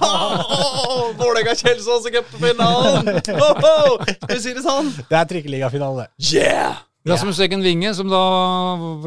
[0.00, 3.20] Oh, Vålerenga-Kjelsås i cupfinalen!
[3.20, 4.88] Skal vi si det sånn?
[5.10, 6.06] Det er trikkeligafinale.
[6.32, 6.80] Yeah!
[7.04, 8.22] Rasmus Eggen Winge, som da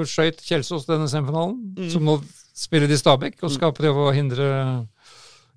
[0.06, 2.20] skøyt Kjelsås denne semifinalen, som nå
[2.58, 4.46] spiller i Stabæk og skal prøve å hindre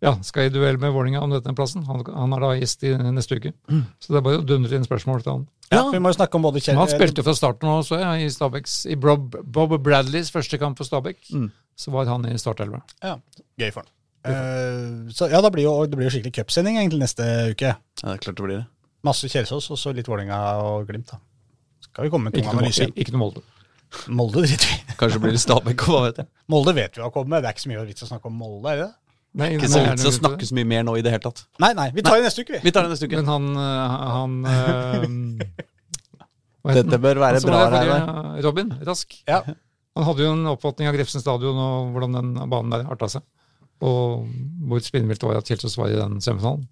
[0.00, 1.84] ja, skal i duell med Vålinga om denne plassen.
[1.84, 3.52] Han, han er da gjest i neste uke.
[4.00, 5.42] Så det er bare å dundre inn spørsmål til han.
[5.70, 6.78] Ja, Vi må jo snakke om både Kjell...
[6.80, 10.80] Han spilte fra starten av også, ja, i Stabæks, i Bob, Bob Bradleys første kamp
[10.80, 11.20] for Stabæk.
[11.80, 12.82] Så var han i startelva.
[13.00, 13.14] Ja,
[13.60, 13.94] gøy for han.
[14.20, 17.24] Uh, så ja, det blir jo, det blir jo skikkelig cupsending egentlig neste
[17.54, 17.72] uke.
[17.72, 18.66] Ja, det er klart det blir det.
[19.08, 21.08] Masse Kjelsås og så litt Vålerenga og Glimt.
[21.14, 21.20] da.
[21.86, 22.90] Skal vi komme med Ikke tung noe, analyse?
[22.90, 23.44] ikke, ikke noe Molde.
[24.12, 24.96] Molde driter vi.
[25.00, 26.28] Kanskje blir det Stabæk, hva vet jeg.
[26.52, 28.74] Molde vet vi har kommet, Det er ikke så mye vits å snakke om Molde,
[28.74, 28.92] er det det?
[29.40, 31.42] Nei, Ikke nei, så vits å snakke så mye mer nå i det hele tatt.
[31.62, 32.62] Nei, nei, vi tar det neste uke, vi.
[32.66, 33.22] Vi tar det neste uke.
[33.22, 34.32] Men han, øh, han
[36.66, 37.98] øh, Dette bør være bra, forrige,
[38.46, 39.16] Robin Rask.
[39.30, 39.40] Ja.
[40.00, 43.24] Han hadde jo en oppfatning av Grefsen stadion og hvordan den banen der arta seg.
[43.84, 44.24] Og
[44.68, 46.64] hvor spinnvilt det var at Kjelsås var i den semifinalen.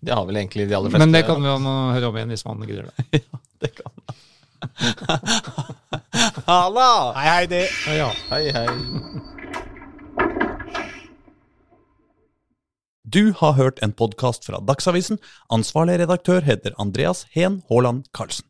[0.00, 1.04] Det har vel egentlig de aller fleste.
[1.04, 1.56] Men det kan vi jo
[1.94, 3.04] høre om igjen hvis man gidder det.
[3.22, 4.18] ja, Det kan man.
[6.50, 6.90] Halla!
[7.20, 7.62] Hei, hei, det.
[7.86, 8.10] Ja, ja.
[8.32, 8.66] Hei, hei.
[13.06, 15.22] Du har hørt en podkast fra Dagsavisen.
[15.54, 18.49] Ansvarlig redaktør heter Andreas Heen Haaland Karlsen.